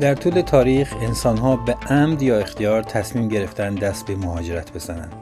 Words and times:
در 0.00 0.14
طول 0.14 0.40
تاریخ 0.40 0.94
انسانها 1.00 1.56
به 1.56 1.72
عمد 1.72 2.22
یا 2.22 2.38
اختیار 2.38 2.82
تصمیم 2.82 3.28
گرفتن 3.28 3.74
دست 3.74 4.06
به 4.06 4.16
مهاجرت 4.16 4.72
بزنند. 4.72 5.12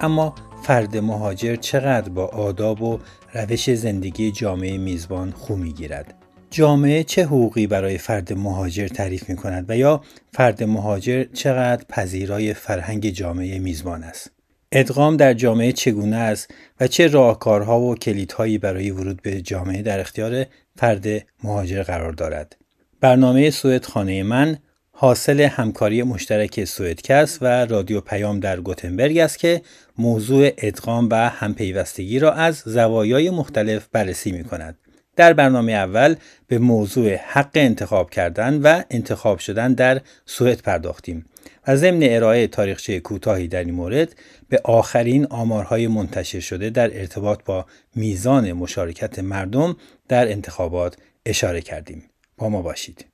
اما 0.00 0.34
فرد 0.62 0.96
مهاجر 0.96 1.56
چقدر 1.56 2.08
با 2.08 2.26
آداب 2.26 2.82
و 2.82 2.98
روش 3.34 3.70
زندگی 3.74 4.32
جامعه 4.32 4.78
میزبان 4.78 5.30
خو 5.30 5.56
می‌گیرد؟ 5.56 6.14
جامعه 6.50 7.04
چه 7.04 7.24
حقوقی 7.24 7.66
برای 7.66 7.98
فرد 7.98 8.32
مهاجر 8.32 8.88
تعریف 8.88 9.28
می 9.30 9.36
کند 9.36 9.64
و 9.68 9.76
یا 9.76 10.00
فرد 10.32 10.62
مهاجر 10.62 11.24
چقدر 11.32 11.84
پذیرای 11.88 12.54
فرهنگ 12.54 13.10
جامعه 13.10 13.58
میزبان 13.58 14.04
است؟ 14.04 14.30
ادغام 14.72 15.16
در 15.16 15.34
جامعه 15.34 15.72
چگونه 15.72 16.16
است 16.16 16.54
و 16.80 16.86
چه 16.86 17.06
راهکارها 17.06 17.80
و 17.80 17.94
کلیدهایی 17.94 18.58
برای 18.58 18.90
ورود 18.90 19.22
به 19.22 19.40
جامعه 19.40 19.82
در 19.82 20.00
اختیار 20.00 20.46
فرد 20.76 21.06
مهاجر 21.44 21.82
قرار 21.82 22.12
دارد؟ 22.12 22.59
برنامه 23.00 23.50
سوئد 23.50 23.84
خانه 23.84 24.22
من 24.22 24.58
حاصل 24.90 25.40
همکاری 25.40 26.02
مشترک 26.02 26.64
سوئدکست 26.64 27.38
و 27.42 27.46
رادیو 27.46 28.00
پیام 28.00 28.40
در 28.40 28.60
گوتنبرگ 28.60 29.18
است 29.18 29.38
که 29.38 29.62
موضوع 29.98 30.50
ادغام 30.58 31.08
و 31.10 31.14
همپیوستگی 31.14 32.18
را 32.18 32.32
از 32.32 32.62
زوایای 32.66 33.30
مختلف 33.30 33.88
بررسی 33.92 34.32
می 34.32 34.44
کند. 34.44 34.78
در 35.16 35.32
برنامه 35.32 35.72
اول 35.72 36.14
به 36.46 36.58
موضوع 36.58 37.14
حق 37.14 37.50
انتخاب 37.54 38.10
کردن 38.10 38.62
و 38.62 38.82
انتخاب 38.90 39.38
شدن 39.38 39.72
در 39.72 40.00
سوئد 40.26 40.62
پرداختیم 40.62 41.24
و 41.66 41.76
ضمن 41.76 42.02
ارائه 42.02 42.46
تاریخچه 42.46 43.00
کوتاهی 43.00 43.48
در 43.48 43.64
این 43.64 43.74
مورد 43.74 44.14
به 44.48 44.60
آخرین 44.64 45.26
آمارهای 45.26 45.86
منتشر 45.86 46.40
شده 46.40 46.70
در 46.70 46.98
ارتباط 46.98 47.40
با 47.44 47.66
میزان 47.94 48.52
مشارکت 48.52 49.18
مردم 49.18 49.76
در 50.08 50.28
انتخابات 50.32 50.96
اشاره 51.26 51.60
کردیم. 51.60 52.09
با 52.40 52.48
ما 52.48 52.62
باشید. 52.62 53.06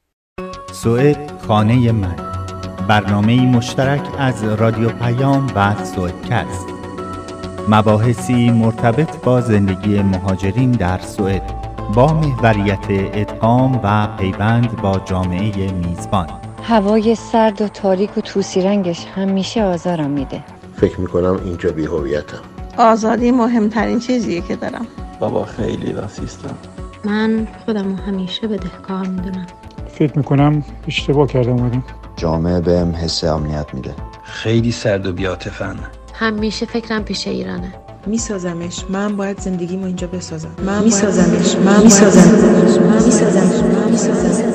سوئد 0.72 1.32
خانه 1.46 1.92
من. 1.92 2.16
برنامه 2.88 3.40
مشترک 3.40 4.02
از 4.18 4.44
رادیو 4.44 4.88
پیام 4.88 5.52
و 5.54 5.84
سوئدکست. 5.84 6.66
مباحثی 7.68 8.50
مرتبط 8.50 9.24
با 9.24 9.40
زندگی 9.40 10.02
مهاجرین 10.02 10.70
در 10.70 10.98
سوئد. 10.98 11.42
با 11.94 12.12
محوریت 12.12 12.86
ادغام 12.90 13.80
و 13.84 14.16
پیوند 14.16 14.76
با 14.76 14.98
جامعه 15.04 15.72
میزبان. 15.72 16.28
هوای 16.62 17.14
سرد 17.14 17.62
و 17.62 17.68
تاریک 17.68 18.18
و 18.18 18.20
توسی 18.20 18.60
رنگش 18.60 19.06
همیشه 19.14 19.64
آزارم 19.64 20.10
میده. 20.10 20.44
فکر 20.76 21.00
می‌کنم 21.00 21.40
اینجا 21.44 21.70
بی 21.70 21.84
هویتم 21.84 22.42
آزادی 22.78 23.30
مهمترین 23.30 24.00
چیزیه 24.00 24.40
که 24.40 24.56
دارم. 24.56 24.86
بابا 25.20 25.44
خیلی 25.44 25.92
راسیستم. 25.92 26.56
من 27.06 27.48
خودم 27.64 27.94
همیشه 27.94 28.46
بدهکار 28.46 29.06
می‌دونم. 29.06 29.46
فکر 29.88 30.18
می‌کنم 30.18 30.64
اشتباه 30.86 31.26
کرده 31.26 31.50
اومدم. 31.50 31.82
جامعه 32.16 32.60
بهم 32.60 32.94
حس 32.94 33.24
امنیت 33.24 33.74
میده. 33.74 33.94
خیلی 34.22 34.72
سرد 34.72 35.06
و 35.06 35.12
بیاتفن. 35.12 35.76
همیشه 36.14 36.66
فکرم 36.66 37.04
پیش 37.04 37.28
ایرانه. 37.28 37.74
میسازمش. 38.06 38.84
من 38.88 39.16
باید 39.16 39.40
زندگیمو 39.40 39.86
اینجا 39.86 40.06
بسازم. 40.06 40.50
من 40.66 40.84
میسازمش. 40.84 41.56
من 41.56 41.82
میسازمش. 41.82 42.78
من 42.78 43.04
میسازمش. 43.04 43.60
من 43.60 43.90
میسازمش. 43.90 44.46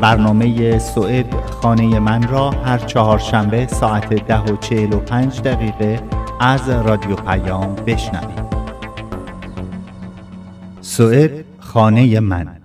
برنامه 0.00 0.78
سوئد 0.78 1.34
خانه 1.62 1.98
من 1.98 2.28
را 2.28 2.50
هر 2.50 2.78
چهارشنبه 2.78 3.66
ساعت 3.66 4.26
ده 4.26 4.40
و 4.40 4.56
چهل 4.56 4.92
و 4.92 4.98
پنج 4.98 5.42
دقیقه 5.42 6.00
از 6.42 6.68
رادیو 6.68 7.16
پیام 7.16 7.74
بشنوید. 7.74 8.44
سوئد 10.80 11.44
خانه 11.58 12.20
من. 12.20 12.60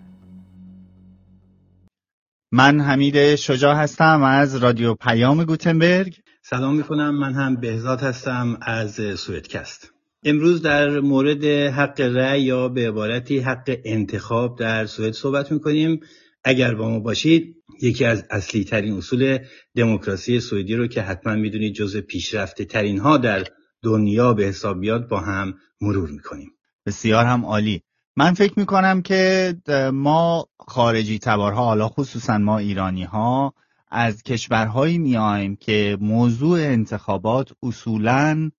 من 2.51 2.81
حمید 2.81 3.35
شجاع 3.35 3.75
هستم 3.75 4.23
از 4.23 4.55
رادیو 4.55 4.94
پیام 4.94 5.44
گوتنبرگ. 5.44 6.16
سلام 6.41 6.75
می‌کنم. 6.75 7.16
من 7.16 7.33
هم 7.33 7.55
بهزاد 7.55 8.01
هستم 8.01 8.57
از 8.61 9.01
سوئدکست 9.16 9.91
امروز 10.23 10.61
در 10.61 10.99
مورد 10.99 11.44
حق 11.45 12.01
رأی 12.01 12.41
یا 12.41 12.69
به 12.69 12.88
عبارتی 12.88 13.39
حق 13.39 13.78
انتخاب 13.85 14.59
در 14.59 14.85
سوئد 14.85 15.13
صحبت 15.13 15.51
می‌کنیم. 15.51 15.99
اگر 16.44 16.75
با 16.75 16.89
ما 16.89 16.99
باشید 16.99 17.55
یکی 17.81 18.05
از 18.05 18.25
اصلی 18.29 18.63
ترین 18.63 18.97
اصول 18.97 19.38
دموکراسی 19.75 20.39
سوئدی 20.39 20.75
رو 20.75 20.88
که 20.88 21.01
حتما 21.01 21.35
می‌دونید 21.35 21.73
جز 21.73 21.97
پیشرفته 21.97 22.66
ترین 22.66 22.99
ها 22.99 23.17
در 23.17 23.44
دنیا 23.85 24.34
به 24.34 24.44
حساب 24.44 24.79
بیاد 24.79 25.07
با 25.07 25.19
هم 25.19 25.53
مرور 25.81 26.09
می‌کنیم. 26.09 26.51
بسیار 26.85 27.25
هم 27.25 27.46
عالی. 27.46 27.81
من 28.18 28.34
فکر 28.34 28.59
می‌کنم 28.59 29.01
که 29.01 29.56
ما 29.94 30.47
خارجی 30.59 31.19
تبارها 31.19 31.66
حالا 31.66 31.90
خصوصا 31.90 32.38
ما 32.38 32.57
ایرانی 32.57 33.03
ها 33.03 33.53
از 33.91 34.23
کشورهایی 34.23 34.97
میایم 34.97 35.56
که 35.56 35.97
موضوع 36.01 36.59
انتخابات 36.59 37.51
اصولا 37.63 38.51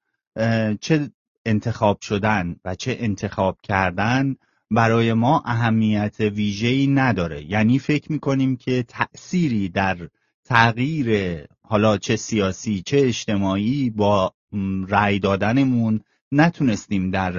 چه 0.80 1.10
انتخاب 1.46 2.00
شدن 2.00 2.56
و 2.64 2.74
چه 2.74 2.96
انتخاب 3.00 3.58
کردن 3.62 4.36
برای 4.70 5.12
ما 5.12 5.42
اهمیت 5.46 6.16
ویژه‌ای 6.20 6.86
نداره. 6.86 7.50
یعنی 7.50 7.78
فکر 7.78 8.12
می‌کنیم 8.12 8.56
که 8.56 8.82
تأثیری 8.82 9.68
در 9.68 10.08
تغییر 10.44 11.40
حالا 11.62 11.98
چه 11.98 12.16
سیاسی 12.16 12.82
چه 12.86 12.98
اجتماعی 12.98 13.90
با 13.90 14.32
رأی 14.88 15.18
دادنمون 15.18 16.00
نتونستیم 16.32 17.10
در 17.10 17.30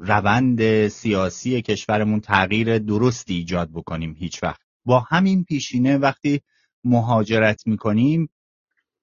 روند 0.00 0.88
سیاسی 0.88 1.62
کشورمون 1.62 2.20
تغییر 2.20 2.78
درستی 2.78 3.34
ایجاد 3.34 3.70
بکنیم 3.72 4.14
هیچ 4.18 4.42
وقت. 4.42 4.60
با 4.84 5.00
همین 5.00 5.44
پیشینه 5.44 5.98
وقتی 5.98 6.40
مهاجرت 6.84 7.66
می‌کنیم 7.66 8.28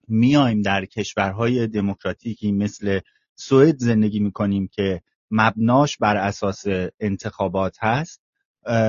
میایم 0.08 0.62
در 0.62 0.84
کشورهای 0.84 1.66
دموکراتیکی 1.66 2.52
مثل 2.52 3.00
سوئد 3.34 3.76
زندگی 3.78 4.20
می‌کنیم 4.20 4.68
که 4.72 5.02
مبناش 5.30 5.96
بر 5.96 6.16
اساس 6.16 6.64
انتخابات 7.00 7.76
هست. 7.80 8.20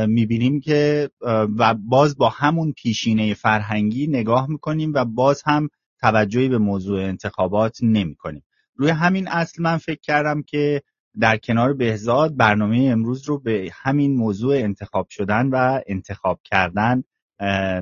می‌بینیم 0.07 0.59
که 0.59 1.09
و 1.57 1.73
باز 1.73 2.17
با 2.17 2.29
همون 2.29 2.71
پیشینه 2.71 3.33
فرهنگی 3.33 4.07
نگاه 4.07 4.49
می‌کنیم 4.49 4.91
و 4.93 5.05
باز 5.05 5.43
هم 5.45 5.69
توجهی 6.05 6.49
به 6.49 6.57
موضوع 6.57 7.01
انتخابات 7.01 7.77
نمی‌کنیم 7.81 8.43
روی 8.75 8.89
همین 8.89 9.27
اصل 9.27 9.63
من 9.63 9.77
فکر 9.77 10.01
کردم 10.01 10.41
که 10.41 10.81
در 11.19 11.37
کنار 11.37 11.73
بهزاد 11.73 12.37
برنامه 12.37 12.89
امروز 12.91 13.29
رو 13.29 13.39
به 13.39 13.71
همین 13.73 14.15
موضوع 14.15 14.55
انتخاب 14.55 15.07
شدن 15.09 15.47
و 15.47 15.81
انتخاب 15.87 16.39
کردن 16.43 17.03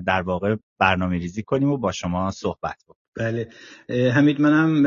در 0.05 0.21
واقع 0.21 0.55
برنامه 0.79 1.17
ریزی 1.17 1.43
کنیم 1.43 1.71
و 1.71 1.77
با 1.77 1.91
شما 1.91 2.31
صحبت 2.31 2.83
کنیم. 2.87 2.99
بله. 3.15 3.49
حمید 4.11 4.41
منم 4.41 4.83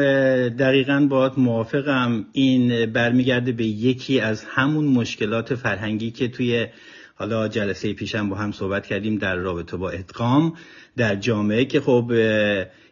دقیقا 0.48 1.06
باید 1.10 1.32
موافقم. 1.36 2.26
این 2.32 2.92
برمیگرده 2.92 3.52
به 3.52 3.64
یکی 3.64 4.20
از 4.20 4.44
همون 4.44 4.84
مشکلات 4.84 5.54
فرهنگی 5.54 6.10
که 6.10 6.28
توی 6.28 6.66
حالا 7.14 7.48
جلسه 7.48 7.92
پیشم 7.92 8.28
با 8.28 8.36
هم 8.36 8.52
صحبت 8.52 8.86
کردیم 8.86 9.18
در 9.18 9.36
رابطه 9.36 9.76
با 9.76 9.90
ادغام 9.90 10.54
در 10.96 11.16
جامعه 11.16 11.64
که 11.64 11.80
خب 11.80 12.12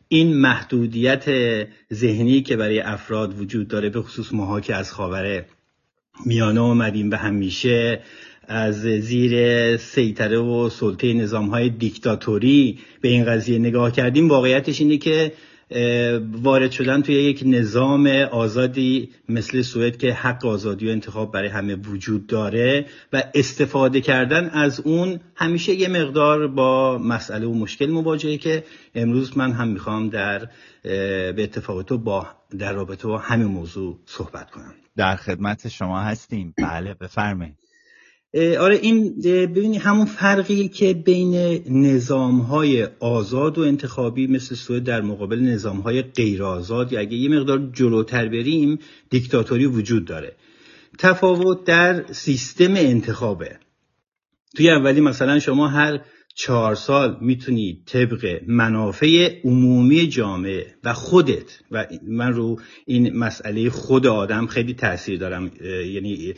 این 0.08 0.36
محدودیت 0.36 1.24
ذهنی 1.92 2.42
که 2.42 2.56
برای 2.56 2.80
افراد 2.80 3.40
وجود 3.40 3.68
داره 3.68 3.88
به 3.88 4.02
خصوص 4.02 4.32
ماها 4.32 4.60
که 4.60 4.74
از 4.74 4.92
خاور 4.92 5.44
میانه 6.26 6.60
آمدیم 6.60 7.10
و 7.10 7.14
همیشه 7.14 8.00
از 8.48 8.80
زیر 8.82 9.76
سیطره 9.76 10.38
و 10.38 10.68
سلطه 10.68 11.12
نظام 11.12 11.46
های 11.46 11.68
دیکتاتوری 11.68 12.78
به 13.00 13.08
این 13.08 13.24
قضیه 13.24 13.58
نگاه 13.58 13.92
کردیم 13.92 14.28
واقعیتش 14.28 14.80
اینه 14.80 14.96
که 14.96 15.32
وارد 16.32 16.70
شدن 16.70 17.02
توی 17.02 17.14
یک 17.14 17.42
نظام 17.46 18.06
آزادی 18.30 19.10
مثل 19.28 19.62
سوئد 19.62 19.96
که 19.96 20.12
حق 20.12 20.46
آزادی 20.46 20.88
و 20.88 20.90
انتخاب 20.90 21.32
برای 21.32 21.48
همه 21.48 21.74
وجود 21.74 22.26
داره 22.26 22.86
و 23.12 23.22
استفاده 23.34 24.00
کردن 24.00 24.48
از 24.48 24.80
اون 24.80 25.20
همیشه 25.34 25.74
یه 25.74 25.88
مقدار 25.88 26.48
با 26.48 26.98
مسئله 26.98 27.46
و 27.46 27.54
مشکل 27.54 27.90
مواجهه 27.90 28.36
که 28.36 28.64
امروز 28.94 29.38
من 29.38 29.52
هم 29.52 29.68
می‌خوام 29.68 30.08
در 30.08 30.48
به 30.82 31.34
اتفاق 31.38 31.82
تو 31.82 31.98
با 31.98 32.26
در 32.58 32.72
رابطه 32.72 33.08
با 33.08 33.18
همین 33.18 33.46
موضوع 33.46 33.98
صحبت 34.06 34.50
کنم. 34.50 34.74
در 34.96 35.16
خدمت 35.16 35.68
شما 35.68 36.00
هستیم. 36.00 36.54
بله 36.58 36.94
بفرمایید. 36.94 37.63
آره 38.34 38.78
این 38.82 39.20
ببینی 39.24 39.78
همون 39.78 40.06
فرقی 40.06 40.68
که 40.68 40.94
بین 40.94 41.34
نظام 41.68 42.38
های 42.38 42.88
آزاد 43.00 43.58
و 43.58 43.62
انتخابی 43.62 44.26
مثل 44.26 44.54
سوئد 44.54 44.84
در 44.84 45.00
مقابل 45.00 45.38
نظام 45.38 45.80
های 45.80 46.02
غیر 46.02 46.42
آزاد 46.42 46.92
یا 46.92 47.00
اگه 47.00 47.16
یه 47.16 47.28
مقدار 47.28 47.70
جلوتر 47.72 48.28
بریم 48.28 48.78
دیکتاتوری 49.10 49.66
وجود 49.66 50.04
داره. 50.04 50.36
تفاوت 50.98 51.64
در 51.64 52.04
سیستم 52.12 52.74
انتخابه. 52.74 53.58
توی 54.56 54.70
اولی 54.70 55.00
مثلا 55.00 55.38
شما 55.38 55.68
هر 55.68 56.00
چهار 56.36 56.74
سال 56.74 57.16
می‌تونی 57.20 57.82
طبق 57.86 58.40
منافع 58.46 59.40
عمومی 59.44 60.08
جامعه 60.08 60.74
و 60.84 60.92
خودت 60.92 61.58
و 61.70 61.86
من 62.06 62.32
رو 62.32 62.60
این 62.86 63.16
مسئله 63.16 63.70
خود 63.70 64.06
آدم 64.06 64.46
خیلی 64.46 64.74
تاثیر 64.74 65.18
دارم 65.18 65.50
یعنی 65.64 66.34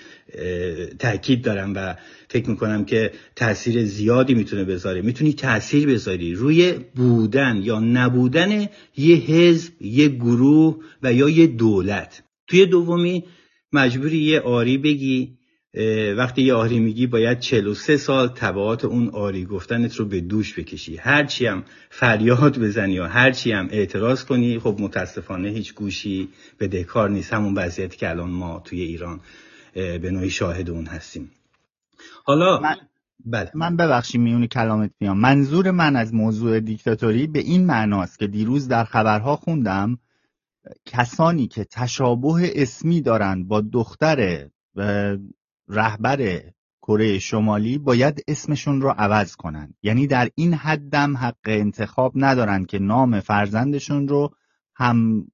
تاکید 0.98 1.42
دارم 1.42 1.72
و 1.76 1.96
فکر 2.28 2.50
می‌کنم 2.50 2.84
که 2.84 3.12
تاثیر 3.36 3.84
زیادی 3.84 4.34
می‌تونه 4.34 4.64
بذاره. 4.64 5.02
می‌تونی 5.02 5.32
تاثیر 5.32 5.86
بذاری 5.88 6.34
روی 6.34 6.72
بودن 6.72 7.60
یا 7.62 7.80
نبودن 7.80 8.68
یه 8.96 9.16
حزب 9.16 9.82
یه 9.82 10.08
گروه 10.08 10.76
و 11.02 11.12
یا 11.12 11.28
یه 11.28 11.46
دولت. 11.46 12.22
توی 12.46 12.66
دومی 12.66 13.24
مجبوری 13.72 14.18
یه 14.18 14.40
آری 14.40 14.78
بگی 14.78 15.36
وقتی 16.16 16.42
یه 16.42 16.54
آری 16.54 16.78
میگی 16.78 17.06
باید 17.06 17.40
43 17.40 17.96
سال 17.96 18.28
تبعات 18.28 18.84
اون 18.84 19.08
آری 19.08 19.44
گفتنت 19.44 19.94
رو 19.96 20.04
به 20.04 20.20
دوش 20.20 20.58
بکشی. 20.58 20.96
هرچی 20.96 21.46
هم 21.46 21.64
فریاد 21.90 22.58
بزنی 22.58 22.92
یا 22.92 23.06
هرچی 23.06 23.52
هم 23.52 23.68
اعتراض 23.70 24.24
کنی 24.24 24.58
خب 24.58 24.76
متاسفانه 24.80 25.48
هیچ 25.48 25.74
گوشی 25.74 26.28
به 26.58 26.68
دکار 26.68 27.10
نیست. 27.10 27.32
همون 27.32 27.54
وضعیتی 27.54 27.96
که 27.96 28.10
الان 28.10 28.30
ما 28.30 28.62
توی 28.64 28.80
ایران 28.80 29.20
به 29.74 30.10
نوعی 30.10 30.30
شاهد 30.30 30.70
اون 30.70 30.86
هستیم. 30.86 31.30
حالا 32.24 32.60
من 32.60 32.76
بله. 33.24 33.50
من 33.54 33.76
ببخشید 33.76 34.20
میون 34.20 34.46
کلامت 34.46 34.90
میام. 35.00 35.18
منظور 35.18 35.70
من 35.70 35.96
از 35.96 36.14
موضوع 36.14 36.60
دیکتاتوری 36.60 37.26
به 37.26 37.38
این 37.38 37.66
معناست 37.66 38.18
که 38.18 38.26
دیروز 38.26 38.68
در 38.68 38.84
خبرها 38.84 39.36
خوندم 39.36 39.98
کسانی 40.86 41.46
که 41.46 41.64
تشابه 41.64 42.52
اسمی 42.54 43.00
دارند 43.00 43.48
با 43.48 43.60
دختر 43.60 44.48
رهبر 45.68 46.40
کره 46.82 47.18
شمالی 47.18 47.78
باید 47.78 48.24
اسمشون 48.28 48.80
رو 48.80 48.94
عوض 48.98 49.36
کنن. 49.36 49.74
یعنی 49.82 50.06
در 50.06 50.30
این 50.34 50.54
حدم 50.54 51.16
حق 51.16 51.36
انتخاب 51.44 52.12
ندارن 52.14 52.64
که 52.64 52.78
نام 52.78 53.20
فرزندشون 53.20 54.08
رو 54.08 54.34
هم 54.76 55.26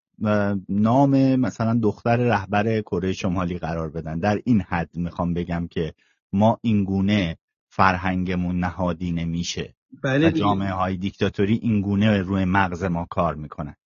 نام 0.69 1.37
مثلا 1.37 1.79
دختر 1.83 2.17
رهبر 2.17 2.81
کره 2.81 3.13
شمالی 3.13 3.59
قرار 3.59 3.91
بدن. 3.91 4.19
در 4.19 4.41
این 4.45 4.61
حد 4.61 4.91
می‌خوام 4.95 5.35
بگم 5.35 5.69
که 5.71 5.95
ما 6.33 6.59
اینگونه 6.63 7.37
فرهنگمون 7.69 8.59
نهادی 8.59 9.13
نمیشه 9.13 9.75
بله 10.03 10.33
جامعه 10.33 10.73
های 10.73 10.97
دیکتاتوری 10.97 11.55
اینگونه 11.55 12.19
روی 12.19 12.45
مغز 12.45 12.85
ما 12.85 13.07
کار 13.11 13.35
می‌کنن. 13.35 13.77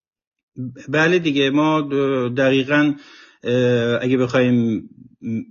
بله 0.88 1.18
دیگه. 1.18 1.50
ما 1.50 1.80
دقیقا 2.36 2.94
اگه 4.00 4.16
بخوایم 4.16 4.88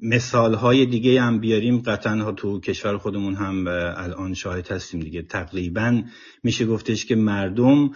مثال 0.01 0.53
های 0.53 0.85
دیگه 0.85 1.21
هم 1.21 1.39
بیاریم 1.39 1.77
قطعا 1.77 2.31
تو 2.31 2.59
کشور 2.59 2.97
خودمون 2.97 3.35
هم 3.35 3.67
الان 3.97 4.33
شاهد 4.33 4.71
هستیم 4.71 4.99
دیگه. 4.99 5.21
تقریبا 5.21 6.01
میشه 6.43 6.65
گفتش 6.65 7.05
که 7.05 7.15
مردم 7.15 7.91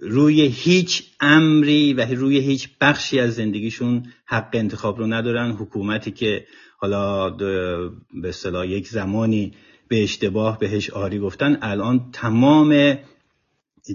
روی 0.00 0.42
هیچ 0.42 1.02
امری 1.20 1.92
و 1.92 2.06
روی 2.14 2.38
هیچ 2.38 2.68
بخشی 2.80 3.20
از 3.20 3.34
زندگیشون 3.34 4.02
حق 4.24 4.50
انتخاب 4.52 4.98
رو 4.98 5.06
ندارن. 5.06 5.50
حکومتی 5.50 6.10
که 6.10 6.44
حالا 6.76 7.30
به 7.30 8.28
اصطلاح 8.28 8.66
یک 8.66 8.88
زمانی 8.88 9.52
به 9.88 10.02
اشتباه 10.02 10.58
بهش 10.58 10.90
آری 10.90 11.18
گفتن 11.18 11.58
الان 11.62 12.10
تمام 12.12 12.98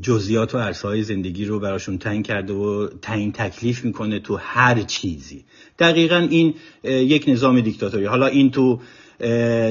جزئیات 0.02 0.56
و 0.56 0.58
عرصه 0.58 0.88
های 0.88 1.04
زندگی 1.04 1.46
رو 1.46 1.60
براشون 1.60 1.98
تنگ 1.98 2.26
کرده 2.26 2.54
و 2.54 2.88
تعیین 3.02 3.32
تکلیف 3.32 3.86
می‌کنه 3.86 4.20
تو 4.20 4.36
هر 4.36 4.82
چیزی. 4.82 5.46
دقیقا 5.80 6.28
این 6.30 6.54
یک 6.84 7.26
نظام 7.28 7.62
دیکتاتوری. 7.62 8.06
حالا 8.06 8.28
این 8.28 8.52
تو 8.52 8.80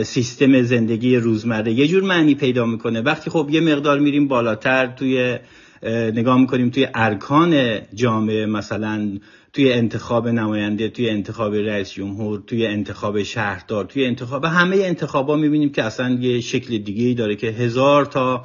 سیستم 0.04 0.62
زندگی 0.62 1.16
روزمره 1.16 1.72
یه 1.72 1.88
جور 1.88 2.02
معنی 2.02 2.34
پیدا 2.34 2.66
می‌کنه. 2.66 3.00
وقتی 3.00 3.30
خب 3.30 3.48
یه 3.50 3.60
مقدار 3.60 3.98
میریم 3.98 4.28
بالاتر 4.28 4.86
توی 4.86 5.38
نگاه 5.86 6.40
می‌کنیم 6.40 6.70
توی 6.70 6.86
ارکان 6.94 7.80
جامعه 7.94 8.46
مثلا 8.46 9.18
توی 9.52 9.72
انتخاب 9.72 10.28
نماینده 10.28 10.88
توی 10.88 11.10
انتخاب 11.10 11.54
رئیس 11.54 11.92
جمهور 11.92 12.42
توی 12.46 12.66
انتخاب 12.66 13.22
شهردار 13.22 13.84
توی 13.84 14.04
انتخاب 14.06 14.44
همه 14.44 14.76
انتخابا 14.76 15.36
می‌بینیم 15.36 15.72
که 15.72 15.82
اصلا 15.82 16.18
یه 16.20 16.40
شکل 16.40 16.78
دیگه 16.78 17.04
ای 17.04 17.14
داره 17.14 17.36
که 17.36 17.46
هزار 17.46 18.04
تا 18.04 18.44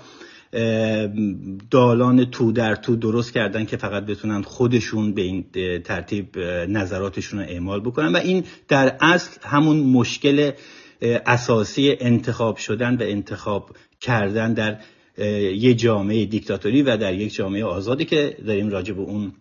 دالان 1.72 2.26
تو 2.26 2.52
در 2.52 2.76
تو 2.76 2.96
درست 2.96 3.34
کردن 3.34 3.66
که 3.66 3.78
فقط 3.78 4.06
بتونن 4.06 4.42
خودشون 4.42 5.14
به 5.14 5.22
این 5.22 5.46
ترتیب 5.82 6.40
نظراتشون 6.70 7.40
رو 7.40 7.46
اعمال 7.46 7.80
بکنن. 7.80 8.12
و 8.12 8.18
این 8.18 8.44
در 8.68 8.98
اصل 9.02 9.40
همون 9.44 9.80
مشکل 9.80 10.52
اساسی 11.02 11.96
انتخاب 12.00 12.58
شدن 12.58 12.96
و 12.96 13.02
انتخاب 13.02 13.70
کردن 14.02 14.54
در 14.54 14.80
یه 15.56 15.74
جامعه 15.74 16.26
دیکتاتوری 16.26 16.82
و 16.82 16.98
در 16.98 17.14
یک 17.14 17.34
جامعه 17.34 17.64
آزادی 17.64 18.06
که 18.06 18.38
داریم 18.48 18.70
راجع 18.70 18.94
به 18.94 19.02
اون 19.02 19.34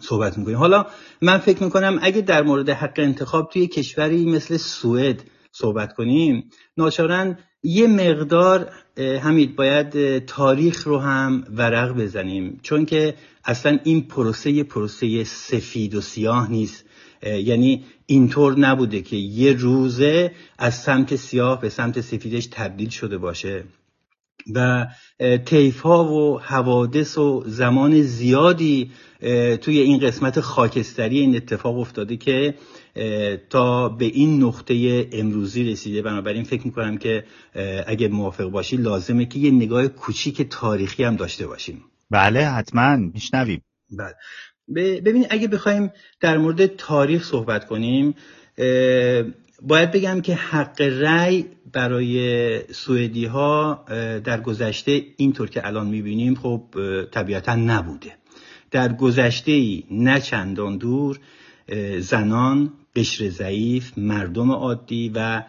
صحبت 0.00 0.38
می‌کنیم. 0.38 0.56
حالا 0.56 0.86
من 1.22 1.38
فکر 1.38 1.62
می‌کنم 1.62 1.98
اگه 2.02 2.20
در 2.20 2.42
مورد 2.42 2.70
حق 2.70 2.94
انتخاب 2.96 3.50
توی 3.52 3.66
کشوری 3.66 4.24
مثل 4.24 4.56
سوئد 4.56 5.24
صحبت 5.52 5.92
کنیم 5.92 6.50
ناچارن 6.76 7.38
یه 7.62 7.86
مقدار 7.86 8.70
همید 8.98 9.56
باید 9.56 10.18
تاریخ 10.26 10.86
رو 10.86 10.98
هم 10.98 11.44
ورق 11.56 11.92
بزنیم. 11.92 12.60
چون 12.62 12.86
که 12.86 13.14
اصلا 13.44 13.78
این 13.84 14.00
پروسه 14.00 14.62
پروسه 14.62 15.24
سفید 15.24 15.94
و 15.94 16.00
سیاه 16.00 16.50
نیست. 16.50 16.84
یعنی 17.22 17.84
اینطور 18.06 18.58
نبوده 18.58 19.02
که 19.02 19.16
یه 19.16 19.52
روزه 19.52 20.32
از 20.58 20.74
سمت 20.74 21.16
سیاه 21.16 21.60
به 21.60 21.68
سمت 21.68 22.00
سفیدش 22.00 22.46
تبدیل 22.46 22.88
شده 22.88 23.18
باشه. 23.18 23.64
و 24.54 24.86
تیف 25.44 25.86
و 25.86 26.38
حوادث 26.38 27.18
و 27.18 27.44
زمان 27.46 28.02
زیادی 28.02 28.90
توی 29.60 29.78
این 29.78 29.98
قسمت 29.98 30.40
خاکستری 30.40 31.18
این 31.18 31.36
اتفاق 31.36 31.78
افتاده 31.78 32.16
که 32.16 32.54
تا 33.50 33.88
به 33.88 34.04
این 34.04 34.42
نقطه 34.42 35.08
امروزی 35.12 35.64
رسیده. 35.64 36.02
بنابراین 36.02 36.44
فکر 36.44 36.62
می‌کنم 36.64 36.98
که 36.98 37.24
اگه 37.86 38.08
موافق 38.08 38.44
باشی 38.44 38.76
لازمه 38.76 39.24
که 39.24 39.38
یه 39.38 39.50
نگاه 39.50 39.88
کوچیک 39.88 40.42
تاریخی 40.42 41.04
هم 41.04 41.16
داشته 41.16 41.46
باشیم. 41.46 41.84
بله 42.10 42.48
حتما. 42.48 42.96
میشنویم. 42.96 43.62
بله. 43.90 44.14
ببینید 45.00 45.26
اگه 45.30 45.48
بخوایم 45.48 45.90
در 46.20 46.38
مورد 46.38 46.66
تاریخ 46.66 47.24
صحبت 47.24 47.66
کنیم 47.66 48.14
باید 49.62 49.90
بگم 49.90 50.20
که 50.20 50.34
حق 50.34 50.80
رأی 50.80 51.44
برای 51.72 52.72
سوئدی 52.72 53.24
ها 53.24 53.84
در 54.24 54.40
گذشته 54.40 55.02
اینطور 55.16 55.50
که 55.50 55.66
الان 55.66 55.86
می‌بینیم 55.86 56.34
خب 56.34 56.62
طبیعتا 57.12 57.54
نبوده. 57.54 58.12
در 58.70 58.92
گذشته 58.92 59.52
ای 59.52 59.84
نه 59.90 60.20
چندان 60.20 60.76
دور 60.76 61.20
زنان 61.98 62.72
قشر 62.96 63.28
ضعیف 63.28 63.92
مردم 63.96 64.50
عادی 64.50 65.12
و 65.14 65.42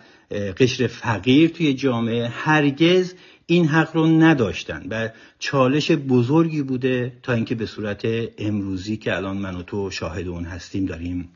قشر 0.57 0.87
فقیر 0.87 1.49
توی 1.49 1.73
جامعه 1.73 2.27
هرگز 2.27 3.13
این 3.45 3.65
حق 3.67 3.95
رو 3.95 4.07
نداشتن 4.07 4.85
و 4.89 5.09
چالش 5.39 5.91
بزرگی 5.91 6.61
بوده 6.61 7.13
تا 7.23 7.33
اینکه 7.33 7.55
به 7.55 7.65
صورت 7.65 8.07
امروزی 8.37 8.97
که 8.97 9.15
الان 9.15 9.37
من 9.37 9.55
و 9.55 9.63
تو 9.63 9.91
شاهد 9.91 10.27
اون 10.27 10.43
هستیم 10.45 10.85
داریم 10.85 11.29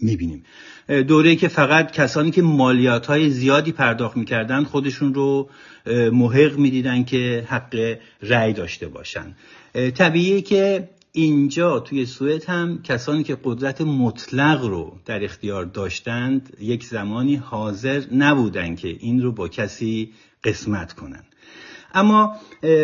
می‌بینیم. 0.00 0.44
دوره 1.08 1.36
که 1.36 1.48
فقط 1.48 1.92
کسانی 1.92 2.30
که 2.30 2.42
مالیات 2.42 3.06
های 3.06 3.30
زیادی 3.30 3.72
پرداخت 3.72 4.16
می‌کردن 4.16 4.64
خودشون 4.64 5.14
رو 5.14 5.50
محق 6.12 6.58
می‌دیدن 6.58 7.04
که 7.04 7.44
حق 7.48 7.96
رأی 8.22 8.52
داشته 8.52 8.88
باشن. 8.88 9.36
طبیعیه 9.94 10.42
که 10.42 10.88
اینجا 11.12 11.80
توی 11.80 12.06
سوئد 12.06 12.44
هم 12.44 12.82
کسانی 12.82 13.22
که 13.22 13.38
قدرت 13.44 13.80
مطلق 13.80 14.64
رو 14.64 14.98
در 15.04 15.24
اختیار 15.24 15.64
داشتند 15.64 16.56
یک 16.60 16.84
زمانی 16.84 17.36
حاضر 17.36 18.02
نبودند 18.12 18.78
که 18.78 18.88
این 18.88 19.22
رو 19.22 19.32
با 19.32 19.48
کسی 19.48 20.12
قسمت 20.44 20.92
کنند 20.92 21.24
اما 21.94 22.36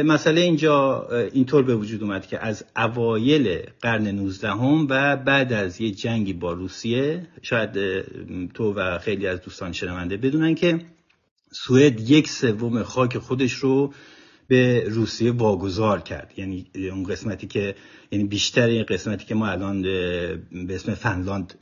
مسئله 0.05 0.41
اینجا 0.41 1.09
اینطور 1.33 1.63
به 1.63 1.77
وجود 1.77 2.03
اومد 2.03 2.27
که 2.27 2.47
از 2.47 2.65
اوایل 2.77 3.63
قرن 3.83 4.07
19 4.07 4.51
هم 4.51 4.87
و 4.91 5.17
بعد 5.17 5.53
از 5.53 5.81
یه 5.81 5.91
جنگی 5.91 6.33
با 6.33 6.53
روسیه 6.53 7.27
شاید 7.43 7.71
تو 8.55 8.73
و 8.73 8.99
خیلی 8.99 9.27
از 9.27 9.41
دوستان 9.41 9.73
شنونده 9.73 10.17
بدونن 10.17 10.55
که 10.55 10.81
سوئد 11.53 12.11
یک 12.11 12.29
سوم 12.29 12.83
خاک 12.83 13.19
خودش 13.19 13.53
رو 13.53 13.93
به 14.49 14.85
روسیه 14.89 15.33
واگذار 15.33 16.01
کرد. 16.01 16.33
یعنی 16.37 16.67
اون 16.75 17.05
قسمتی 17.05 17.47
که 17.47 17.75
یعنی 18.11 18.25
بیشتر 18.25 18.67
این 18.67 18.83
قسمتی 18.83 19.27
که 19.27 19.35
ما 19.35 19.47
الان 19.47 19.83
به 19.83 20.75
اسم 20.75 20.95
فنلاند 20.95 21.55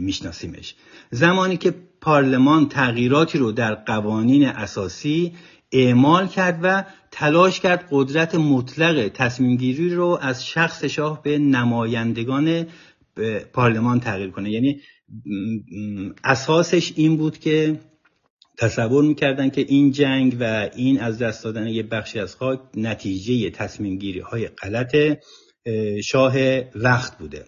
میشناسیمش. 0.00 0.74
زمانی 1.10 1.56
که 1.56 1.74
پارلمان 2.00 2.68
تغییراتی 2.68 3.38
رو 3.38 3.52
در 3.52 3.74
قوانین 3.74 4.46
اساسی 4.46 5.32
اعمال 5.72 6.28
کرد 6.28 6.60
و 6.62 6.84
تلاش 7.10 7.60
کرد 7.60 7.88
قدرت 7.90 8.34
مطلق 8.34 9.08
تصمیم 9.08 9.56
گیری 9.56 9.94
رو 9.94 10.18
از 10.22 10.46
شخص 10.46 10.84
شاه 10.84 11.22
به 11.22 11.38
نمایندگان 11.38 12.66
پارلمان 13.52 14.00
تغییر 14.00 14.30
کنه. 14.30 14.50
یعنی 14.50 14.80
اساسش 16.24 16.92
این 16.96 17.16
بود 17.16 17.38
که 17.38 17.80
تصور 18.58 19.04
می‌کردن 19.04 19.50
که 19.50 19.64
این 19.68 19.92
جنگ 19.92 20.36
و 20.40 20.70
این 20.76 21.00
از 21.00 21.18
دست 21.18 21.44
دادن 21.44 21.66
یه 21.66 21.82
بخشی 21.82 22.20
از 22.20 22.36
خاک 22.36 22.60
نتیجه 22.76 23.50
تصمیم 23.50 23.98
گیری 23.98 24.20
های 24.20 24.48
غلط 24.48 24.96
شاه 26.04 26.34
وقت 26.74 27.18
بوده. 27.18 27.44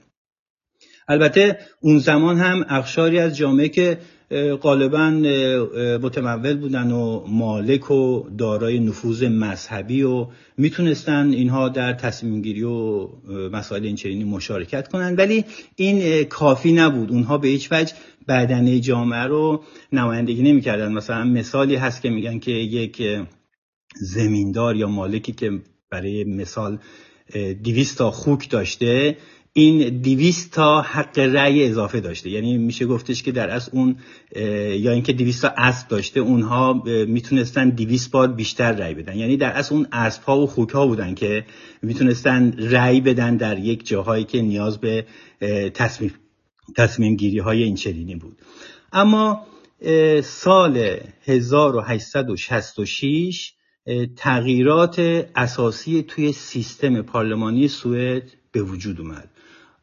البته 1.09 1.59
اون 1.81 1.99
زمان 1.99 2.37
هم 2.37 2.67
اخشاری 2.69 3.19
از 3.19 3.37
جامعه 3.37 3.69
که 3.69 3.99
غالبا 4.63 5.11
متمول 6.03 6.57
بودن 6.57 6.91
و 6.91 7.27
مالک 7.27 7.91
و 7.91 8.25
دارای 8.39 8.79
نفوذ 8.79 9.23
مذهبی 9.23 10.03
و 10.03 10.27
می‌تونستن 10.57 11.33
اینها 11.33 11.69
در 11.69 11.93
تصمیم 11.93 12.43
گیری 12.43 12.63
و 12.63 13.09
مسائل 13.53 13.97
این 14.05 14.27
مشارکت 14.29 14.89
کنن. 14.89 15.17
ولی 15.17 15.45
این 15.77 16.25
کافی 16.25 16.73
نبود. 16.73 17.11
اونها 17.11 17.39
به 17.39 17.49
هیچ 17.49 17.69
وجه 17.73 17.93
بدنه 18.29 18.81
جامعه 18.81 19.23
رو 19.23 19.65
نمایندگی 19.93 20.43
نمی‌کردن. 20.43 20.93
مثلا 20.93 21.25
مثالی 21.25 21.77
هست 21.77 22.03
که 22.03 22.11
میگن 22.11 22.39
که 22.39 22.51
یک 22.51 23.03
زمیندار 24.01 24.77
یا 24.77 24.89
مالکی 24.89 25.33
که 25.33 25.53
برای 25.91 26.25
مثال 26.25 26.79
دیویست 27.63 27.99
تا 27.99 28.11
خوک 28.11 28.51
داشته 28.51 29.17
این 29.53 30.01
دیویست 30.01 30.53
تا 30.53 30.83
حق 30.83 31.19
رأی 31.19 31.65
اضافه 31.69 32.01
داشته. 32.01 32.31
یعنی 32.31 32.59
میشه 32.59 32.87
گفتش 32.87 33.23
که 33.23 33.33
در 33.33 33.51
از 33.51 33.71
اون 33.73 33.97
یا 34.77 34.93
اینکه 34.93 35.13
دیویست 35.13 35.43
تا 35.43 35.49
اسب 35.57 35.89
داشته 35.89 36.21
اونها 36.21 36.83
می‌تونستن 37.09 37.69
دیویست 37.69 38.11
بار 38.11 38.29
بیشتر 38.33 38.73
رأی 38.73 38.95
بدن. 38.95 39.17
یعنی 39.17 39.37
در 39.37 39.57
از 39.57 39.73
اون 39.73 39.87
اسب 39.93 40.23
ها 40.23 40.39
و 40.39 40.47
خوک 40.47 40.71
ها 40.71 40.87
بودن 40.87 41.15
که 41.15 41.45
می‌تونستن 41.83 42.53
رأی 42.59 43.01
بدن 43.01 43.37
در 43.37 43.59
یک 43.59 43.87
جاهایی 43.87 44.25
که 44.25 44.43
نیاز 44.43 44.79
به 44.79 45.05
تصمیم, 45.75 46.13
تصمیم 46.77 47.17
گیری 47.17 47.39
های 47.39 47.63
این 47.63 47.75
چرینی 47.75 48.15
بود. 48.15 48.39
اما 48.93 49.47
سال 50.23 50.97
1866 51.27 53.53
تغییرات 54.17 54.99
اساسی 55.35 56.03
توی 56.03 56.33
سیستم 56.33 57.03
پارلمانی 57.03 57.69
سوئد 57.69 58.33
به 58.53 58.63
وجود 58.63 59.01
اومد. 59.01 59.31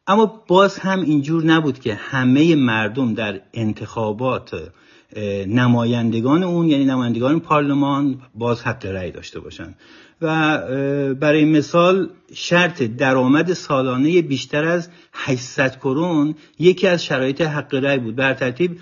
اما 0.06 0.44
باز 0.48 0.78
هم 0.78 1.00
اینجور 1.00 1.44
نبود 1.44 1.78
که 1.78 1.94
همه 1.94 2.54
مردم 2.54 3.14
در 3.14 3.40
انتخابات 3.52 4.72
نمایندگان 5.48 6.42
اون 6.42 6.68
یعنی 6.68 6.84
نمایندگان 6.84 7.40
پارلمان 7.40 8.22
باز 8.34 8.62
حق 8.62 8.86
رأی 8.86 9.10
داشته 9.10 9.40
باشند 9.40 9.76
و 10.20 10.58
برای 11.14 11.44
مثال 11.44 12.10
شرط 12.34 12.82
درآمد 12.82 13.52
سالانه 13.52 14.22
بیشتر 14.22 14.64
از 14.64 14.90
800 15.12 15.76
کرون 15.76 16.34
یکی 16.58 16.86
از 16.86 17.04
شرایط 17.04 17.40
حق 17.40 17.74
رأی 17.74 17.98
بود. 17.98 18.16
بر 18.16 18.34
ترتیب 18.34 18.78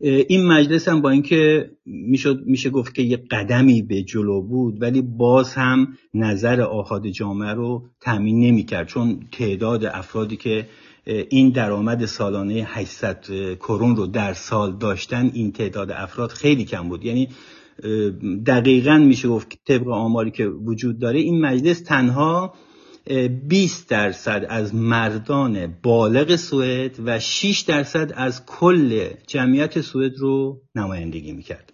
این 0.00 0.46
مجلس 0.46 0.88
هم 0.88 1.00
با 1.00 1.10
اینکه 1.10 1.70
می‌شد 1.86 2.42
میشه 2.46 2.70
گفت 2.70 2.94
که 2.94 3.02
یه 3.02 3.16
قدمی 3.16 3.82
به 3.82 4.02
جلو 4.02 4.42
بود 4.42 4.82
ولی 4.82 5.02
باز 5.02 5.54
هم 5.54 5.98
نظر 6.14 6.60
آهاد 6.60 7.06
جامعه 7.06 7.52
رو 7.52 7.82
تامین 8.00 8.40
نمی‌کرد 8.40 8.86
چون 8.86 9.20
تعداد 9.32 9.84
افرادی 9.84 10.36
که 10.36 10.66
این 11.08 11.50
درآمد 11.50 12.04
سالانه 12.04 12.54
800 12.68 13.24
کرون 13.56 13.96
رو 13.96 14.06
در 14.06 14.34
سال 14.34 14.76
داشتن 14.76 15.30
این 15.34 15.52
تعداد 15.52 15.90
افراد 15.90 16.30
خیلی 16.30 16.64
کم 16.64 16.88
بود. 16.88 17.04
یعنی 17.04 17.28
دقیقا 18.46 18.98
میشه 18.98 19.28
گفت 19.28 19.58
طبق 19.66 19.88
آماری 19.88 20.30
که 20.30 20.46
وجود 20.46 20.98
داره 20.98 21.20
این 21.20 21.40
مجلس 21.40 21.80
تنها 21.80 22.54
20 23.48 23.88
درصد 23.88 24.46
از 24.48 24.74
مردان 24.74 25.66
بالغ 25.82 26.36
سوئد 26.36 26.96
و 27.04 27.18
6 27.18 27.60
درصد 27.60 28.12
از 28.16 28.46
کل 28.46 29.08
جمعیت 29.26 29.80
سوئد 29.80 30.16
رو 30.18 30.62
نمایندگی 30.74 31.32
می‌کرد. 31.32 31.72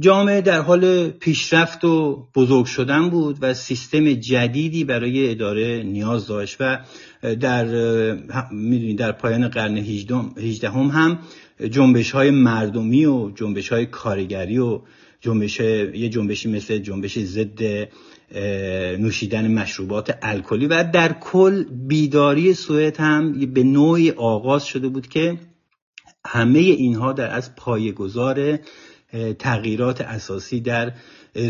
جامعه 0.00 0.40
در 0.40 0.60
حال 0.60 1.08
پیشرفت 1.08 1.84
و 1.84 2.26
بزرگ 2.34 2.64
شدن 2.64 3.10
بود 3.10 3.38
و 3.40 3.54
سیستم 3.54 4.12
جدیدی 4.12 4.84
برای 4.84 5.30
اداره 5.30 5.82
نیاز 5.82 6.26
داشت 6.26 6.56
و 6.60 6.78
در 7.40 7.64
در 8.96 9.12
پایان 9.12 9.48
قرن 9.48 9.76
18 9.76 10.70
هم, 10.70 10.86
هم 10.86 11.18
جنبش 11.70 12.10
های 12.10 12.30
مردمی 12.30 13.04
و 13.04 13.30
جنبش 13.30 13.68
های 13.68 13.86
کارگری 13.86 14.58
و 14.58 14.80
جنبش 15.20 15.60
یه 15.60 16.08
جنبشی 16.08 16.50
مثل 16.50 16.78
جنبش 16.78 17.18
ضد 17.18 17.88
نوشیدن 18.98 19.52
مشروبات 19.52 20.18
الکلی 20.22 20.66
و 20.66 20.84
در 20.92 21.12
کل 21.12 21.64
بیداری 21.64 22.54
سوئد 22.54 22.96
هم 22.96 23.32
به 23.32 23.62
نوعی 23.62 24.10
آغاز 24.10 24.66
شده 24.66 24.88
بود 24.88 25.06
که 25.06 25.38
همه 26.26 26.58
اینها 26.58 27.12
در 27.12 27.30
از 27.30 27.54
پایه‌گذار 27.54 28.58
تغییرات 29.38 30.00
اساسی 30.00 30.60
در 30.60 30.92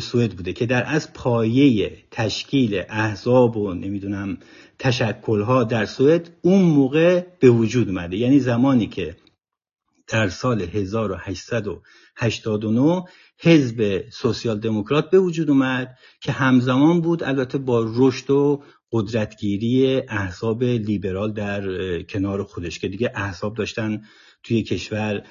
سوئد 0.01 0.33
بوده 0.33 0.53
که 0.53 0.67
در 0.67 0.85
از 0.87 1.13
پایه 1.13 1.93
تشکیل 2.11 2.83
احزاب 2.89 3.57
و 3.57 3.75
نمی‌دونم 3.75 4.39
تشکلها 4.79 5.65
در 5.65 5.85
سوئد 5.85 6.31
اون 6.43 6.63
موقع 6.63 7.25
به 7.41 7.51
وجود 7.51 7.89
اومده. 7.89 8.17
یعنی 8.17 8.41
زمانی 8.41 8.87
که 8.87 9.17
در 10.09 10.29
سال 10.29 10.63
1889 10.63 13.05
حزب 13.41 14.05
سوسیال 14.11 14.61
دموکرات 14.61 15.11
به 15.11 15.19
وجود 15.19 15.51
اومد 15.51 15.97
که 16.21 16.33
همزمان 16.33 17.01
بود 17.01 17.23
البته 17.23 17.59
با 17.59 17.93
رشد 17.97 18.31
و 18.31 18.63
قدرتگیری 18.93 20.03
احزاب 20.09 20.65
لیبرال 20.65 21.33
در 21.33 22.03
کنار 22.03 22.43
خودش 22.43 22.79
که 22.79 22.89
دیگه 22.89 23.13
احزاب 23.15 23.57
داشتن 23.57 24.03
توی 24.45 24.63
کشور 24.63 25.23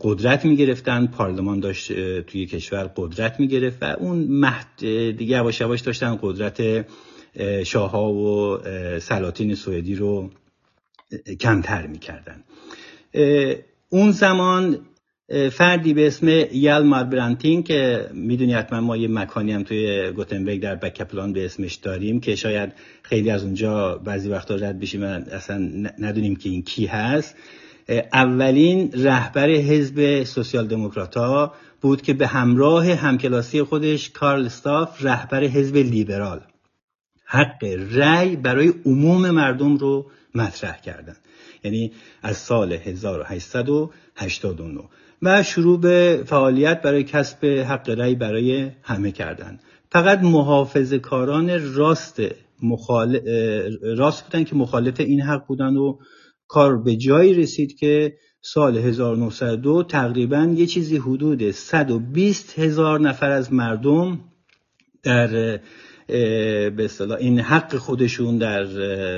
قدرت 0.00 0.44
می‌گرفتن. 0.44 1.06
پارلمان 1.06 1.60
داشت 1.60 1.92
توی 2.20 2.46
کشور 2.46 2.90
قدرت 2.96 3.40
می‌گرفت 3.40 3.82
و 3.82 3.84
اون 3.98 4.18
مهد 4.28 4.78
دیگه 5.16 5.36
یواش 5.36 5.60
یواش 5.60 5.80
داشتن 5.80 6.18
قدرت 6.22 6.86
شاهها 7.64 8.12
و 8.12 8.58
سلاطین 8.98 9.54
سوئدی 9.54 9.94
رو 9.94 10.30
کمتر 11.40 11.86
می‌کردن. 11.86 12.44
اون 13.88 14.10
زمان 14.10 14.78
فردی 15.52 15.94
به 15.94 16.06
اسم 16.06 16.28
یلمار 16.52 17.04
برانتین 17.04 17.62
که 17.62 18.08
می‌دونی 18.14 18.52
حتما 18.52 18.80
ما 18.80 18.96
یه 18.96 19.08
مکانی 19.08 19.52
هم 19.52 19.62
توی 19.62 20.12
گوتنبرگ 20.12 20.60
در 20.60 20.74
بکپلان 20.74 21.32
به 21.32 21.44
اسمش 21.44 21.74
داریم 21.74 22.20
که 22.20 22.36
شاید 22.36 22.72
خیلی 23.02 23.30
از 23.30 23.44
اونجا 23.44 23.98
بعضی 23.98 24.28
وقتا 24.28 24.54
رد 24.54 24.80
بشیم 24.80 25.02
و 25.02 25.06
اصلا 25.06 25.58
ندونیم 25.98 26.36
که 26.36 26.48
این 26.48 26.62
کی 26.62 26.86
هست. 26.86 27.36
اولین 27.88 28.92
رهبر 28.92 29.50
حزب 29.50 30.24
سوسیال 30.24 30.66
دموکرات 30.66 31.50
بود 31.80 32.02
که 32.02 32.14
به 32.14 32.26
همراه 32.26 32.92
همکلاسی 32.92 33.62
خودش 33.62 34.10
کارل 34.10 34.46
استاف 34.46 35.04
رهبر 35.04 35.44
حزب 35.44 35.76
لیبرال. 35.76 36.40
حق 37.24 37.64
رأی 37.90 38.36
برای 38.36 38.72
عموم 38.86 39.30
مردم 39.30 39.76
رو 39.76 40.10
مطرح 40.34 40.80
کردند 40.80 41.16
یعنی 41.64 41.92
از 42.22 42.36
سال 42.36 42.72
1889 42.72 44.80
و 45.22 45.42
شروع 45.42 45.80
به 45.80 46.22
فعالیت 46.26 46.82
برای 46.82 47.04
کسب 47.04 47.46
حق 47.46 47.90
رأی 47.90 48.14
برای 48.14 48.70
همه 48.82 49.12
کردن. 49.12 49.58
فقط 49.92 50.22
محافظ 50.22 50.94
کاران 50.94 51.74
راست 51.74 52.22
مخال... 52.62 53.20
راست 53.82 54.24
بودن 54.24 54.44
که 54.44 54.56
مخالف 54.56 55.00
این 55.00 55.20
حق 55.20 55.46
بودن 55.46 55.76
و 55.76 55.98
کار 56.48 56.76
به 56.76 56.96
جایی 56.96 57.34
رسید 57.34 57.76
که 57.76 58.16
سال 58.40 58.78
1902 58.78 59.82
تقریبا 59.82 60.54
یه 60.56 60.66
چیزی 60.66 60.96
حدود 60.96 61.50
120 61.50 62.58
هزار 62.58 63.00
نفر 63.00 63.30
از 63.30 63.52
مردم 63.52 64.20
در 65.02 65.60
به 66.06 66.84
اصطلاح 66.84 67.18
این 67.18 67.40
حق 67.40 67.76
خودشون 67.76 68.38
در 68.38 68.64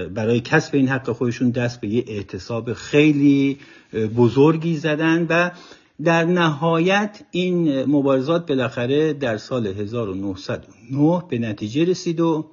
برای 0.08 0.40
کسب 0.40 0.74
این 0.74 0.88
حق 0.88 1.10
خودشون 1.10 1.50
دست 1.50 1.80
به 1.80 1.88
یه 1.88 2.04
اعتصاب 2.08 2.72
خیلی 2.72 3.58
بزرگی 4.16 4.76
زدن 4.76 5.26
و 5.30 5.50
در 6.04 6.24
نهایت 6.24 7.22
این 7.30 7.84
مبارزات 7.84 8.46
بالاخره 8.48 9.12
در 9.12 9.36
سال 9.36 9.66
1909 9.66 11.22
به 11.30 11.38
نتیجه 11.38 11.84
رسید 11.84 12.20
و 12.20 12.50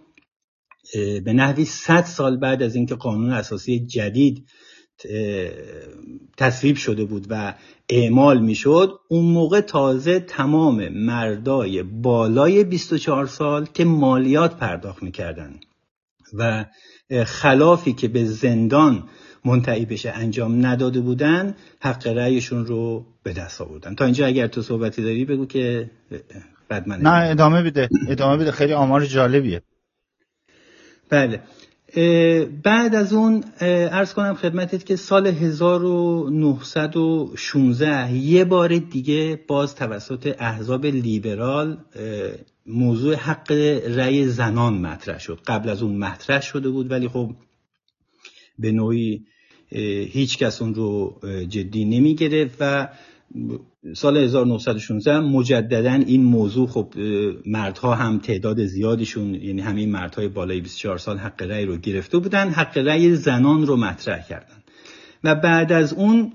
به 1.25 1.33
نحوی 1.33 1.65
100 1.65 2.03
سال 2.03 2.37
بعد 2.37 2.63
از 2.63 2.75
اینکه 2.75 2.95
قانون 2.95 3.31
اساسی 3.31 3.85
جدید 3.85 4.45
تصویب 6.37 6.75
شده 6.75 7.05
بود 7.05 7.27
و 7.29 7.53
اعمال 7.89 8.39
می‌شد 8.39 8.99
اون 9.09 9.25
موقع 9.25 9.61
تازه 9.61 10.19
تمام 10.19 10.87
مردای 10.87 11.83
بالای 11.83 12.63
24 12.63 13.25
سال 13.25 13.65
که 13.65 13.85
مالیات 13.85 14.57
پرداخت 14.57 15.03
می‌کردن 15.03 15.59
و 16.33 16.65
خلافی 17.25 17.93
که 17.93 18.07
به 18.07 18.25
زندان 18.25 19.03
منتهی 19.45 19.85
بشه 19.85 20.09
انجام 20.09 20.65
نداده 20.65 21.01
بودن 21.01 21.55
حق 21.79 22.07
رأیشون 22.07 22.65
رو 22.65 23.05
به 23.23 23.33
دست 23.33 23.61
آوردن. 23.61 23.95
تا 23.95 24.05
اینجا 24.05 24.25
اگر 24.25 24.47
تو 24.47 24.61
صحبتی 24.61 25.03
داری 25.03 25.25
بگو 25.25 25.45
که 25.45 25.91
بعد 26.69 26.87
من 26.87 27.01
نه 27.01 27.29
ادامه 27.29 27.63
بده 27.63 27.89
ادامه 28.07 28.37
بده. 28.37 28.51
خیلی 28.51 28.73
آمار 28.73 29.05
جالبیه. 29.05 29.61
بله. 31.13 31.41
بعد 32.63 32.96
از 32.96 33.13
اون 33.13 33.43
ارز 33.62 34.13
کنم 34.13 34.34
خدمتت 34.34 34.86
که 34.86 34.96
سال 34.96 35.27
1916 35.27 38.13
یه 38.13 38.46
بار 38.46 38.77
دیگه 38.77 39.39
باز 39.48 39.75
توسط 39.75 40.36
احزاب 40.39 40.86
لیبرال 40.86 41.77
موضوع 42.65 43.15
حق 43.15 43.51
رأی 43.88 44.27
زنان 44.27 44.74
مطرح 44.74 45.20
شد. 45.20 45.39
قبل 45.48 45.70
از 45.70 45.84
اون 45.84 45.96
مطرح 45.96 46.41
شده 46.41 46.70
بود 46.70 46.91
ولی 46.91 47.08
خب 47.08 47.32
به 48.60 48.72
نوعی 48.72 49.25
هیچ 50.12 50.38
کس 50.38 50.62
اون 50.62 50.75
رو 50.75 51.20
جدی 51.50 51.86
نمی 51.86 52.15
گرفت 52.15 52.58
و 52.60 52.88
سال 53.95 54.17
1916 54.17 55.19
مجددا 55.19 55.93
این 55.93 56.23
موضوع 56.23 56.67
خب 56.67 56.93
مردها 57.45 57.95
هم 57.95 58.19
تعداد 58.19 58.65
زیادیشون 58.65 59.35
یعنی 59.35 59.61
همین 59.61 59.91
مردهای 59.91 60.27
بالای 60.27 60.61
24 60.61 60.97
سال 60.97 61.17
حق 61.17 61.41
رأی 61.41 61.65
رو 61.65 61.77
گرفته 61.77 62.17
بودن 62.17 62.49
حق 62.49 62.77
رأی 62.77 63.15
زنان 63.15 63.67
رو 63.67 63.77
مطرح 63.77 64.27
کردن. 64.27 64.63
و 65.23 65.35
بعد 65.35 65.71
از 65.71 65.93
اون 65.93 66.33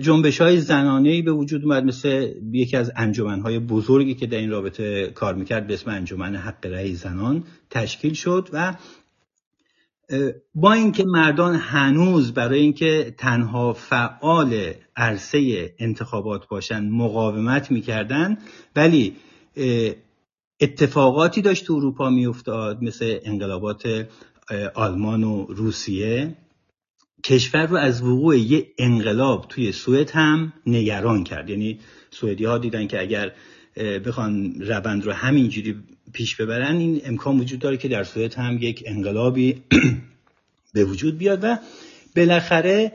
جنبش 0.00 0.40
های 0.40 0.60
زنانه 0.60 1.22
به 1.22 1.32
وجود 1.32 1.64
اومد 1.64 1.84
مثل 1.84 2.28
یکی 2.52 2.76
از 2.76 2.92
انجمن 2.96 3.40
های 3.40 3.58
بزرگی 3.58 4.14
که 4.14 4.26
در 4.26 4.38
این 4.38 4.50
رابطه 4.50 5.06
کار 5.14 5.34
می‌کرد 5.34 5.66
به 5.66 5.74
اسم 5.74 5.90
انجمن 5.90 6.36
حق 6.36 6.66
رأی 6.66 6.94
زنان 6.94 7.44
تشکیل 7.70 8.12
شد 8.12 8.48
و 8.52 8.74
با 10.54 10.72
اینکه 10.72 11.04
مردان 11.04 11.54
هنوز 11.54 12.34
برای 12.34 12.60
اینکه 12.60 13.14
تنها 13.18 13.72
فعال 13.72 14.72
عرصه 14.96 15.74
انتخابات 15.78 16.48
باشن 16.48 16.88
مقاومت 16.88 17.70
می‌کردن 17.70 18.38
ولی 18.76 19.16
اتفاقاتی 20.60 21.42
داشت 21.42 21.64
تو 21.64 21.74
اروپا 21.74 22.10
میافتاد 22.10 22.82
مثل 22.82 23.18
انقلابات 23.24 24.08
آلمان 24.74 25.24
و 25.24 25.46
روسیه. 25.48 26.36
کشور 27.24 27.66
رو 27.66 27.76
از 27.76 28.02
وقوع 28.02 28.38
یه 28.38 28.66
انقلاب 28.78 29.46
توی 29.48 29.72
سوئد 29.72 30.10
هم 30.10 30.52
نگران 30.66 31.24
کرد. 31.24 31.50
یعنی 31.50 31.78
سوئدی 32.10 32.44
ها 32.44 32.58
دیدن 32.58 32.86
که 32.86 33.00
اگر 33.00 33.32
بخوان 34.06 34.60
روند 34.60 35.04
رو 35.04 35.12
همینجوری 35.12 35.76
پیش 36.12 36.36
ببرن 36.36 36.76
این 36.76 37.00
امکان 37.04 37.40
وجود 37.40 37.60
داره 37.60 37.76
که 37.76 37.88
در 37.88 38.04
سوئد 38.04 38.34
هم 38.34 38.58
یک 38.60 38.82
انقلابی 38.86 39.62
به 40.74 40.84
وجود 40.84 41.18
بیاد 41.18 41.40
و 41.42 41.56
بالاخره 42.16 42.92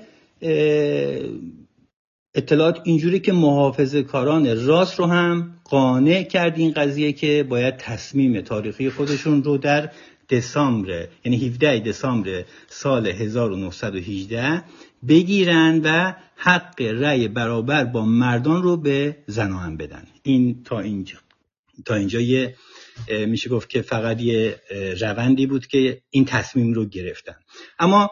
اطلاعات 2.36 2.82
اینجوری 2.84 3.20
که 3.20 3.34
محافظ 3.34 3.96
کاران 3.96 4.65
راست 4.65 5.00
رو 5.00 5.05
هم 5.05 5.53
قانع 5.63 6.24
کرد 6.24 6.58
این 6.58 6.72
قضیه 6.72 7.13
که 7.13 7.46
باید 7.50 7.77
تصمیم 7.77 8.41
تاریخی 8.41 8.89
خودشون 8.89 9.43
رو 9.43 9.58
در 9.58 9.91
دسامبر 10.29 11.08
یعنی 11.25 11.48
17 11.48 11.79
دسامبر 11.79 12.46
سال 12.67 13.08
1918 13.08 14.63
بگیرن 15.08 15.82
و 15.84 16.13
حق 16.36 16.82
رأی 16.82 17.27
برابر 17.27 17.84
با 17.84 18.05
مردان 18.05 18.63
رو 18.63 18.77
به 18.77 19.17
زنان 19.27 19.77
بدن. 19.77 20.03
این 20.24 20.63
تا 20.63 20.79
اینجا 20.79 21.17
تا 21.86 21.96
اینجا 21.96 22.20
یه 22.20 22.55
میشه 23.28 23.50
گفت 23.50 23.70
که 23.70 23.82
فقط 23.82 24.22
یه 24.22 24.62
روندی 25.02 25.48
بود 25.48 25.68
که 25.68 26.02
این 26.10 26.26
تصمیم 26.26 26.74
رو 26.74 26.86
گرفتن. 26.86 27.36
اما 27.80 28.12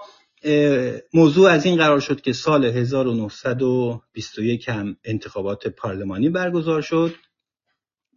موضوع 1.13 1.49
از 1.49 1.65
این 1.65 1.77
قرار 1.77 1.99
شد 1.99 2.21
که 2.21 2.33
سال 2.33 2.65
1921 2.65 4.69
هم 4.69 4.97
انتخابات 5.03 5.67
پارلمانی 5.67 6.29
برگزار 6.29 6.81
شد. 6.81 7.15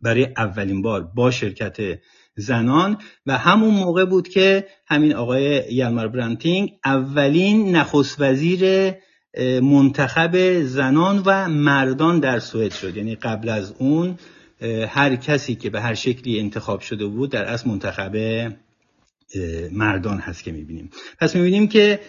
برای 0.03 0.29
اولین 0.37 0.83
بار 0.83 1.03
با 1.03 1.31
شرکت 1.31 1.77
زنان 2.37 2.99
و 3.27 3.39
همون 3.39 3.75
موقع 3.75 4.05
بود 4.05 4.29
که 4.29 4.67
همین 4.87 5.15
آقای 5.15 5.75
یلمر 5.75 6.07
برانتینگ 6.07 6.71
اولین 6.85 7.77
نخست 7.77 8.21
وزیر 8.21 8.93
منتخب 9.63 10.63
زنان 10.63 11.23
و 11.27 11.49
مردان 11.49 12.21
در 12.21 12.39
سوئد 12.39 12.73
شد. 12.73 12.97
یعنی 12.97 13.15
قبل 13.15 13.49
از 13.49 13.75
اون 13.79 14.19
هر 14.89 15.17
کسی 15.17 15.55
که 15.55 15.71
به 15.71 15.81
هر 15.81 15.95
شکلی 15.95 16.41
انتخاب 16.41 16.81
شده 16.81 17.07
بود 17.07 17.31
در 17.31 17.45
اصل 17.45 17.69
منتخب 17.69 18.17
مردان 19.73 20.19
هست 20.19 20.45
که 20.45 20.53
می‌بینیم. 20.53 20.91
پس 21.21 21.37
می‌بینیم 21.37 21.69
که 21.69 22.01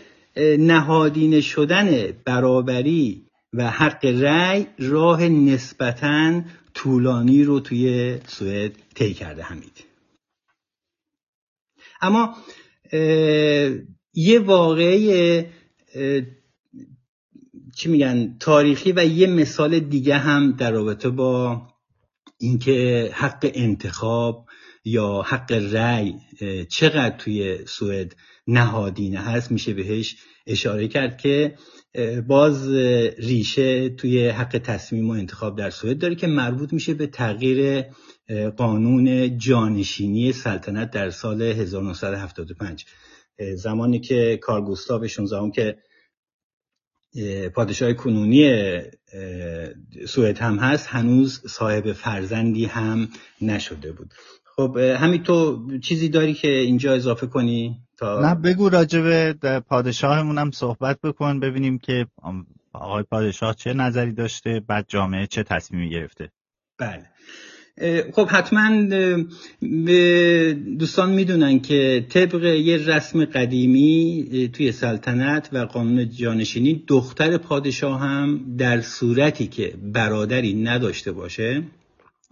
نهادینه 0.59 1.41
شدن 1.41 2.11
برابری 2.25 3.25
و 3.53 3.69
حق 3.69 4.05
رأی 4.05 4.67
راه 4.79 5.23
نسبتا 5.23 6.41
طولانی 6.73 7.43
رو 7.43 7.59
توی 7.59 8.17
سوئد 8.27 8.71
طی 8.95 9.13
کرده 9.13 9.43
همید 9.43 9.83
اما 12.01 12.35
یه 14.13 14.39
واقعه 14.39 15.49
چی 17.75 17.89
میگن 17.89 18.37
تاریخی 18.39 18.91
و 18.91 19.05
یه 19.05 19.27
مثال 19.27 19.79
دیگه 19.79 20.17
هم 20.17 20.51
در 20.51 20.71
رابطه 20.71 21.09
با 21.09 21.61
اینکه 22.37 23.09
حق 23.13 23.51
انتخاب 23.53 24.45
یا 24.85 25.21
حق 25.21 25.51
رأی 25.51 26.13
چقدر 26.69 27.17
توی 27.17 27.65
سوئد 27.65 28.15
نهادینه 28.47 29.19
هست 29.19 29.51
میشه 29.51 29.73
بهش 29.73 30.15
اشاره 30.47 30.87
کرد 30.87 31.17
که 31.17 31.55
باز 32.27 32.73
ریشه 33.17 33.89
توی 33.89 34.27
حق 34.29 34.57
تصمیم 34.57 35.09
و 35.09 35.13
انتخاب 35.13 35.57
در 35.57 35.69
سوئد 35.69 35.97
داره 35.97 36.15
که 36.15 36.27
مربوط 36.27 36.73
میشه 36.73 36.93
به 36.93 37.07
تغییر 37.07 37.83
قانون 38.57 39.37
جانشینی 39.37 40.31
سلطنت 40.31 40.91
در 40.91 41.09
سال 41.09 41.41
1975 41.41 42.85
زمانی 43.55 43.99
که 43.99 44.39
کارگوستاو 44.41 45.07
16 45.07 45.51
که 45.55 45.77
پادشاه 47.55 47.93
کنونی 47.93 48.71
سوئد 50.07 50.37
هم 50.37 50.59
هست. 50.59 50.87
هنوز 50.87 51.41
صاحب 51.47 51.91
فرزندی 51.91 52.65
هم 52.65 53.09
نشده 53.41 53.91
بود. 53.91 54.13
خب 54.55 54.77
همین 54.77 55.23
تو 55.23 55.67
چیزی 55.79 56.09
داری 56.09 56.33
که 56.33 56.47
اینجا 56.47 56.93
اضافه 56.93 57.27
کنی 57.27 57.81
تا 57.97 58.21
نه 58.21 58.35
بگو 58.35 58.69
راجب 58.69 59.31
پادشاهمون 59.59 60.37
هم 60.37 60.51
صحبت 60.51 61.01
بکن 61.01 61.39
ببینیم 61.39 61.77
که 61.77 62.07
آقای 62.73 63.03
پادشاه 63.03 63.55
چه 63.55 63.73
نظری 63.73 64.11
داشته 64.11 64.61
بعد 64.67 64.85
جامعه 64.87 65.27
چه 65.27 65.43
تصمیمی 65.43 65.89
گرفته. 65.89 66.31
بله. 66.77 67.05
خب 68.13 68.27
حتما 68.29 68.87
دوستان 70.79 71.11
می‌دونن 71.11 71.59
که 71.59 72.05
طبق 72.09 72.43
یه 72.43 72.77
رسم 72.77 73.25
قدیمی 73.25 74.49
توی 74.53 74.71
سلطنت 74.71 75.49
و 75.53 75.57
قانون 75.57 76.09
جانشینی 76.09 76.83
دختر 76.87 77.37
پادشاه 77.37 77.99
هم 77.99 78.55
در 78.57 78.81
صورتی 78.81 79.47
که 79.47 79.73
برادری 79.93 80.53
نداشته 80.53 81.11
باشه 81.11 81.63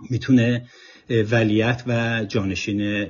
می‌تونه 0.09 0.67
ولیت 1.09 1.83
و 1.87 2.25
جانشین 2.27 3.05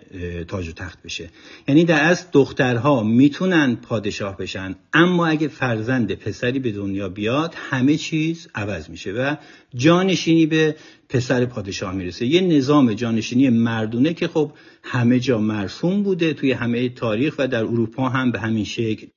تاج 0.48 0.70
و 0.70 0.72
تخت 0.72 1.04
بشه. 1.04 1.30
یعنی 1.68 1.86
در 1.86 2.04
از 2.04 2.26
دخترها 2.32 3.04
می‌تونن 3.04 3.76
پادشاه 3.76 4.38
بشن 4.38 4.76
اما 4.94 5.28
اگه 5.28 5.48
فرزند 5.48 6.14
پسری 6.14 6.60
به 6.60 6.72
دنیا 6.72 7.10
بیاد 7.10 7.56
همه 7.70 7.98
چیز 7.98 8.48
عوض 8.56 8.90
میشه 8.90 9.12
و 9.12 9.36
جانشینی 9.76 10.46
به 10.46 10.76
پسر 11.10 11.46
پادشاه 11.46 11.94
می‌رسه. 11.94 12.26
یه 12.26 12.42
نظام 12.42 12.94
جانشینی 12.94 13.50
مردونه 13.50 14.14
که 14.14 14.28
خب 14.28 14.52
همه 14.84 15.20
جا 15.20 15.38
مرسوم 15.38 16.04
بوده 16.04 16.34
توی 16.34 16.52
همه 16.52 16.90
تاریخ 16.90 17.36
و 17.38 17.48
در 17.48 17.64
اروپا 17.64 18.10
هم 18.10 18.32
به 18.32 18.40
همین 18.40 18.66
شکل 18.66 19.08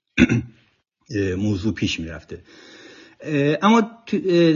موضوع 1.36 1.74
پیش 1.74 2.00
می‌رفته. 2.00 2.42
اما 3.62 3.90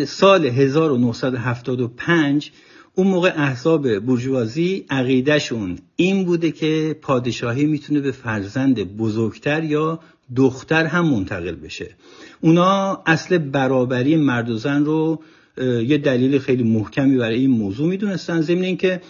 سال 0.06 0.46
1975 0.46 2.50
اون 3.00 3.08
موقع 3.08 3.32
احزاب 3.36 3.98
برجوازی 3.98 4.84
عقیدهشون 4.90 5.78
این 5.96 6.24
بوده 6.24 6.50
که 6.50 6.96
پادشاهی 7.02 7.66
می‌تونه 7.66 8.00
به 8.00 8.12
فرزند 8.12 8.96
بزرگتر 8.96 9.64
یا 9.64 10.00
دختر 10.36 10.86
هم 10.86 11.08
منتقل 11.08 11.54
بشه. 11.54 11.90
اونا 12.40 13.02
اصل 13.06 13.38
برابری 13.38 14.16
مرد 14.16 14.50
و 14.50 14.56
زن 14.56 14.84
رو 14.84 15.22
یه 15.86 15.98
دلیل 15.98 16.38
خیلی 16.38 16.62
محکمی 16.62 17.16
برای 17.16 17.38
این 17.38 17.50
موضوع 17.50 17.88
می‌دونستن. 17.88 18.40
ضمن 18.40 18.62
اینکه 18.62 19.00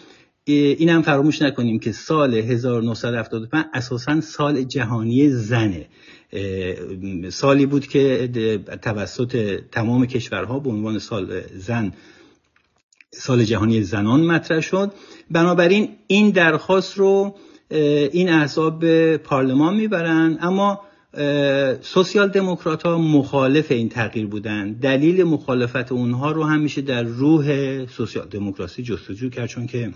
این 0.44 0.88
هم 0.88 1.02
فراموش 1.02 1.42
نکنیم 1.42 1.78
که 1.78 1.92
سال 1.92 2.34
1975 2.34 3.64
اساسا 3.74 4.20
سال 4.20 4.62
جهانی 4.62 5.30
زنه. 5.30 5.86
سالی 7.28 7.66
بود 7.66 7.86
که 7.86 8.30
توسط 8.82 9.60
تمام 9.72 10.06
کشورها 10.06 10.58
به 10.58 10.70
عنوان 10.70 10.98
سال 10.98 11.40
زن 11.56 11.92
سال 13.12 13.44
جهانی 13.44 13.82
زنان 13.82 14.20
مطرح 14.20 14.60
شد. 14.60 14.92
بنابراین 15.30 15.88
این 16.06 16.30
درخواست 16.30 16.98
رو 16.98 17.34
این 18.12 18.28
احزاب 18.28 18.78
به 18.78 19.20
پارلمان 19.24 19.74
می‌برن. 19.74 20.38
اما 20.40 20.80
سوسیال 21.80 22.28
دموکرات 22.28 22.82
ها 22.82 22.98
مخالف 22.98 23.72
این 23.72 23.88
تغییر 23.88 24.26
بودن. 24.26 24.72
دلیل 24.72 25.24
مخالفت 25.24 25.92
اونها 25.92 26.32
رو 26.32 26.44
هم 26.44 26.60
میشه 26.60 26.80
در 26.80 27.02
روح 27.02 27.86
سوسیال 27.86 28.28
دموکراسی 28.28 28.82
جستجو 28.82 29.30
کرد. 29.30 29.48
چون 29.48 29.66
که 29.66 29.92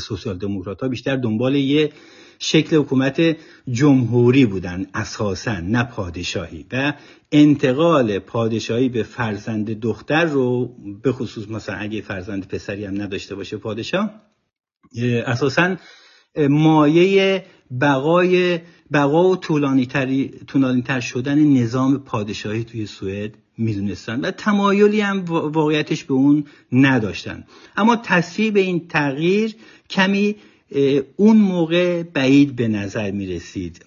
سوسیال 0.00 0.38
دموکرات 0.38 0.80
ها 0.80 0.88
بیشتر 0.88 1.16
دنبال 1.16 1.54
یه 1.54 1.92
شکل 2.38 2.76
حکومت 2.76 3.36
جمهوری 3.70 4.46
بودن 4.46 4.86
اساسا 4.94 5.60
نه 5.60 5.84
پادشاهی. 5.84 6.66
و 6.72 6.92
انتقال 7.32 8.18
پادشاهی 8.18 8.88
به 8.88 9.02
فرزند 9.02 9.80
دختر 9.80 10.24
رو 10.24 10.74
به 11.02 11.12
خصوص 11.12 11.48
مثلا 11.48 11.76
اگه 11.76 12.00
فرزند 12.00 12.48
پسری 12.48 12.84
هم 12.84 13.02
نداشته 13.02 13.34
باشه 13.34 13.56
پادشاه 13.56 14.10
اساسا 15.26 15.76
مایه 16.50 17.44
بقای 17.80 18.60
بقا 18.92 19.28
و 19.28 19.36
طولانی, 19.36 19.86
تر 20.84 21.00
شدن 21.00 21.38
نظام 21.38 21.98
پادشاهی 21.98 22.64
توی 22.64 22.86
سوئد 22.86 23.34
می‌دونستن 23.58 24.20
و 24.20 24.30
تمایلی 24.30 25.00
هم 25.00 25.24
واقعیتش 25.24 26.04
به 26.04 26.14
اون 26.14 26.44
نداشتن. 26.72 27.44
اما 27.76 27.96
تصویب 27.96 28.56
این 28.56 28.88
تغییر 28.88 29.54
کمی 29.90 30.36
اون 31.16 31.36
موقع 31.36 32.02
بعید 32.02 32.56
به 32.56 32.68
نظر 32.68 33.10
می 33.10 33.26
رسید 33.26 33.84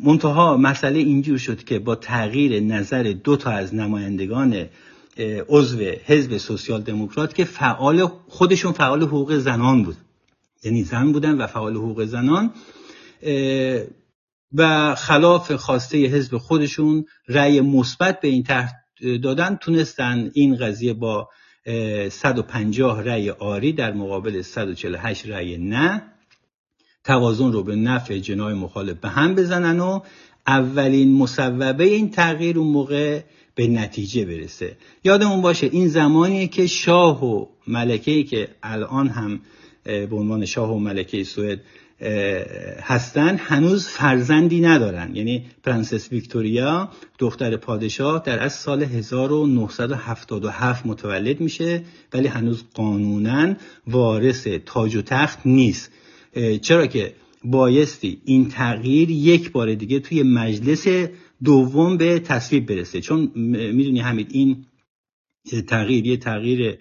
منتها 0.00 0.56
مسئله 0.56 0.98
اینجور 0.98 1.38
شد 1.38 1.64
که 1.64 1.78
با 1.78 1.94
تغییر 1.94 2.60
نظر 2.60 3.02
دو 3.24 3.36
تا 3.36 3.50
از 3.50 3.74
نمایندگان 3.74 4.66
عضو 5.48 5.78
حزب 6.04 6.36
سوسیال 6.36 6.82
دموکرات 6.82 7.34
که 7.34 7.44
فعال 7.44 8.06
خودشون 8.28 8.72
فعال 8.72 9.02
حقوق 9.02 9.36
زنان 9.36 9.82
بود. 9.82 9.96
یعنی 10.64 10.82
زن 10.82 11.12
بودن 11.12 11.38
و 11.38 11.46
فعال 11.46 11.76
حقوق 11.76 12.04
زنان 12.04 12.50
و 14.54 14.94
خلاف 14.94 15.52
خواسته 15.52 15.98
حزب 15.98 16.38
خودشون 16.38 17.04
رأی 17.28 17.60
مثبت 17.60 18.20
به 18.20 18.28
این 18.28 18.42
طرح 18.42 18.72
دادن 19.22 19.56
تونستن 19.56 20.30
این 20.34 20.56
قضیه 20.56 20.92
با 20.92 21.28
150 22.10 23.02
رأی 23.02 23.30
آری 23.30 23.72
در 23.72 23.92
مقابل 23.92 24.42
148 24.42 25.28
رأی 25.28 25.58
نه. 25.58 26.02
توازن 27.04 27.52
رو 27.52 27.62
به 27.62 27.76
نفع 27.76 28.18
جنای 28.18 28.54
مخالف 28.54 28.96
به 28.96 29.08
هم 29.08 29.34
بزنن 29.34 29.80
و 29.80 30.00
اولین 30.46 31.12
مصوبه 31.14 31.84
این 31.84 32.10
تغییر 32.10 32.58
اون 32.58 32.68
موقع 32.68 33.20
به 33.54 33.66
نتیجه 33.66 34.24
برسه. 34.24 34.76
یادمون 35.04 35.42
باشه 35.42 35.66
این 35.72 35.88
زمانیه 35.88 36.46
که 36.46 36.66
شاه 36.66 37.24
و 37.24 37.46
ملکه 37.66 38.22
که 38.22 38.48
الان 38.62 39.08
هم 39.08 39.40
به 39.84 40.16
عنوان 40.16 40.44
شاه 40.44 40.72
و 40.72 40.78
ملکه 40.78 41.24
سوئد 41.24 41.60
هستن 42.82 43.36
هنوز 43.36 43.88
فرزندی 43.88 44.60
ندارن. 44.60 45.16
یعنی 45.16 45.46
پرنسس 45.62 46.12
ویکتوریا 46.12 46.88
دختر 47.18 47.56
پادشاه 47.56 48.22
در 48.26 48.42
از 48.42 48.52
سال 48.52 48.82
1977 48.82 50.86
متولد 50.86 51.40
میشه 51.40 51.82
ولی 52.12 52.28
هنوز 52.28 52.64
قانونا 52.74 53.54
وارث 53.86 54.46
تاج 54.46 54.96
و 54.96 55.02
تخت 55.02 55.38
نیست. 55.44 55.92
چرا 56.62 56.86
که 56.86 57.14
بایستی 57.44 58.20
این 58.24 58.48
تغییر 58.48 59.10
یک 59.10 59.52
بار 59.52 59.74
دیگه 59.74 60.00
توی 60.00 60.22
مجلس 60.22 60.86
دوم 61.44 61.96
به 61.96 62.18
تصویب 62.18 62.66
برسه. 62.66 63.00
چون 63.00 63.32
می‌دونی 63.34 64.00
همین 64.00 64.26
این 64.30 64.64
تغییر 65.66 66.06
یه 66.06 66.16
تغییر 66.16 66.78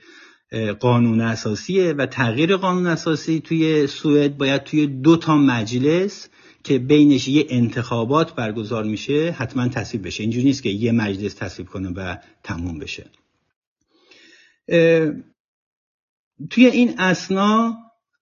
قانون 0.80 1.22
اساسیه 1.22 1.94
و 1.94 2.06
تغییر 2.06 2.58
قانون 2.58 2.88
اساسی 2.88 3.40
توی 3.40 3.88
سوئد 3.88 4.38
باید 4.38 4.64
توی 4.64 4.88
دو 4.88 5.18
تا 5.18 5.38
مجلس 5.38 6.30
که 6.64 6.80
بینش 6.80 7.28
یه 7.28 7.46
انتخابات 7.50 8.36
برگزار 8.36 8.84
میشه 8.84 9.36
حتما 9.38 9.68
تصویب 9.68 10.08
بشه. 10.08 10.24
اینجوری 10.24 10.46
نیست 10.46 10.64
که 10.64 10.70
یه 10.70 10.92
مجلس 10.92 11.34
تصویب 11.34 11.70
کنه 11.70 11.90
و 11.90 12.18
تموم 12.44 12.80
بشه. 12.80 13.06
توی 16.50 16.66
این 16.66 17.00
اسنا 17.00 17.78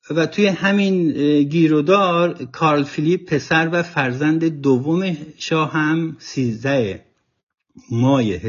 و 0.09 0.25
توی 0.25 0.47
همین 0.47 1.11
گیرودار 1.43 2.33
کارل 2.33 2.83
فیلیپ 2.83 3.25
پسر 3.25 3.69
و 3.71 3.83
فرزند 3.83 4.45
دوم 4.45 5.17
شاه 5.37 5.71
هم 5.71 6.17
سیزده 6.19 7.05
مای 7.91 8.39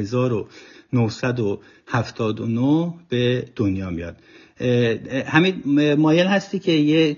1979 0.93 2.95
به 3.09 3.49
دنیا 3.57 3.91
میاد. 3.91 4.17
همین 5.27 5.63
مایل 5.95 6.27
هستی 6.27 6.59
که 6.59 6.73
یه 6.73 7.17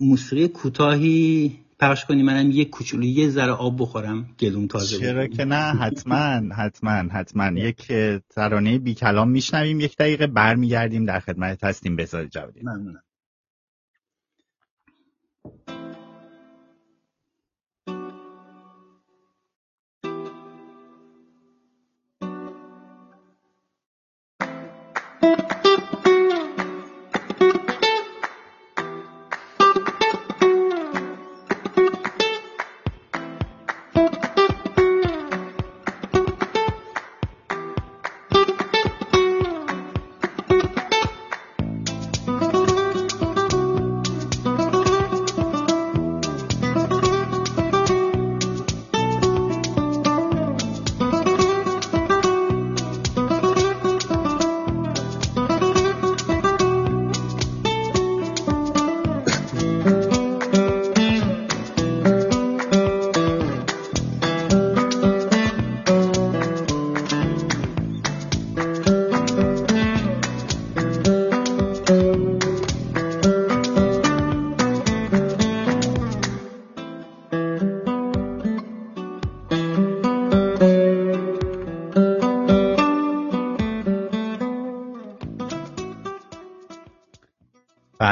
موسیقی 0.00 0.48
کوتاهی 0.48 1.52
پخش 1.80 2.04
کنی؟ 2.04 2.22
منم 2.22 2.50
یه 2.50 2.64
کوچولو 2.64 3.04
یه 3.04 3.28
ذره 3.28 3.52
آب 3.52 3.82
بخورم 3.82 4.26
گلوم 4.40 4.66
تازه 4.66 4.98
چرا 4.98 5.26
که 5.26 5.44
نه 5.44 5.56
حتما 5.56 6.54
حتما 6.54 6.90
حتما. 6.90 7.60
یک 7.60 7.92
ترانه 8.30 8.78
بی 8.78 8.94
کلام 8.94 9.30
میشنویم 9.30 9.80
یک 9.80 9.96
دقیقه 9.96 10.26
برمیگردیم 10.26 11.04
در 11.04 11.20
خدمت 11.20 11.64
هستیم. 11.64 11.96
بذار 11.96 12.26
جوادی. 12.26 12.60
ممنونم. 12.62 13.02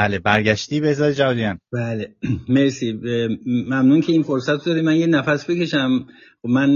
بله 0.01 0.19
برگشتی 0.19 0.79
بهزاد 0.79 1.13
جوادیان 1.13 1.59
بله. 1.73 2.15
مرسی. 2.49 2.99
ممنون 3.45 4.01
که 4.01 4.11
این 4.11 4.23
فرصت 4.23 4.65
داری 4.65 4.81
من 4.81 4.95
یه 4.95 5.07
نفس 5.07 5.49
بکشم. 5.49 6.07
من 6.43 6.75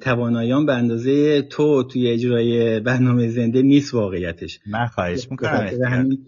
تواناییام 0.00 0.66
به 0.66 0.74
اندازه 0.74 1.42
تو 1.42 1.82
توی 1.82 2.10
اجرای 2.10 2.80
برنامه 2.80 3.28
زنده 3.28 3.62
نیست 3.62 3.94
واقعیتش. 3.94 4.60
من 4.66 4.86
خواهش 4.86 5.26
می‌کنم. 5.30 6.18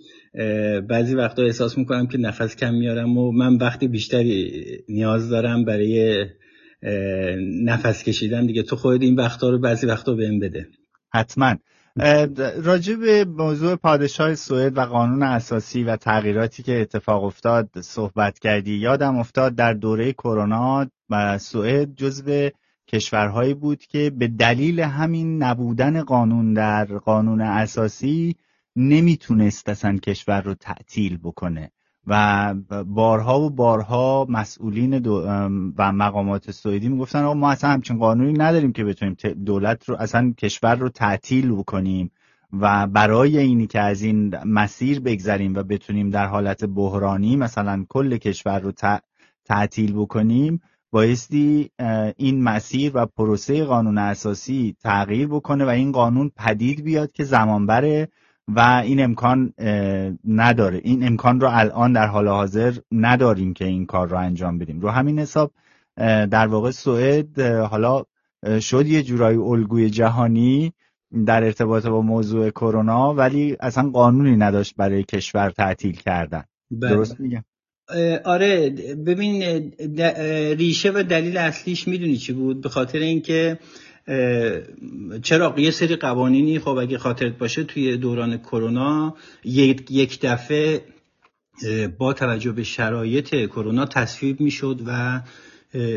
بعضی 0.89 1.15
وقتا 1.15 1.43
احساس 1.43 1.79
می‌کنم 1.79 2.07
که 2.07 2.19
نفس 2.19 2.57
کم 2.57 2.75
میارم 2.75 3.19
و 3.19 3.33
من 3.33 3.57
وقتی 3.57 3.89
بیشتری 3.89 4.53
نیاز 4.89 5.29
دارم 5.29 5.65
برای 5.65 6.27
نفس 7.65 8.05
کشیدن 8.05 8.47
دیگه 8.47 8.63
تو 8.63 8.77
خود 8.77 9.03
این 9.03 9.15
وقتا 9.15 9.51
رو 9.51 9.59
بعضی 9.59 9.87
وقتا 9.87 10.15
بهم 10.15 10.39
بده. 10.39 10.67
حتما. 11.13 11.57
راجع 12.57 12.95
به 12.95 13.25
موضوع 13.25 13.77
پادشاه 13.77 14.35
سوئد 14.35 14.79
و 14.79 14.81
قانون 14.81 15.23
اساسی 15.23 15.85
و 15.85 15.97
تغییراتی 15.97 16.63
که 16.63 16.81
اتفاق 16.81 17.25
افتاد 17.25 17.81
صحبت 17.81 18.39
کردی. 18.39 18.73
یادم 18.73 19.19
افتاد 19.19 19.55
در 19.55 19.73
دوره 19.73 20.13
کرونا 20.13 20.87
و 21.11 21.39
سوئد 21.39 21.95
جزو 21.95 22.51
کشورهایی 22.89 23.55
بود 23.55 23.85
که 23.85 24.11
به 24.11 24.29
دلیل 24.29 24.81
همین 24.81 25.43
نبودن 25.43 26.03
قانون 26.03 26.55
در 26.55 26.85
قانون 26.85 27.41
اساسی 27.41 28.37
نمی‌تونست 28.77 29.69
اصلا 29.69 29.99
کشور 29.99 30.41
رو 30.41 30.55
تعطیل 30.55 31.19
بکنه. 31.19 31.71
و 32.07 32.55
بارها 32.87 33.41
و 33.41 33.51
بارها 33.51 34.27
مسئولین 34.29 35.07
و 35.79 35.93
مقامات 35.93 36.51
سوئدی 36.51 36.89
می‌گفتن 36.89 37.25
ما 37.25 37.51
اصلا 37.51 37.71
همچین 37.71 37.99
قانونی 37.99 38.33
نداریم 38.33 38.73
که 38.73 38.85
بتونیم 38.85 39.17
دولت 39.45 39.89
رو 39.89 39.97
اصلا 39.99 40.35
کشور 40.39 40.75
رو 40.75 40.89
تعطیل 40.89 41.53
بکنیم 41.53 42.11
و 42.61 42.87
برای 42.87 43.39
اینی 43.39 43.67
که 43.67 43.81
از 43.81 44.03
این 44.03 44.37
مسیر 44.45 45.01
بگذریم 45.01 45.55
و 45.55 45.63
بتونیم 45.63 46.11
در 46.11 46.27
حالت 46.27 46.65
بحرانی 46.65 47.37
مثلا 47.37 47.85
کل 47.89 48.17
کشور 48.17 48.61
رو 48.61 48.73
تعطیل 49.45 49.93
بکنیم 49.93 50.61
بایستی 50.91 51.71
این 52.17 52.43
مسیر 52.43 52.93
و 52.95 53.07
پروسه 53.07 53.65
قانون 53.65 53.99
اساسی 53.99 54.77
تغییر 54.83 55.29
بکنه 55.29 55.65
و 55.65 55.69
این 55.69 55.93
قانون 55.93 56.31
پدید 56.37 56.85
بیاد 56.85 57.13
که 57.13 57.25
زمان 57.25 57.67
بره 57.67 58.09
و 58.49 58.83
این 58.85 59.05
امکان 59.05 59.53
نداره. 60.29 60.81
این 60.85 61.07
امکان 61.07 61.41
رو 61.41 61.49
الان 61.51 61.93
در 61.93 62.07
حال 62.07 62.29
حاضر 62.29 62.75
نداریم 62.93 63.55
که 63.55 63.65
این 63.65 63.87
کار 63.87 64.09
رو 64.09 64.19
انجام 64.19 64.59
بدیم. 64.59 64.81
رو 64.81 64.89
همین 64.89 65.19
حساب 65.19 65.53
در 66.31 66.47
واقع 66.47 66.71
سوئد 66.71 67.41
حالا 67.41 68.05
شد 68.61 68.87
یه 68.87 69.03
جورایی 69.03 69.39
الگوی 69.39 69.91
جهانی 69.91 70.73
در 71.27 71.45
ارتباط 71.45 71.87
با 71.87 72.03
موضوع 72.03 72.51
کرونا 72.51 73.15
ولی 73.15 73.57
اصلا 73.61 73.91
قانونی 73.91 74.37
نداشت 74.37 74.75
برای 74.77 75.03
کشور 75.03 75.51
تعطیل 75.51 75.97
کردن. 75.97 76.45
بله. 76.71 76.91
درست 76.91 77.21
میگم؟ 77.21 77.45
آره. 78.25 78.71
ببین 79.07 79.43
ریشه 80.59 80.93
و 80.95 81.03
دلیل 81.03 81.37
اصلیش 81.37 81.89
می‌دونی 81.89 82.17
چی 82.17 82.33
بود؟ 82.33 82.61
به 82.61 82.69
خاطر 82.69 82.99
اینکه 82.99 83.59
چرا 85.23 85.55
یه 85.59 85.71
سری 85.71 85.97
قوانینی 85.97 86.59
خب 86.59 86.69
اگه 86.69 86.99
خاطرت 86.99 87.39
باشه 87.39 87.65
توی 87.65 87.97
دوران 87.97 88.39
کرونا 88.39 89.17
یک, 89.45 90.21
دفعه 90.21 90.85
با 91.99 92.13
توجه 92.13 92.53
به 92.53 92.63
شرایط 92.63 93.35
کرونا 93.35 93.87
تصویب 93.87 94.41
می‌شد 94.41 94.81
و 94.87 95.21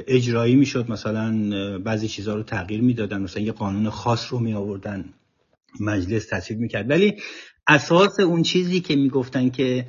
اجرایی 0.07 0.55
می‌شد. 0.55 0.91
مثلا 0.91 1.79
بعضی 1.79 2.07
چیزها 2.07 2.35
رو 2.35 2.43
تغییر 2.43 2.81
می‌دادن. 2.81 3.21
مثلا 3.21 3.43
یه 3.43 3.51
قانون 3.51 3.89
خاص 3.89 4.33
رو 4.33 4.39
می 4.39 4.53
آوردن 4.53 5.05
مجلس 5.79 6.25
تصویب 6.25 6.59
می‌کرد. 6.59 6.89
ولی 6.89 7.13
اساس 7.67 8.19
اون 8.19 8.43
چیزی 8.43 8.79
که 8.79 8.95
می‌گفتن 8.95 9.49
که 9.49 9.85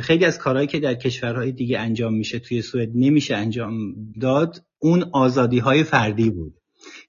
خیلی 0.00 0.24
از 0.24 0.38
کارهایی 0.38 0.68
که 0.68 0.80
در 0.80 0.94
کشورهای 0.94 1.52
دیگه 1.52 1.78
انجام 1.78 2.14
میشه 2.14 2.38
توی 2.38 2.62
سوئد 2.62 2.90
نمیشه 2.94 3.36
انجام 3.36 3.94
داد 4.20 4.64
اون 4.78 5.04
آزادی 5.12 5.58
های 5.58 5.82
فردی 5.82 6.30
بود. 6.30 6.54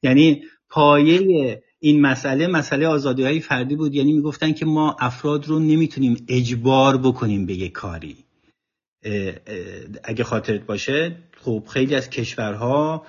یعنی 0.03 0.43
پایه 0.69 1.61
این 1.79 2.01
مسئله 2.01 2.47
مسئله 2.47 2.87
آزادی 2.87 3.23
های 3.23 3.39
فردی 3.39 3.75
بود. 3.75 3.95
یعنی 3.95 4.13
می‌گفتن 4.13 4.51
که 4.51 4.65
ما 4.65 4.95
افراد 4.99 5.47
رو 5.47 5.59
نمی‌تونیم 5.59 6.25
اجبار 6.27 6.97
بکنیم 6.97 7.45
به 7.45 7.53
یک 7.53 7.71
کاری. 7.71 8.15
اگه 10.03 10.23
خاطرت 10.23 10.65
باشه 10.65 11.15
خب 11.41 11.63
خیلی 11.67 11.95
از 11.95 12.09
کشورها 12.09 13.05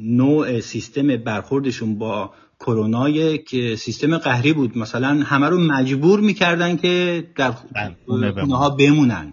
نوع 0.00 0.60
سیستم 0.60 1.16
برخوردشون 1.16 1.98
با 1.98 2.34
کرونا 2.60 3.08
یک 3.08 3.74
سیستم 3.74 4.18
قهری 4.18 4.52
بود. 4.52 4.78
مثلا 4.78 5.08
همه 5.08 5.48
رو 5.48 5.58
مجبور 5.58 6.20
می‌کردن 6.20 6.76
که 6.76 7.24
در 7.36 7.54
بله، 7.74 8.32
خونه 8.32 8.56
ها 8.56 8.70
بمونن. 8.70 9.32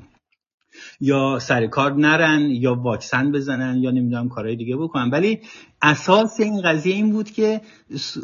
یا 1.01 1.39
سر 1.39 1.67
کار 1.67 1.93
نرن 1.93 2.41
یا 2.41 2.75
واکسن 2.75 3.31
بزنن 3.31 3.77
یا 3.77 3.91
نمی‌دونم 3.91 4.29
کارهای 4.29 4.55
دیگه 4.55 4.75
بکنن. 4.75 5.09
ولی 5.09 5.39
اساس 5.81 6.39
این 6.39 6.61
قضیه 6.61 6.95
این 6.95 7.11
بود 7.11 7.31
که 7.31 7.61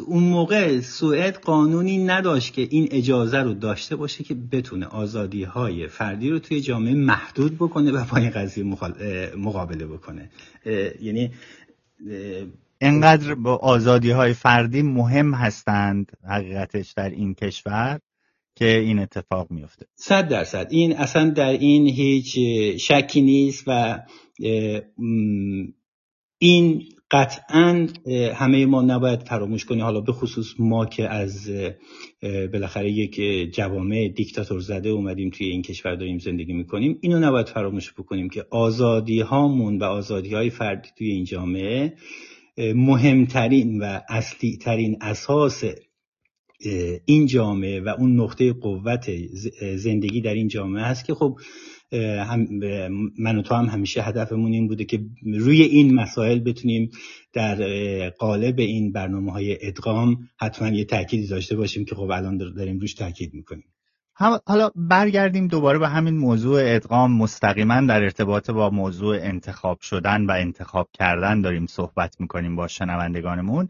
اون 0.06 0.22
موقع 0.22 0.80
سوئد 0.80 1.36
قانونی 1.36 2.04
نداشت 2.04 2.52
که 2.52 2.68
این 2.70 2.88
اجازه 2.90 3.38
رو 3.38 3.54
داشته 3.54 3.96
باشه 3.96 4.24
که 4.24 4.34
بتونه 4.34 4.86
آزادی 4.86 5.42
های 5.42 5.88
فردی 5.88 6.30
رو 6.30 6.38
توی 6.38 6.60
جامعه 6.60 6.94
محدود 6.94 7.54
بکنه 7.54 7.92
و 7.92 8.04
با 8.04 8.16
این 8.16 8.30
قضیه 8.30 8.64
مقابله 9.36 9.86
بکنه. 9.86 10.30
یعنی 11.00 11.30
انقدر 12.80 13.34
با 13.34 13.56
آزادی 13.56 14.10
های 14.10 14.32
فردی 14.32 14.82
مهم 14.82 15.34
هستند 15.34 16.12
حقیقتش 16.28 16.92
در 16.92 17.10
این 17.10 17.34
کشور؟ 17.34 18.00
که 18.56 18.78
این 18.78 18.98
اتفاق 18.98 19.50
میفته 19.50 19.86
صد 19.94 20.28
درصد. 20.28 20.68
این 20.70 20.96
اصلا 20.96 21.30
در 21.30 21.52
این 21.52 21.86
هیچ 21.86 22.38
شکی 22.80 23.22
نیست 23.22 23.64
و 23.66 24.02
این 26.38 26.82
قطعا 27.10 27.86
همه 28.34 28.66
ما 28.66 28.82
نباید 28.82 29.22
فراموش 29.22 29.64
کنیم. 29.64 29.82
حالا 29.82 30.00
به 30.00 30.12
خصوص 30.12 30.54
ما 30.58 30.86
که 30.86 31.08
از 31.08 31.50
بالاخره 32.22 32.90
یک 32.90 33.20
جوامع 33.54 34.08
دیکتاتور 34.08 34.60
زده 34.60 34.88
اومدیم 34.88 35.30
توی 35.30 35.46
این 35.46 35.62
کشور 35.62 35.94
داریم 35.94 36.18
زندگی 36.18 36.52
می‌کنیم. 36.52 36.98
اینو 37.00 37.18
نباید 37.18 37.48
فراموش 37.48 37.92
بکنیم 37.92 38.28
که 38.28 38.44
آزادی 38.50 39.20
هامون 39.20 39.78
و 39.78 39.84
آزادی 39.84 40.34
های 40.34 40.50
فردی 40.50 40.88
توی 40.98 41.10
این 41.10 41.24
جامعه 41.24 41.94
مهمترین 42.58 43.80
و 43.82 44.00
اصلی 44.08 44.56
ترین 44.56 44.96
اساس 45.00 45.64
این 47.04 47.26
جامعه 47.26 47.80
و 47.80 47.88
اون 47.98 48.20
نقطه 48.20 48.52
قوت 48.52 49.10
زندگی 49.76 50.20
در 50.20 50.34
این 50.34 50.48
جامعه 50.48 50.84
هست 50.84 51.04
که 51.04 51.14
خب 51.14 51.38
هم 51.92 52.48
من 53.18 53.38
و 53.38 53.42
تو 53.42 53.54
هم 53.54 53.64
همیشه 53.64 54.02
هدفمون 54.02 54.52
این 54.52 54.68
بوده 54.68 54.84
که 54.84 55.00
روی 55.34 55.62
این 55.62 55.94
مسائل 55.94 56.38
بتونیم 56.38 56.90
در 57.32 57.58
قالب 58.08 58.58
این 58.58 58.92
برنامه 58.92 59.32
های 59.32 59.66
ادغام 59.66 60.28
حتما 60.38 60.68
یه 60.68 60.84
تأکیدی 60.84 61.26
داشته 61.26 61.56
باشیم 61.56 61.84
که 61.84 61.94
خب 61.94 62.10
الان 62.10 62.38
داریم 62.38 62.78
روش 62.78 62.94
تاکید 62.94 63.34
می‌کنیم. 63.34 63.64
حالا 64.46 64.70
برگردیم 64.76 65.48
دوباره 65.48 65.78
به 65.78 65.88
همین 65.88 66.16
موضوع 66.16 66.60
ادغام. 66.64 67.16
مستقیما 67.16 67.80
در 67.80 68.02
ارتباط 68.02 68.50
با 68.50 68.70
موضوع 68.70 69.16
انتخاب 69.20 69.80
شدن 69.80 70.26
و 70.26 70.30
انتخاب 70.30 70.88
کردن 70.92 71.40
داریم 71.40 71.66
صحبت 71.66 72.20
می‌کنیم 72.20 72.56
با 72.56 72.68
شنوندگانمون. 72.68 73.68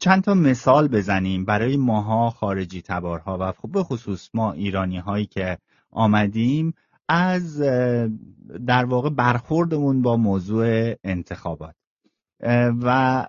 چند 0.00 0.22
تا 0.22 0.34
مثال 0.34 0.88
بزنیم 0.88 1.44
برای 1.44 1.76
ماها 1.76 2.30
خارجی 2.30 2.82
تبارها 2.82 3.38
و 3.40 3.52
خب 3.52 3.72
به 3.72 3.82
خصوص 3.82 4.30
ما 4.34 4.52
ایرانی 4.52 4.98
هایی 4.98 5.26
که 5.26 5.58
آمدیم 5.90 6.74
از 7.08 7.60
در 8.66 8.84
واقع 8.84 9.10
برخوردمون 9.10 10.02
با 10.02 10.16
موضوع 10.16 10.94
انتخابات. 11.04 11.74
و 12.82 13.26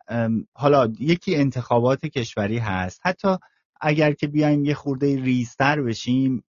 حالا 0.54 0.94
یکی 1.00 1.36
انتخابات 1.36 2.06
کشوری 2.06 2.58
هست. 2.58 3.02
حتی 3.04 3.38
اگر 3.82 4.14
که 4.14 4.28
بیایم 4.28 4.66
یه 4.66 4.74
خورده 4.74 5.22
ریزتر 5.22 5.82
بشیم 5.82 6.44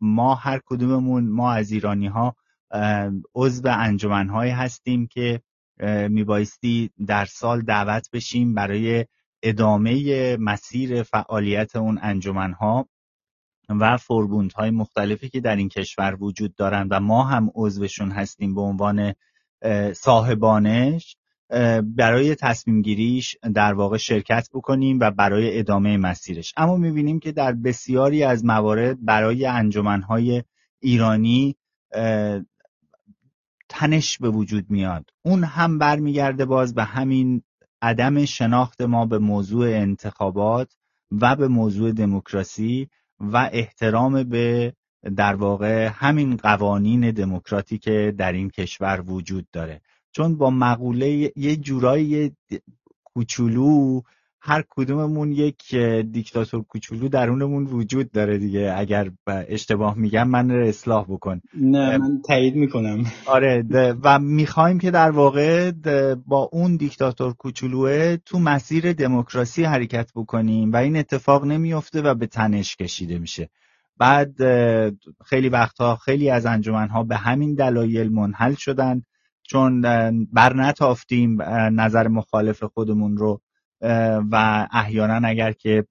ما 0.00 0.34
هر 0.34 0.60
کدوممون 0.66 1.28
ما 1.28 1.52
از 1.52 1.72
ایرانی 1.72 2.06
ها 2.06 2.36
عضو 3.34 3.68
انجمنهایی 3.68 4.52
هستیم 4.52 5.06
که 5.06 5.40
میبایستی 6.08 6.90
در 7.06 7.24
سال 7.24 7.60
دعوت 7.62 8.10
بشیم 8.12 8.54
برای 8.54 9.04
ادامه 9.44 10.36
مسیر 10.36 11.02
فعالیت 11.02 11.76
اون 11.76 11.98
انجمنها 12.02 12.88
و 13.68 13.98
های 14.54 14.70
مختلفی 14.70 15.28
که 15.28 15.40
در 15.40 15.56
این 15.56 15.68
کشور 15.68 16.16
وجود 16.20 16.54
دارند 16.54 16.88
و 16.90 17.00
ما 17.00 17.24
هم 17.24 17.50
عضوشون 17.54 18.10
هستیم 18.10 18.54
به 18.54 18.60
عنوان 18.60 19.14
صاحبانش 19.92 21.16
برای 21.82 22.34
تصمیم 22.34 22.82
گیریش 22.82 23.36
در 23.54 23.74
واقع 23.74 23.96
شرکت 23.96 24.48
بکنیم 24.54 24.98
و 25.00 25.10
برای 25.10 25.58
ادامه 25.58 25.96
مسیرش. 25.96 26.54
اما 26.56 26.76
می‌بینیم 26.76 27.20
که 27.20 27.32
در 27.32 27.52
بسیاری 27.52 28.24
از 28.24 28.44
موارد 28.44 29.04
برای 29.04 29.46
انجمنهای 29.46 30.42
ایرانی 30.80 31.56
تنش 33.68 34.18
به 34.18 34.30
وجود 34.30 34.70
میاد. 34.70 35.10
اون 35.22 35.44
هم 35.44 35.78
برمیگرده 35.78 36.44
باز 36.44 36.74
به 36.74 36.84
همین 36.84 37.42
عدم 37.84 38.24
شناخت 38.24 38.80
ما 38.80 39.06
به 39.06 39.18
موضوع 39.18 39.66
انتخابات 39.66 40.76
و 41.20 41.36
به 41.36 41.48
موضوع 41.48 41.92
دموکراسی 41.92 42.88
و 43.20 43.50
احترام 43.52 44.22
به 44.22 44.72
در 45.16 45.34
واقع 45.34 45.90
همین 45.92 46.36
قوانین 46.36 47.10
دموکراتی 47.10 47.78
که 47.78 48.14
در 48.18 48.32
این 48.32 48.50
کشور 48.50 49.00
وجود 49.06 49.46
داره. 49.52 49.80
چون 50.12 50.36
با 50.36 50.50
مقوله 50.50 51.32
یه 51.36 51.56
جورایی 51.56 52.36
کوچولو 53.04 54.00
هر 54.46 54.64
کدوممون 54.70 55.32
یک 55.32 55.74
دیکتاتور 56.12 56.62
کوچولو 56.62 57.08
درونمون 57.08 57.64
وجود 57.64 58.10
داره 58.10 58.38
دیگه. 58.38 58.74
اگر 58.76 59.10
اشتباه 59.26 59.98
میگم 59.98 60.28
من 60.28 60.50
رو 60.50 60.66
اصلاح 60.66 61.04
بکن. 61.08 61.40
نه 61.60 61.98
من 61.98 62.22
تایید 62.26 62.56
می‌کنم. 62.56 63.04
آره 63.26 63.64
و 64.02 64.18
می‌خوایم 64.18 64.78
که 64.78 64.90
در 64.90 65.10
واقع 65.10 65.70
با 66.26 66.48
اون 66.52 66.76
دیکتاتور 66.76 67.32
کوچولوه 67.32 68.16
تو 68.16 68.38
مسیر 68.38 68.92
دموکراسی 68.92 69.64
حرکت 69.64 70.10
بکنیم 70.14 70.72
و 70.72 70.76
این 70.76 70.96
اتفاق 70.96 71.44
نمیفته 71.44 72.02
و 72.02 72.14
به 72.14 72.26
تنش 72.26 72.76
کشیده 72.76 73.18
میشه. 73.18 73.48
بعد 73.98 74.34
خیلی 75.24 75.48
وقتها 75.48 75.96
خیلی 75.96 76.30
از 76.30 76.46
انجمنها 76.46 77.02
به 77.02 77.16
همین 77.16 77.54
دلایل 77.54 78.12
منحل 78.12 78.54
شدن 78.54 79.02
چون 79.42 79.80
بر 80.32 80.56
نتافتیم 80.56 81.42
نظر 81.80 82.08
مخالف 82.08 82.62
خودمون 82.64 83.16
رو. 83.16 83.40
و 84.30 84.66
احیانا 84.72 85.28
اگر 85.28 85.52
که 85.52 85.86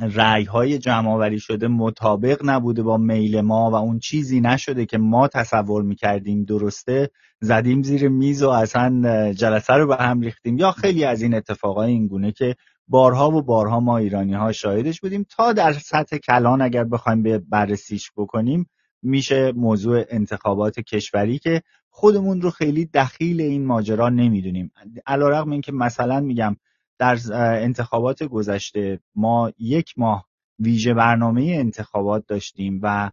رعی 0.00 0.44
های 0.44 0.78
جمع 0.78 1.36
شده 1.36 1.68
مطابق 1.68 2.40
نبوده 2.44 2.82
با 2.82 2.96
میل 2.96 3.40
ما 3.40 3.70
و 3.70 3.74
اون 3.74 3.98
چیزی 3.98 4.40
نشده 4.40 4.86
که 4.86 4.98
ما 4.98 5.28
تصور 5.28 5.82
می‌کردیم 5.82 6.44
درسته 6.44 7.10
زدیم 7.40 7.82
زیر 7.82 8.08
میز 8.08 8.42
و 8.42 8.48
اصلا 8.48 9.32
جلسه 9.32 9.74
رو 9.74 9.86
به 9.86 9.96
هم 9.96 10.20
ریختیم. 10.20 10.58
یا 10.58 10.72
خیلی 10.72 11.04
از 11.04 11.22
این 11.22 11.34
اتفاقای 11.34 11.90
این 11.92 12.06
گونه 12.06 12.32
که 12.32 12.56
بارها 12.88 13.30
و 13.30 13.42
بارها 13.42 13.80
ما 13.80 13.98
ایرانی 13.98 14.34
ها 14.34 14.52
شاهدش 14.52 15.00
بودیم. 15.00 15.26
تا 15.28 15.52
در 15.52 15.72
سطح 15.72 16.16
کلان 16.16 16.60
اگر 16.62 16.84
بخوایم 16.84 17.22
به 17.22 17.38
بررسیش 17.38 18.10
بکنیم 18.16 18.70
میشه 19.02 19.52
موضوع 19.52 20.04
انتخابات 20.08 20.80
کشوری 20.80 21.38
که 21.38 21.62
خودمون 21.90 22.40
رو 22.40 22.50
خیلی 22.50 22.84
دخیل 22.94 23.40
این 23.40 23.66
ماجرا 23.66 24.08
نمی‌دونیم. 24.08 24.72
علیرغم 25.06 25.50
اینکه 25.50 25.72
مثلا 25.72 26.20
میگم 26.20 26.56
در 27.00 27.18
انتخابات 27.62 28.22
گذشته 28.22 29.00
ما 29.14 29.52
یک 29.58 29.94
ماه 29.96 30.26
ویژه 30.58 30.94
برنامه 30.94 31.42
انتخابات 31.42 32.26
داشتیم 32.26 32.80
و 32.82 33.10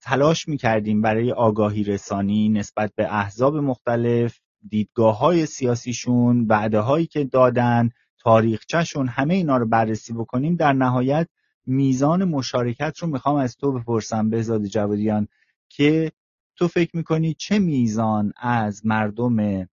تلاش 0.00 0.48
می‌کردیم 0.48 1.02
برای 1.02 1.32
آگاهی 1.32 1.84
رسانی 1.84 2.48
نسبت 2.48 2.92
به 2.96 3.14
احزاب 3.14 3.56
مختلف 3.56 4.38
دیدگاه 4.68 5.18
های 5.18 5.46
سیاسیشون 5.46 6.46
وعده 6.48 6.80
هایی 6.80 7.06
که 7.06 7.24
دادن 7.24 7.90
تاریخچهشون 8.18 9.08
همه 9.08 9.34
اینا 9.34 9.56
رو 9.56 9.66
بررسی 9.66 10.12
بکنیم. 10.12 10.56
در 10.56 10.72
نهایت 10.72 11.28
میزان 11.66 12.24
مشارکت 12.24 12.98
رو 12.98 13.08
می‌خوام 13.08 13.36
از 13.36 13.56
تو 13.56 13.72
بپرسم 13.72 14.30
بهزاد 14.30 14.64
جوادیان 14.64 15.28
که 15.68 16.12
تو 16.56 16.68
فکر 16.68 16.96
می‌کنی 16.96 17.34
چه 17.34 17.58
میزان 17.58 18.32
از 18.36 18.86
مردم 18.86 19.68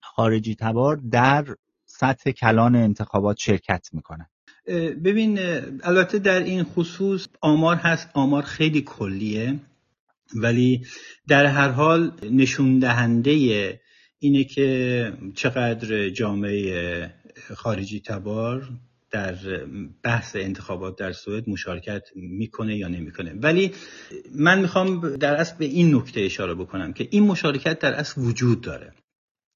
خارجی 0.00 0.54
تبار 0.54 0.96
در 0.96 1.46
سطح 2.00 2.30
کلان 2.30 2.76
انتخابات 2.76 3.36
شرکت 3.38 3.88
می‌کنن 3.92 4.26
ببین 5.04 5.38
البته 5.82 6.18
در 6.18 6.42
این 6.42 6.64
خصوص 6.64 7.26
آمار 7.40 7.76
هست 7.76 8.08
آمار 8.14 8.42
خیلی 8.42 8.82
کلیه 8.82 9.58
ولی 10.34 10.86
در 11.28 11.46
هر 11.46 11.68
حال 11.68 12.12
نشون 12.30 12.78
دهنده 12.78 13.30
اینه 14.18 14.44
که 14.44 15.12
چقدر 15.34 16.08
جامعه 16.08 17.14
خارجی 17.54 18.00
تبار 18.00 18.68
در 19.10 19.34
بحث 20.02 20.36
انتخابات 20.36 20.98
در 20.98 21.12
سوئد 21.12 21.48
مشارکت 21.48 22.02
می‌کنه 22.16 22.76
یا 22.76 22.88
نمی‌کنه. 22.88 23.32
ولی 23.32 23.72
من 24.34 24.60
می‌خوام 24.60 25.16
در 25.16 25.34
اصل 25.34 25.56
به 25.56 25.64
این 25.64 25.94
نکته 25.94 26.20
اشاره 26.20 26.54
بکنم 26.54 26.92
که 26.92 27.08
این 27.10 27.22
مشارکت 27.22 27.78
در 27.78 27.92
اصل 27.94 28.20
وجود 28.20 28.60
داره. 28.60 28.92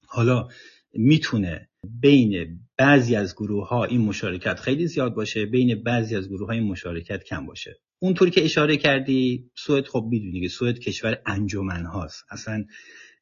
حالا 0.07 0.47
می‌تونه 0.93 1.69
بین 2.01 2.59
بعضی 2.77 3.15
از 3.15 3.35
گروه 3.35 3.67
ها 3.67 3.83
این 3.83 4.01
مشارکت 4.01 4.59
خیلی 4.59 4.87
زیاد 4.87 5.13
باشه 5.13 5.45
بین 5.45 5.83
بعضی 5.83 6.15
از 6.15 6.29
گروه 6.29 6.47
های 6.47 6.59
این 6.59 6.67
مشارکت 6.67 7.23
کم 7.23 7.45
باشه. 7.45 7.75
اونطوری 7.99 8.31
که 8.31 8.45
اشاره 8.45 8.77
کردی 8.77 9.49
سوئد 9.55 9.87
خب 9.87 10.07
می‌دونی 10.09 10.41
که 10.41 10.47
سوئد 10.47 10.79
کشور 10.79 11.17
انجمن 11.25 11.85
هاست 11.85 12.23
اصلا 12.31 12.65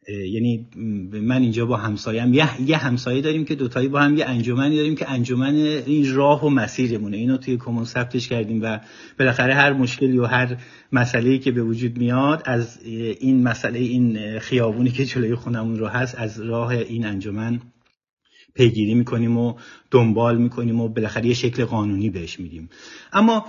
یعنی 0.07 0.67
من 1.11 1.41
اینجا 1.41 1.65
با 1.65 1.77
همسایم 1.77 2.33
یه, 2.33 2.61
یه 2.61 2.77
همسایه 2.77 3.21
داریم 3.21 3.45
که 3.45 3.55
دوتایی 3.55 3.87
با 3.87 3.99
هم 3.99 4.17
یه 4.17 4.25
انجمنی 4.25 4.77
داریم 4.77 4.95
که 4.95 5.11
انجمن 5.11 5.55
این 5.55 6.15
راه 6.15 6.45
و 6.45 6.49
مسیرمونه. 6.49 7.17
اینو 7.17 7.37
توی 7.37 7.57
کمون 7.57 7.85
ثبتش 7.85 8.27
کردیم 8.27 8.59
و 8.63 8.79
بالاخره 9.19 9.53
هر 9.53 9.73
مشکلی 9.73 10.17
و 10.17 10.25
هر 10.25 10.57
مسئله‌ای 10.91 11.39
که 11.39 11.51
به 11.51 11.63
وجود 11.63 11.97
میاد 11.97 12.43
از 12.45 12.83
این 13.19 13.43
مسئله 13.43 13.79
این 13.79 14.39
خیابونی 14.39 14.89
که 14.89 15.05
جلوی 15.05 15.35
خونمون 15.35 15.79
رو 15.79 15.87
هست 15.87 16.15
از 16.15 16.41
راه 16.41 16.69
این 16.69 17.05
انجمن 17.05 17.59
پیگیری 18.53 18.93
می‌کنیم 18.93 19.37
و 19.37 19.53
دنبال 19.91 20.37
می‌کنیم 20.37 20.81
و 20.81 20.87
بالاخره 20.87 21.25
یه 21.25 21.33
شکل 21.33 21.65
قانونی 21.65 22.09
بهش 22.09 22.39
میدیم. 22.39 22.69
اما 23.13 23.45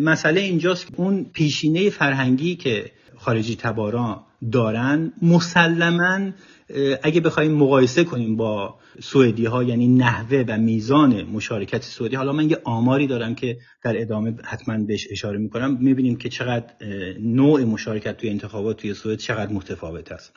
مسئله 0.00 0.40
اینجاست 0.40 0.88
اون 0.96 1.24
پیشینه 1.32 1.90
فرهنگی 1.90 2.56
که 2.56 2.90
خارجی 3.16 3.56
تباران 3.56 4.20
دارن 4.52 5.12
مسلما 5.22 6.30
اگه 7.02 7.20
بخوایم 7.20 7.52
مقایسه 7.52 8.04
کنیم 8.04 8.36
با 8.36 8.78
سوئدی 9.00 9.44
ها 9.44 9.62
یعنی 9.62 9.88
نحوه 9.88 10.44
و 10.48 10.58
میزان 10.58 11.22
مشارکت 11.22 11.82
سوئدی 11.82 12.16
حالا 12.16 12.32
من 12.32 12.50
یه 12.50 12.58
آماری 12.64 13.06
دارم 13.06 13.34
که 13.34 13.58
در 13.84 14.00
ادامه 14.00 14.34
حتما 14.44 14.78
بهش 14.78 15.08
اشاره 15.10 15.38
می‌کنم. 15.38 15.78
می‌بینیم 15.80 16.16
که 16.16 16.28
چقدر 16.28 16.66
نوع 17.20 17.64
مشارکت 17.64 18.16
توی 18.16 18.30
انتخابات 18.30 18.76
توی 18.76 18.94
سوئد 18.94 19.18
چقدر 19.18 19.52
متفاوت 19.52 20.12
است. 20.12 20.32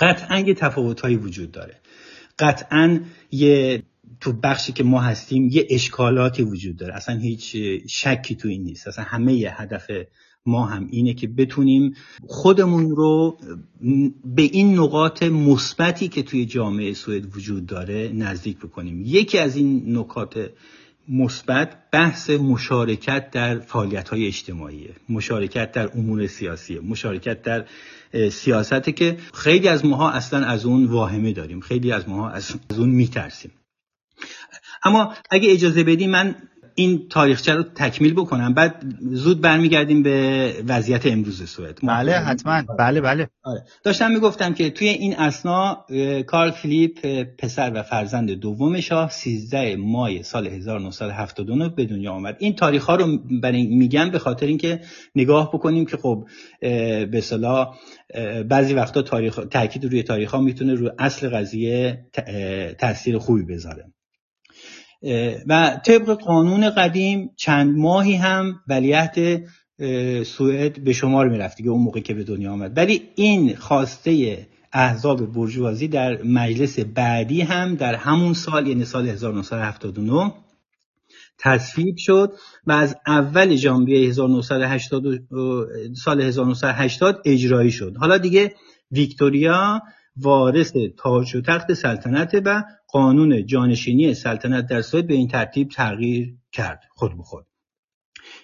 قطعا 0.00 0.38
یه 0.38 0.54
تفاوت 0.54 1.04
وجود 1.04 1.52
داره. 1.52 1.76
قطعا 2.40 3.00
یه 3.30 3.82
تو 4.20 4.32
بخشی 4.32 4.72
که 4.72 4.84
ما 4.84 5.00
هستیم 5.00 5.48
یه 5.52 5.66
اشکالاتی 5.70 6.42
وجود 6.42 6.76
داره. 6.76 6.94
اصلا 6.94 7.18
هیچ 7.18 7.56
شکی 7.88 8.34
تو 8.34 8.48
این 8.48 8.62
نیست. 8.62 8.88
اصلا 8.88 9.04
همه 9.04 9.34
یه 9.34 9.60
هدف 9.62 9.90
ما 10.46 10.66
هم 10.66 10.88
اینه 10.90 11.14
که 11.14 11.26
بتونیم 11.28 11.94
خودمون 12.26 12.90
رو 12.96 13.38
به 14.24 14.42
این 14.42 14.78
نقاط 14.78 15.22
مثبتی 15.22 16.08
که 16.08 16.22
توی 16.22 16.46
جامعه 16.46 16.92
سوئد 16.92 17.36
وجود 17.36 17.66
داره 17.66 18.12
نزدیک 18.14 18.58
بکنیم. 18.58 19.02
یکی 19.04 19.38
از 19.38 19.56
این 19.56 19.98
نکات 19.98 20.50
مثبت 21.10 21.90
بحث 21.90 22.30
مشارکت 22.30 23.30
در 23.30 23.58
فعالیت 23.58 24.08
های 24.08 24.26
اجتماعی 24.26 24.88
مشارکت 25.08 25.72
در 25.72 25.90
امور 25.94 26.26
سیاسی 26.26 26.78
مشارکت 26.78 27.42
در 27.42 27.64
سیاستی 28.30 28.92
که 28.92 29.18
خیلی 29.34 29.68
از 29.68 29.84
ماها 29.84 30.10
اصلا 30.10 30.46
از 30.46 30.66
اون 30.66 30.86
واهمه 30.86 31.32
داریم 31.32 31.60
خیلی 31.60 31.92
از 31.92 32.08
ماها 32.08 32.30
از 32.30 32.54
اون 32.78 32.88
میترسیم. 32.88 33.52
اما 34.82 35.14
اگه 35.30 35.52
اجازه 35.52 35.84
بدی 35.84 36.06
من 36.06 36.34
این 36.74 37.08
تاریخچه 37.08 37.54
رو 37.54 37.62
تکمیل 37.62 38.14
بکنم. 38.14 38.54
بعد 38.54 38.84
زود 39.00 39.40
برمیگردیم 39.40 40.02
به 40.02 40.54
وضعیت 40.68 41.06
امروز 41.06 41.50
سوئد 41.50 41.78
بله 41.82 42.12
حتما. 42.12 42.62
بله 42.78 43.00
بله. 43.00 43.28
آره. 43.44 43.64
داشتم 43.84 44.10
می‌گفتم 44.10 44.54
که 44.54 44.70
توی 44.70 44.88
این 44.88 45.16
اسنا 45.16 45.86
کارل 46.26 46.50
فیلیپ 46.50 47.22
پسر 47.38 47.72
و 47.74 47.82
فرزند 47.82 48.30
دوم 48.30 48.80
شاه 48.80 49.10
13 49.10 49.76
مای 49.76 50.22
سال 50.22 50.46
1979 50.46 51.68
به 51.68 51.84
دنیا 51.84 52.12
آمد. 52.12 52.36
این 52.38 52.54
تاریخ 52.54 52.84
ها 52.84 52.94
رو 52.94 53.18
برای 53.42 53.66
میگم 53.66 54.10
به 54.10 54.18
خاطر 54.18 54.46
اینکه 54.46 54.80
نگاه 55.14 55.50
بکنیم 55.52 55.86
که 55.86 55.96
خب 55.96 56.28
به 57.10 57.20
صلاح 57.22 57.76
بعضی 58.48 58.74
وقتا 58.74 59.02
تاریخ 59.02 59.40
تاکید 59.50 59.84
روی 59.84 60.02
تاریخ 60.02 60.30
ها 60.30 60.40
می‌تونه 60.40 60.74
روی 60.74 60.90
اصل 60.98 61.28
قضیه 61.28 62.06
تاثیر 62.78 63.18
خوبی 63.18 63.42
بذاره. 63.42 63.84
و 65.46 65.80
طبق 65.84 66.10
قانون 66.10 66.70
قدیم 66.70 67.30
چند 67.36 67.78
ماهی 67.78 68.14
هم 68.14 68.60
ولیت 68.68 69.42
سوئد 70.24 70.84
به 70.84 70.92
شمار 70.92 71.28
می‌رفت 71.28 71.56
دیگه 71.56 71.70
اون 71.70 71.82
موقع 71.82 72.00
که 72.00 72.14
به 72.14 72.24
دنیا 72.24 72.52
آمد. 72.52 72.76
ولی 72.76 73.02
این 73.14 73.56
خواسته 73.56 74.46
احزاب 74.72 75.32
برجوازی 75.32 75.88
در 75.88 76.22
مجلس 76.22 76.78
بعدی 76.78 77.40
هم 77.40 77.74
در 77.74 77.94
همون 77.94 78.34
سال 78.34 78.66
یعنی 78.66 78.84
سال 78.84 79.08
1979 79.08 80.32
تصویب 81.38 81.96
شد 81.98 82.32
و 82.66 82.72
از 82.72 82.96
اول 83.06 83.56
ژانویه 83.56 84.08
1980 84.08 85.02
سال 86.04 86.20
1980 86.20 87.22
اجرایی 87.24 87.70
شد. 87.70 87.96
حالا 87.96 88.18
دیگه 88.18 88.54
ویکتوریا 88.92 89.82
وارث 90.16 90.72
تاج 90.98 91.36
و 91.36 91.40
تخت 91.40 91.72
سلطنت 91.72 92.42
و 92.44 92.64
قانون 92.88 93.46
جانشینی 93.46 94.14
سلطنت 94.14 94.66
در 94.66 94.82
سوئد 94.82 95.06
به 95.06 95.14
این 95.14 95.28
ترتیب 95.28 95.68
تغییر 95.68 96.34
کرد. 96.52 96.80
خود 96.94 97.10
به 97.10 97.46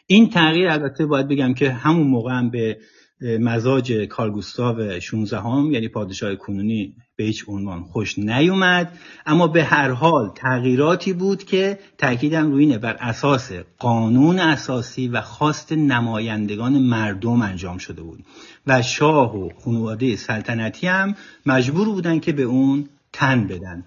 این 0.06 0.30
تغییر 0.30 0.68
البته 0.68 1.06
باید 1.06 1.28
بگم 1.28 1.54
که 1.54 1.70
همون 1.70 2.06
موقع 2.06 2.32
هم 2.32 2.50
به 2.50 2.78
مزاج 3.20 3.92
کارگوستاو 3.92 5.00
16 5.00 5.40
هم 5.40 5.72
یعنی 5.72 5.88
پادشاه 5.88 6.34
کنونی 6.34 6.94
به 7.16 7.24
هیچ 7.24 7.44
عنوان 7.48 7.82
خوش 7.82 8.18
نیومد. 8.18 8.98
اما 9.26 9.46
به 9.46 9.64
هر 9.64 9.90
حال 9.90 10.32
تغییراتی 10.34 11.12
بود 11.12 11.44
که 11.44 11.78
تاکیدم 11.98 12.52
روی 12.52 12.64
اینه 12.64 12.78
بر 12.78 12.96
اساس 13.00 13.52
قانون 13.78 14.38
اساسی 14.38 15.08
و 15.08 15.20
خواست 15.20 15.72
نمایندگان 15.72 16.78
مردم 16.78 17.42
انجام 17.42 17.78
شده 17.78 18.02
بود. 18.02 18.24
و 18.66 18.82
شاه 18.82 19.36
و 19.36 19.48
خانواده 19.64 20.16
سلطنتی 20.16 20.86
هم 20.86 21.14
مجبور 21.46 21.88
بودن 21.88 22.20
که 22.20 22.32
به 22.32 22.42
اون 22.42 22.88
تن 23.12 23.46
بدن. 23.46 23.84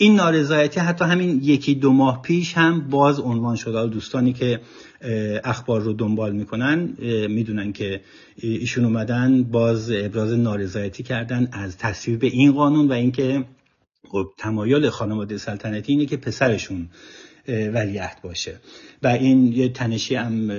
این 0.00 0.14
نارضایتی 0.14 0.80
حتی 0.80 1.04
همین 1.04 1.40
یکی 1.42 1.74
دو 1.74 1.92
ماه 1.92 2.22
پیش 2.22 2.54
هم 2.54 2.88
باز 2.88 3.20
عنوان 3.20 3.56
شده 3.56 3.86
دوستانی 3.86 4.32
که 4.32 4.60
اخبار 5.44 5.80
رو 5.80 5.92
دنبال 5.92 6.32
می‌کنن 6.32 6.96
می‌دونن 7.28 7.72
که 7.72 8.00
ایشون 8.36 8.84
اومدن 8.84 9.42
باز 9.42 9.90
ابراز 9.90 10.32
نارضایتی 10.32 11.02
کردن 11.02 11.48
از 11.52 11.76
تصویب 11.76 12.24
این 12.24 12.52
قانون 12.52 12.88
و 12.88 12.92
اینکه 12.92 13.44
خب 14.08 14.26
تمایل 14.38 14.88
خانواده 14.90 15.38
سلطنتی 15.38 15.92
اینه 15.92 16.06
که 16.06 16.16
پسرشون 16.16 16.88
ولیعهد 17.48 18.18
باشه. 18.22 18.60
و 19.02 19.06
این 19.06 19.52
یه 19.52 19.68
تنشی 19.68 20.14
هم 20.14 20.52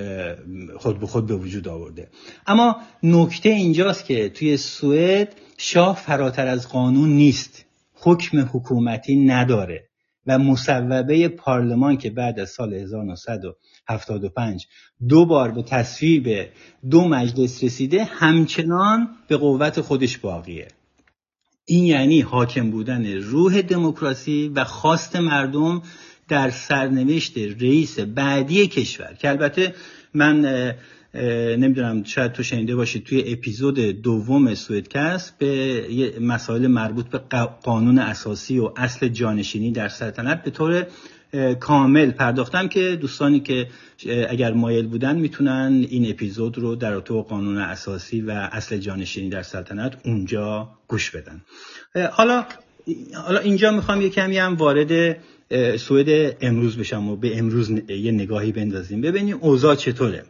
خود 0.77 0.99
به 0.99 1.07
خود 1.07 1.27
به 1.27 1.35
وجود 1.35 1.67
آورده. 1.67 2.07
اما 2.47 2.75
نکته 3.03 3.49
اینجاست 3.49 4.05
که 4.05 4.29
توی 4.29 4.57
سوئد 4.57 5.35
شاه 5.57 5.95
فراتر 5.95 6.47
از 6.47 6.69
قانون 6.69 7.09
نیست. 7.09 7.65
حکم 8.01 8.39
حکومتی 8.39 9.15
نداره 9.15 9.89
و 10.27 10.39
مصوبه 10.39 11.27
پارلمان 11.27 11.97
که 11.97 12.09
بعد 12.09 12.39
از 12.39 12.49
سال 12.49 12.73
1975 12.73 14.67
دو 15.09 15.25
بار 15.25 15.51
به 15.51 15.63
تصویب 15.63 16.49
دو 16.89 17.07
مجلس 17.07 17.63
رسیده 17.63 18.03
همچنان 18.03 19.09
به 19.27 19.37
قوت 19.37 19.81
خودش 19.81 20.17
باقیه. 20.17 20.67
این 21.65 21.85
یعنی 21.85 22.21
حاکم 22.21 22.71
بودن 22.71 23.05
روح 23.05 23.61
دموکراسی 23.61 24.51
و 24.55 24.63
خواست 24.63 25.15
مردم 25.15 25.81
در 26.27 26.49
سرنوشت 26.49 27.37
رئیس 27.37 27.99
بعدی 27.99 28.67
کشور. 28.67 29.13
که 29.13 29.29
البته 29.29 29.75
من 30.13 30.73
نمی‌دونم 31.13 32.03
شاید 32.03 32.31
تو 32.31 32.43
شنیده 32.43 32.75
باشید 32.75 33.03
توی 33.03 33.23
اپیزود 33.33 33.79
دوم 33.79 34.55
سویدکست 34.55 35.37
به 35.37 36.13
مسائل 36.21 36.67
مربوط 36.67 37.05
به 37.05 37.17
قانون 37.63 37.99
اساسی 37.99 38.59
و 38.59 38.71
اصل 38.75 39.07
جانشینی 39.07 39.71
در 39.71 39.87
سلطنت 39.87 40.43
به 40.43 40.51
طور 40.51 40.87
کامل 41.59 42.11
پرداختم 42.11 42.67
که 42.67 42.95
دوستانی 42.95 43.39
که 43.39 43.67
اگر 44.29 44.53
مایل 44.53 44.87
بودن 44.87 45.15
می‌تونن 45.15 45.85
این 45.89 46.09
اپیزود 46.09 46.57
رو 46.57 46.75
در 46.75 46.99
تو 46.99 47.21
قانون 47.21 47.57
اساسی 47.57 48.21
و 48.21 48.31
اصل 48.31 48.77
جانشینی 48.77 49.29
در 49.29 49.43
سلطنت 49.43 49.93
اونجا 50.05 50.69
گوش 50.87 51.11
بدن. 51.11 51.41
حالا 52.11 52.45
حالا 53.25 53.39
اینجا 53.39 53.71
می‌خوام 53.71 54.01
یه 54.01 54.09
کمی 54.09 54.37
هم 54.37 54.55
وارد 54.55 55.17
سوئد 55.77 56.37
امروز 56.41 56.77
بشم 56.77 57.09
و 57.09 57.15
به 57.15 57.37
امروز 57.37 57.69
یه 57.89 58.11
نگاهی 58.11 58.51
بندازیم. 58.51 59.01
ببینیم 59.01 59.37
اوضاع 59.41 59.75
چطوره. 59.75 60.23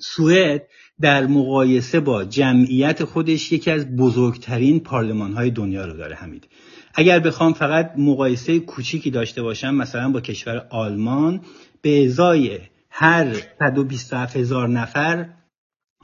سوئد 0.00 0.68
در 1.00 1.26
مقایسه 1.26 2.00
با 2.00 2.24
جمعیت 2.24 3.04
خودش 3.04 3.52
یکی 3.52 3.70
از 3.70 3.96
بزرگترین 3.96 4.80
پارلمان 4.80 5.32
های 5.32 5.50
دنیا 5.50 5.86
رو 5.86 5.96
داره 5.96 6.14
همید 6.14 6.48
اگر 6.94 7.20
بخوام 7.20 7.52
فقط 7.52 7.92
مقایسه 7.96 8.58
کوچیکی 8.58 9.10
داشته 9.10 9.42
باشم 9.42 9.74
مثلا 9.74 10.10
با 10.10 10.20
کشور 10.20 10.66
آلمان 10.70 11.40
به 11.82 12.04
ازای 12.04 12.58
هر 12.90 13.34
127 13.58 14.36
هزار 14.36 14.68
نفر 14.68 15.28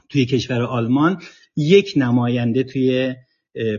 توی 0.09 0.25
کشور 0.25 0.61
آلمان 0.61 1.21
یک 1.55 1.93
نماینده 1.95 2.63
توی 2.63 3.15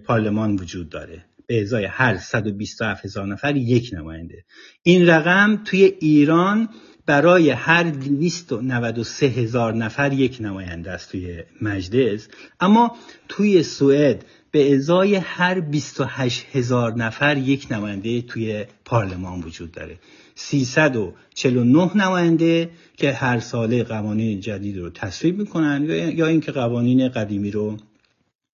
پارلمان 0.04 0.56
وجود 0.56 0.88
داره. 0.88 1.24
به 1.46 1.62
ازای 1.62 1.84
هر 1.84 2.16
127 2.16 3.04
هزار 3.04 3.26
نفر 3.26 3.56
یک 3.56 3.90
نماینده. 3.92 4.44
این 4.82 5.06
رقم 5.06 5.62
توی 5.64 5.84
ایران 6.00 6.68
برای 7.06 7.50
هر 7.50 7.82
293 7.82 9.26
هزار 9.26 9.74
نفر 9.74 10.12
یک 10.12 10.38
نماینده 10.40 10.90
است 10.90 11.10
توی 11.10 11.42
مجلس. 11.62 12.28
اما 12.60 12.96
توی 13.28 13.62
سوئد 13.62 14.24
به 14.50 14.74
ازای 14.74 15.14
هر 15.14 15.60
28 15.60 16.46
هزار 16.52 16.94
نفر 16.94 17.38
یک 17.38 17.66
نماینده 17.70 18.22
توی 18.22 18.64
پارلمان 18.84 19.40
وجود 19.40 19.72
داره. 19.72 19.98
349 20.34 21.96
نماینده 21.96 22.70
که 22.96 23.12
هر 23.12 23.40
ساله 23.40 23.82
قوانین 23.82 24.40
جدید 24.40 24.78
رو 24.78 24.90
تصویب 24.90 25.38
می‌کنن 25.38 25.84
یا 26.14 26.26
اینکه 26.26 26.52
قوانین 26.52 27.08
قدیمی 27.08 27.50
رو 27.50 27.76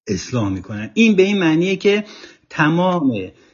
اصلاح 0.07 0.49
می‌کنن. 0.49 0.91
این 0.95 1.17
به 1.17 1.23
این 1.23 1.39
معنیه 1.39 1.77
که 1.77 2.05
تمام 2.51 3.13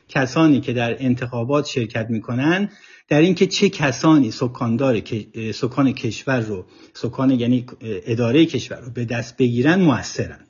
کسانی 0.09 0.61
که 0.61 0.73
در 0.73 1.03
انتخابات 1.03 1.67
شرکت 1.67 2.07
می‌کنن 2.11 2.71
در 3.09 3.21
اینکه 3.21 3.47
چه 3.47 3.69
کسانی 3.69 4.31
سکاندار 4.31 5.03
سکان 5.55 5.93
کشور 5.93 6.41
رو 6.41 6.67
سکان 6.95 7.31
یعنی 7.31 7.67
اداره 7.83 8.47
کشور 8.47 8.81
رو 8.81 8.91
به 8.91 9.05
دست 9.05 9.37
بگیرن 9.37 9.81
موثرن. 9.81 10.45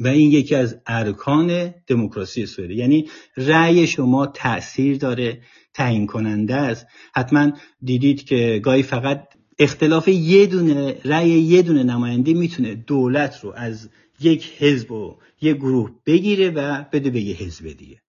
و 0.00 0.08
این 0.08 0.30
یکی 0.30 0.54
از 0.54 0.76
ارکان 0.86 1.74
دموکراسی 1.86 2.46
سوئد 2.46 2.70
یعنی 2.70 3.08
رأی 3.36 3.86
شما 3.86 4.26
تاثیر 4.26 4.96
داره 4.96 5.40
تعیین 5.74 6.06
کننده 6.06 6.54
است. 6.54 6.86
حتما 7.14 7.52
دیدید 7.82 8.24
که 8.24 8.60
گاهی 8.62 8.82
فقط 8.82 9.28
اختلاف 9.58 10.08
یه 10.08 10.46
دونه 10.46 10.96
رأی 11.04 11.28
یه 11.28 11.62
دونه 11.62 11.82
نماینده 11.82 12.34
می‌تونه 12.34 12.74
دولت 12.74 13.40
رو 13.42 13.52
از 13.56 13.90
یک 14.20 14.52
حزب 14.58 14.92
و 14.92 15.16
یک 15.40 15.56
گروه 15.56 15.90
بگیره 16.06 16.50
و 16.50 16.84
بده 16.92 17.10
به 17.10 17.20
یه 17.20 17.34
حزب 17.34 17.72
دیگه. 17.72 18.00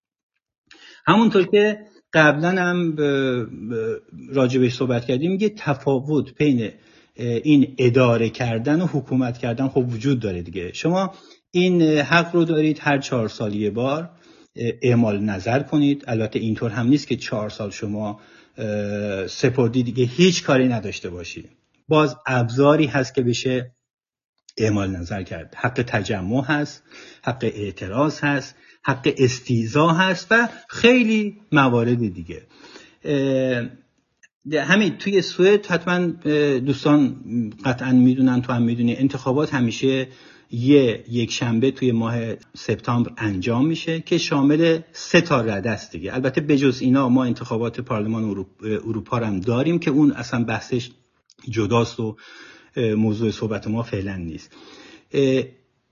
همونطور 1.06 1.44
که 1.44 1.80
قبلا 2.14 2.50
هم 2.50 2.96
راجبش 4.30 4.74
صحبت 4.74 5.06
کردیم 5.06 5.38
یه 5.42 5.50
تفاوت 5.50 6.36
بین 6.38 6.72
این 7.16 7.76
اداره 7.78 8.30
کردن 8.30 8.82
و 8.82 8.86
حکومت 8.86 9.38
کردن 9.38 9.68
خب 9.68 9.94
وجود 9.94 10.20
داره 10.20 10.42
دیگه. 10.42 10.74
شما 10.74 11.14
این 11.52 11.82
حق 11.82 12.36
رو 12.36 12.46
دارید 12.46 12.80
هر 12.82 12.98
چهار 12.98 13.28
سال 13.28 13.56
یه 13.56 13.70
بار 13.70 14.10
اعمال 14.82 15.20
نظر 15.20 15.64
کنید. 15.64 16.04
البته 16.08 16.40
اینطور 16.40 16.72
هم 16.72 16.88
نیست 16.88 17.08
که 17.08 17.16
چهار 17.16 17.50
سال 17.50 17.70
شما 17.70 18.20
سپردی 19.28 19.84
دیگه 19.84 20.04
هیچ 20.04 20.44
کاری 20.44 20.68
نداشته 20.68 21.10
باشید 21.10 21.50
باز 21.88 22.16
ابزاری 22.28 22.86
هست 22.86 23.16
که 23.16 23.22
بشه 23.22 23.72
اعمال 24.58 24.92
نظر 24.92 25.24
کرد. 25.24 25.56
حق 25.58 25.84
تجمع 25.88 26.44
هست 26.46 26.84
حق 27.24 27.44
اعتراض 27.44 28.20
هست. 28.20 28.56
حق 28.84 29.14
استیزا 29.18 29.88
هست 29.88 30.28
و 30.32 30.50
خیلی 30.68 31.38
موارد 31.52 32.14
دیگه. 32.14 32.42
همین 34.54 34.98
توی 34.98 35.22
سوئد 35.22 35.66
حتما 35.66 36.08
دوستان 36.60 37.16
قطعا 37.66 37.92
می‌دونن 37.92 38.42
تو 38.42 38.54
هم 38.54 38.64
می‌دونی 38.64 38.96
انتخابات 38.96 39.54
همیشه 39.54 40.08
یه 40.52 41.04
یک 41.10 41.32
شنبه 41.32 41.72
توی 41.72 41.92
ماه 41.92 42.16
سپتامبر 42.54 43.12
انجام 43.18 43.68
میشه 43.68 44.00
که 44.00 44.18
شامل 44.18 44.80
سه 44.92 45.22
تا 45.22 45.42
رده 45.42 45.70
است 45.70 45.92
دیگه. 45.92 46.14
البته 46.14 46.42
بجز 46.42 46.82
اینا 46.82 47.10
ما 47.10 47.24
انتخابات 47.24 47.82
پارلمان 47.82 48.46
اروپا 48.64 49.18
هم 49.18 49.40
داریم 49.40 49.80
که 49.80 49.92
اون 49.92 50.12
اصلا 50.12 50.44
بحثش 50.44 50.90
جداست 51.50 52.00
و 52.00 52.18
موضوع 52.78 53.32
صحبت 53.32 53.68
ما 53.68 53.84
فعلا 53.84 54.16
نیست. 54.16 54.52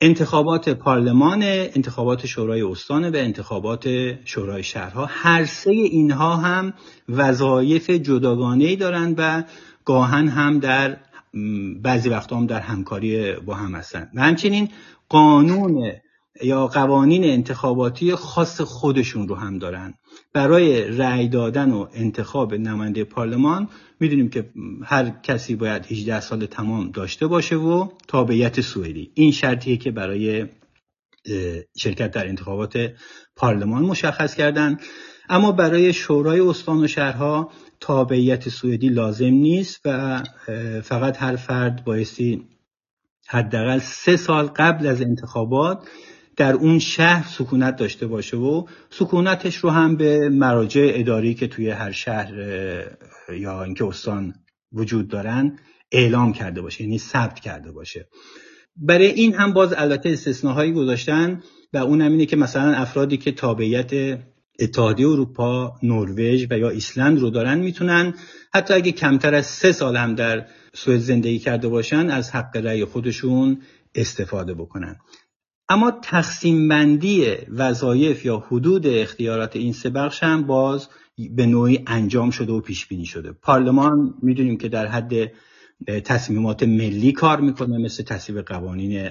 انتخابات 0.04 0.70
پارلمان 0.70 1.44
انتخابات 1.44 2.26
شورای 2.26 2.62
استانه 2.62 3.10
و 3.10 3.16
انتخابات 3.16 3.88
شورای 4.26 4.64
شهرها. 4.64 5.06
هر 5.10 5.46
سه 5.46 5.72
اینها 5.72 6.36
هم 6.36 6.74
وظایف 7.10 7.90
جداگانه 7.90 8.64
ای 8.64 8.76
دارن 8.76 9.16
و 9.18 9.44
گاهن 9.86 10.28
هم 10.28 10.60
در 10.60 10.98
بعضی 11.82 12.10
وقتا 12.10 12.38
هم 12.38 12.46
در 12.46 12.60
همکاری 12.60 13.34
با 13.34 13.56
هم 13.56 13.76
هستن 13.76 14.10
و 14.16 14.22
همچنین 14.22 14.70
قانون 15.10 15.92
یا 16.44 16.68
قوانین 16.68 17.24
انتخاباتی 17.24 18.16
خاص 18.16 18.62
خودشون 18.62 19.28
رو 19.28 19.36
هم 19.36 19.58
دارن. 19.58 19.94
برای 20.34 20.84
رأی 20.84 21.28
دادن 21.28 21.72
و 21.72 21.88
انتخاب 21.94 22.54
نماینده 22.54 23.04
پارلمان 23.04 23.70
می‌دونیم 24.00 24.30
که 24.30 24.50
هر 24.84 25.10
کسی 25.10 25.56
باید 25.56 25.86
18 25.86 26.20
سال 26.20 26.46
تمام 26.46 26.92
داشته 26.92 27.28
باشه 27.28 27.56
و 27.56 27.88
تابعیت 28.08 28.62
سوئدی. 28.62 29.12
این 29.14 29.32
شرطیه 29.32 29.78
که 29.78 29.92
برای 29.92 30.46
شرکت 31.78 32.12
در 32.12 32.28
انتخابات 32.28 32.92
پارلمان 33.36 33.84
مشخص 33.84 34.36
کردن. 34.36 34.78
اما 35.30 35.52
برای 35.52 35.94
شورای 35.94 36.40
استان 36.40 36.84
و 36.84 36.88
شهرها 36.88 37.52
تابعیت 37.80 38.50
سوئدی 38.50 38.90
لازم 38.90 39.26
نیست 39.26 39.82
و 39.86 40.24
فقط 40.84 41.18
هر 41.18 41.36
فرد 41.36 41.84
بایستی 41.84 42.48
حداقل 43.28 43.80
سه 43.80 44.18
سال 44.18 44.48
قبل 44.48 44.88
از 44.88 45.02
انتخابات 45.02 45.88
در 46.38 46.54
اون 46.54 46.80
شهر 46.80 47.28
سکونت 47.28 47.76
داشته 47.76 48.08
باشه 48.08 48.38
و 48.38 48.66
سکونتش 48.90 49.56
رو 49.56 49.70
هم 49.70 49.96
به 49.96 50.30
مراجع 50.30 50.92
اداری 50.94 51.34
که 51.34 51.48
توی 51.48 51.70
هر 51.70 51.92
شهر 51.92 52.34
یا 53.30 53.64
اینکه 53.64 53.86
استان 53.86 54.34
وجود 54.74 55.08
دارن 55.08 55.60
اعلام 55.92 56.34
کرده 56.34 56.62
باشه 56.62 56.84
یعنی 56.84 56.98
ثبت 56.98 57.40
کرده 57.40 57.72
باشه. 57.72 58.08
برای 58.76 59.08
این 59.08 59.34
هم 59.34 59.54
باز 59.54 59.74
البته 59.74 60.10
استثناهایی 60.10 60.72
گذاشتن 60.72 61.42
و 61.74 61.78
اون 61.78 62.02
اینه 62.02 62.26
که 62.26 62.36
مثلا 62.36 62.74
افرادی 62.74 63.18
که 63.18 63.32
تابعیت 63.32 64.20
اتحادیه 64.60 65.08
اروپا، 65.08 65.76
نروژ 65.84 66.48
و 66.50 66.58
یا 66.58 66.70
ایسلند 66.70 67.20
رو 67.20 67.30
دارن 67.30 67.60
می‌تونن 67.60 68.14
حتی 68.54 68.74
اگه 68.74 68.92
کمتر 68.92 69.36
از 69.36 69.46
سه 69.46 69.72
سال 69.72 69.98
هم 69.98 70.16
در 70.16 70.46
سوئد 70.74 71.00
زندگی 71.00 71.40
کرده 71.40 71.68
باشن 71.68 72.10
از 72.10 72.32
حق 72.32 72.58
رأی 72.58 72.86
خودشون 72.86 73.62
استفاده 73.96 74.54
بکنن. 74.54 74.96
اما 75.70 75.92
تقسیم 75.92 76.68
بندی 76.68 77.26
وظایف 77.50 78.26
یا 78.26 78.38
حدود 78.48 78.88
اختیارات 78.88 79.56
این 79.56 79.74
سه 79.74 79.90
بخش 79.90 80.24
هم 80.24 80.44
باز 80.44 80.90
به 81.36 81.46
نوعی 81.46 81.80
انجام 81.88 82.30
شده 82.30 82.54
و 82.54 82.62
پیش 82.62 82.88
بینی 82.88 83.06
شده. 83.06 83.32
پارلمان 83.32 84.14
می‌دونیم 84.22 84.58
که 84.58 84.70
در 84.70 84.88
حد 84.88 85.14
تصمیمات 86.06 86.64
ملی 86.64 87.12
کار 87.12 87.42
می‌کنه 87.42 87.78
مثل 87.78 88.04
تصویب 88.04 88.42
قوانین 88.42 89.10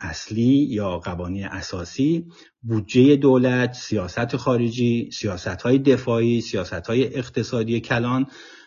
اصلی 0.00 0.66
یا 0.70 0.98
قوانین 0.98 1.44
اساسی 1.44 2.26
بودجه 2.62 3.16
دولت 3.16 3.72
سیاست 3.74 4.36
خارجی 4.36 5.10
سیاست 5.12 5.62
های 5.62 5.78
دفاعی 5.78 6.40
سیاست 6.40 6.86
های 6.86 7.16
اقتصادی 7.16 7.80
کلان. 7.80 8.26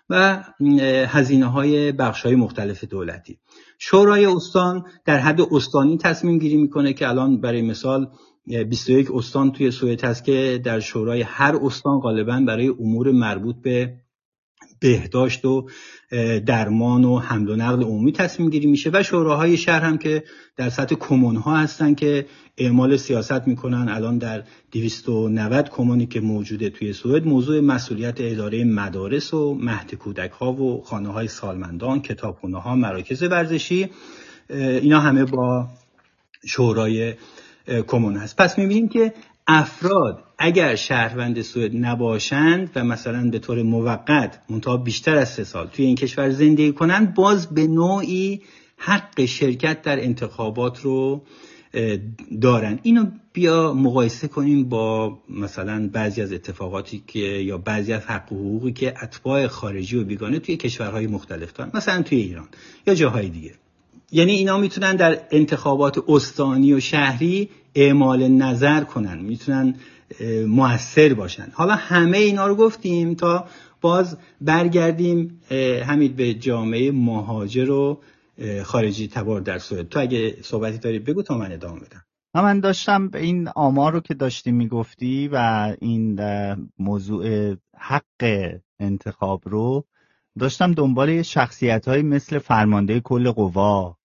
و 0.09 0.43
هزینه 1.07 1.45
های 1.45 1.91
بخش 1.91 2.25
های 2.25 2.35
مختلف 2.35 2.83
دولتی. 2.83 3.39
شورای 3.79 4.25
استان 4.25 4.85
در 5.05 5.17
حد 5.17 5.41
استانی 5.41 5.97
تصمیم 5.97 6.39
گیری 6.39 6.57
می‌کنه 6.57 6.93
که 6.93 7.09
الان 7.09 7.41
برای 7.41 7.61
مثال 7.61 8.07
21 8.69 9.11
استان 9.13 9.51
توی 9.51 9.71
سوئد 9.71 10.03
هست 10.03 10.23
که 10.23 10.61
در 10.63 10.79
شورای 10.79 11.21
هر 11.21 11.55
استان 11.63 11.99
غالبا 11.99 12.43
برای 12.47 12.67
امور 12.67 13.11
مربوط 13.11 13.55
به 13.61 13.93
بهداشت 14.79 15.45
و 15.45 15.69
درمان 16.45 17.03
و 17.03 17.19
حمل 17.19 17.49
و 17.49 17.55
نقل 17.55 17.83
عمومی 17.83 18.11
تصمیم 18.11 18.49
گیری 18.49 18.67
میشه 18.67 18.89
و 18.93 19.03
شوراهای 19.03 19.57
شهر 19.57 19.81
هم 19.81 19.97
که 19.97 20.23
در 20.55 20.69
سطح 20.69 20.95
کمون 20.95 21.35
ها 21.35 21.57
هستن 21.57 21.93
که 21.93 22.25
اعمال 22.57 22.97
سیاست 22.97 23.47
می‌کنن. 23.47 23.89
الان 23.89 24.17
در 24.17 24.43
290 24.71 25.69
کمونی 25.69 26.05
که 26.05 26.19
موجوده 26.19 26.69
توی 26.69 26.93
سوئد 26.93 27.25
موضوع 27.25 27.59
مسئولیت 27.59 28.15
اداره 28.19 28.63
مدارس 28.63 29.33
و 29.33 29.55
مهد 29.55 29.95
کودک 29.95 30.31
ها 30.31 30.53
و 30.53 30.81
خانه 30.81 31.09
های 31.09 31.27
سالمندان 31.27 32.01
کتابخونه 32.01 32.61
ها 32.61 32.75
مراکز 32.75 33.23
ورزشی 33.23 33.89
اینا 34.49 34.99
همه 34.99 35.25
با 35.25 35.67
شورای 36.45 37.13
کمون 37.87 38.17
هست. 38.17 38.35
پس 38.37 38.57
می‌بینیم 38.57 38.87
که 38.89 39.13
افراد 39.47 40.23
اگر 40.37 40.75
شهروند 40.75 41.41
سوئد 41.41 41.71
نباشند 41.75 42.71
و 42.75 42.83
مثلا 42.83 43.29
به 43.29 43.39
طور 43.39 43.63
موقت 43.63 44.41
منتها 44.49 44.77
بیشتر 44.77 45.15
از 45.15 45.29
سه 45.29 45.43
سال 45.43 45.67
توی 45.67 45.85
این 45.85 45.95
کشور 45.95 46.29
زندگی 46.29 46.71
کنند 46.71 47.13
باز 47.13 47.49
به 47.49 47.67
نوعی 47.67 48.41
حق 48.77 49.25
شرکت 49.25 49.81
در 49.81 50.03
انتخابات 50.03 50.81
رو 50.81 51.23
دارن 52.41 52.79
اینو 52.83 53.05
بیا 53.33 53.73
مقایسه 53.73 54.27
کنیم 54.27 54.69
با 54.69 55.19
مثلا 55.29 55.89
بعضی 55.93 56.21
از 56.21 56.33
اتفاقاتی 56.33 57.03
که 57.07 57.19
یا 57.19 57.57
بعضی 57.57 57.93
از 57.93 58.05
حق 58.05 58.33
و 58.33 58.35
حقوقی 58.35 58.71
که 58.71 58.93
اتباع 59.03 59.47
خارجی 59.47 59.97
و 59.97 60.03
بیگانه 60.03 60.39
توی 60.39 60.57
کشورهای 60.57 61.07
مختلف 61.07 61.53
دارن 61.53 61.71
مثلا 61.73 62.01
توی 62.01 62.17
ایران 62.17 62.47
یا 62.87 62.93
جاهای 62.93 63.29
دیگه. 63.29 63.53
یعنی 64.11 64.31
اینا 64.31 64.57
می‌تونن 64.57 64.95
در 64.95 65.19
انتخابات 65.31 66.03
استانی 66.07 66.73
و 66.73 66.79
شهری 66.79 67.49
اعمال 67.75 68.27
نظر 68.27 68.83
کنن 68.83 69.19
می‌تونن 69.19 69.75
موثر 70.47 71.13
باشن. 71.13 71.47
حالا 71.53 71.75
همه 71.75 72.17
اینا 72.17 72.47
رو 72.47 72.55
گفتیم 72.55 73.13
تا 73.13 73.45
باز 73.81 74.17
برگردیم 74.41 75.41
همین 75.85 76.13
به 76.13 76.33
جامعه 76.33 76.91
مهاجر 76.91 77.69
و 77.69 78.01
خارجی 78.63 79.07
تبار 79.07 79.41
در 79.41 79.59
سوئد. 79.59 79.89
تو 79.89 79.99
اگه 79.99 80.37
صحبتی 80.41 80.77
داری 80.77 80.99
بگو 80.99 81.21
تا 81.21 81.37
من 81.37 81.51
ادامه 81.51 81.79
بدم. 81.79 82.03
من 82.33 82.59
داشتم 82.59 83.11
این 83.13 83.49
آمار 83.55 83.93
رو 83.93 83.99
که 83.99 84.13
داشتی 84.13 84.51
می‌گفتی 84.51 85.27
و 85.27 85.75
این 85.81 86.19
موضوع 86.79 87.55
حق 87.77 88.59
انتخاب 88.79 89.41
رو 89.45 89.85
داشتم 90.39 90.71
دنبال 90.71 91.21
شخصیت 91.21 91.87
های 91.87 92.01
مثل 92.01 92.39
فرمانده 92.39 92.99
کل 92.99 93.31
قوا. 93.31 93.96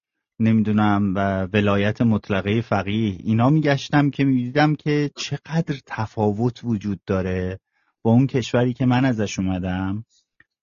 نمی‌دونم 0.43 1.13
و 1.17 1.45
ولایت 1.53 2.03
مطلقه 2.03 2.61
فقیه 2.61 3.17
اینا 3.25 3.51
میگشتم 3.51 4.11
که 4.11 4.25
می‌دیدم 4.25 4.75
که 4.75 5.11
چقدر 5.17 5.77
تفاوت 5.87 6.61
وجود 6.65 7.01
داره 7.07 7.61
با 8.03 8.11
اون 8.11 8.27
کشوری 8.27 8.73
که 8.73 8.87
من 8.87 9.05
ازش 9.05 9.39
اومدم 9.39 10.05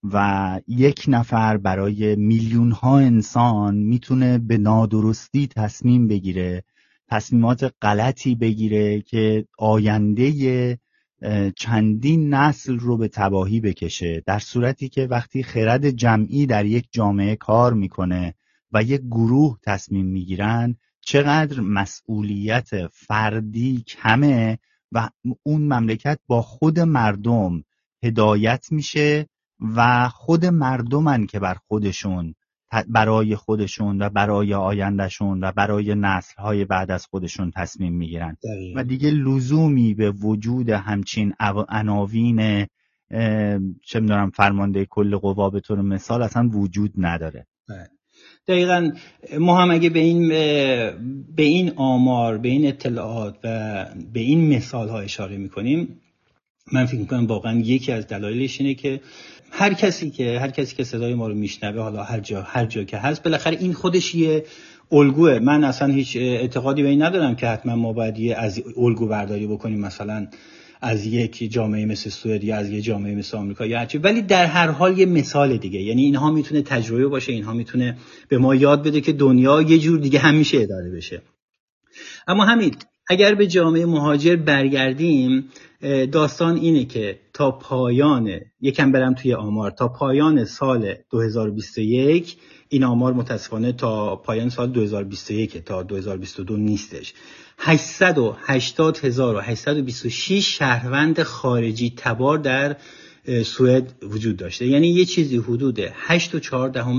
و 0.03 0.59
یک 0.67 1.05
نفر 1.07 1.57
برای 1.57 2.15
میلیون 2.15 2.71
ها 2.71 2.99
انسان 2.99 3.75
می‌تونه 3.75 4.37
به 4.37 4.57
نادرستی 4.57 5.47
تصمیم 5.47 6.07
بگیره 6.07 6.63
تصمیمات 7.07 7.73
غلطی 7.81 8.35
بگیره 8.35 9.01
که 9.01 9.45
آینده 9.57 10.79
چندین 11.55 12.33
نسل 12.33 12.79
رو 12.79 12.97
به 12.97 13.07
تباهی 13.07 13.59
بکشه. 13.59 14.23
در 14.25 14.39
صورتی 14.39 14.89
که 14.89 15.07
وقتی 15.07 15.43
خرد 15.43 15.89
جمعی 15.89 16.45
در 16.45 16.65
یک 16.65 16.87
جامعه 16.91 17.35
کار 17.35 17.73
می‌کنه 17.73 18.33
و 18.71 18.83
یک 18.83 19.01
گروه 19.01 19.59
تصمیم 19.63 20.05
می‌گیرن 20.05 20.75
چقدر 21.01 21.59
مسئولیت 21.59 22.87
فردی 22.87 23.83
کمه 23.87 24.59
و 24.91 25.09
اون 25.43 25.61
مملکت 25.61 26.19
با 26.27 26.41
خود 26.41 26.79
مردم 26.79 27.63
هدایت 28.03 28.71
میشه 28.71 29.27
و 29.59 30.09
خود 30.09 30.45
مردمن 30.45 31.25
که 31.25 31.39
بر 31.39 31.57
خودشون 31.67 32.35
برای 32.87 33.35
خودشون 33.35 34.01
و 34.01 34.09
برای 34.09 34.53
آیندهشون 34.53 35.43
و 35.43 35.51
برای 35.51 35.95
نسلهای 35.95 36.65
بعد 36.65 36.91
از 36.91 37.05
خودشون 37.05 37.51
تصمیم 37.55 37.93
می‌گیرن. 37.93 38.37
و 38.75 38.83
دیگه 38.83 39.11
لزومی 39.11 39.93
به 39.93 40.11
وجود 40.11 40.69
همچین 40.69 41.33
عناوین 41.69 42.67
چه 43.85 43.99
می‌دونم 43.99 44.29
فرمانده 44.29 44.85
کل 44.85 45.17
قوا 45.17 45.49
به 45.49 45.59
طور 45.59 45.81
مثال 45.81 46.23
اصلا 46.23 46.49
وجود 46.49 46.93
نداره. 46.97 47.47
بله. 47.69 47.98
دقیقا 48.49 48.91
ما 49.39 49.61
هم 49.61 49.71
اگه 49.71 49.89
به 49.89 49.99
این 49.99 50.27
به 51.35 51.43
این 51.43 51.71
آمار 51.75 52.37
به 52.37 52.49
این 52.49 52.67
اطلاعات 52.67 53.35
و 53.43 53.85
به 54.13 54.19
این 54.19 54.55
مثال 54.55 54.89
ها 54.89 54.99
اشاره 54.99 55.37
می‌کنیم 55.37 56.01
من 56.71 56.85
فکر 56.85 56.99
می‌کنم 56.99 57.25
واقعا 57.25 57.59
یکی 57.59 57.91
از 57.91 58.07
دلایلش 58.07 58.61
اینه 58.61 58.73
که 58.73 59.01
هر 59.51 59.73
کسی 59.73 60.09
که 60.09 60.39
هر 60.39 60.49
کسی 60.49 60.75
که 60.75 60.83
صدای 60.83 61.13
ما 61.13 61.27
رو 61.27 61.35
میشنوه 61.35 61.81
حالا 61.81 62.03
هر 62.03 62.19
جا 62.19 62.41
هر 62.41 62.65
جا 62.65 62.83
که 62.83 62.97
هست 62.97 63.23
بالاخره 63.23 63.57
این 63.59 63.73
خودش 63.73 64.15
یه 64.15 64.43
الگوه. 64.91 65.39
من 65.39 65.63
اصلا 65.63 65.93
هیچ 65.93 66.17
اعتقادی 66.17 66.83
به 66.83 66.89
این 66.89 67.01
ندارم 67.01 67.35
که 67.35 67.47
حتما 67.47 67.75
ما 67.75 67.93
باید 67.93 68.19
یه 68.19 68.35
از 68.35 68.61
الگو 68.77 69.07
برداری 69.07 69.47
بکنیم. 69.47 69.79
مثلا 69.79 70.27
از 70.81 71.05
یک 71.05 71.51
جامعه 71.51 71.85
مثل 71.85 72.09
سوئد 72.09 72.43
یا 72.43 72.57
از 72.57 72.69
یه 72.69 72.81
جامعه 72.81 73.15
مثل 73.15 73.37
آمریکا 73.37 73.65
یا 73.65 73.79
هرچی. 73.79 73.97
ولی 73.97 74.21
در 74.21 74.45
هر 74.45 74.67
حال 74.67 74.99
یه 74.99 75.05
مثال 75.05 75.57
دیگه. 75.57 75.79
یعنی 75.79 76.03
اینها 76.03 76.31
می‌تونه 76.31 76.61
تجربه 76.61 77.07
باشه 77.07 77.31
اینها 77.31 77.53
می‌تونه 77.53 77.97
به 78.29 78.37
ما 78.37 78.55
یاد 78.55 78.83
بده 78.83 79.01
که 79.01 79.13
دنیا 79.13 79.61
یه 79.61 79.77
جور 79.79 79.99
دیگه 79.99 80.19
همیشه 80.19 80.57
اداره 80.57 80.89
بشه. 80.89 81.21
اما 82.27 82.45
همین 82.45 82.75
اگر 83.09 83.35
به 83.35 83.47
جامعه 83.47 83.85
مهاجر 83.85 84.35
برگردیم 84.35 85.49
داستان 86.11 86.55
اینه 86.55 86.85
که 86.85 87.19
تا 87.33 87.51
پایان 87.51 88.39
یکم 88.61 88.91
برم 88.91 89.13
توی 89.13 89.33
آمار 89.33 89.71
تا 89.71 89.87
پایان 89.87 90.45
سال 90.45 90.95
2021 91.11 92.37
این 92.69 92.83
آمار 92.83 93.13
متاسفانه 93.13 93.71
تا 93.71 94.15
پایان 94.15 94.49
سال 94.49 94.71
2021 94.71 95.57
تا 95.57 95.83
2022 95.83 96.57
نیستش. 96.57 97.13
880826 97.59 100.57
شهروند 100.57 101.23
خارجی 101.23 101.93
تبار 101.97 102.37
در 102.37 102.75
سوئد 103.43 103.93
وجود 104.01 104.37
داشته. 104.37 104.67
یعنی 104.67 104.87
یه 104.87 105.05
چیزی 105.05 105.37
حدود 105.37 105.79
8 105.93 106.35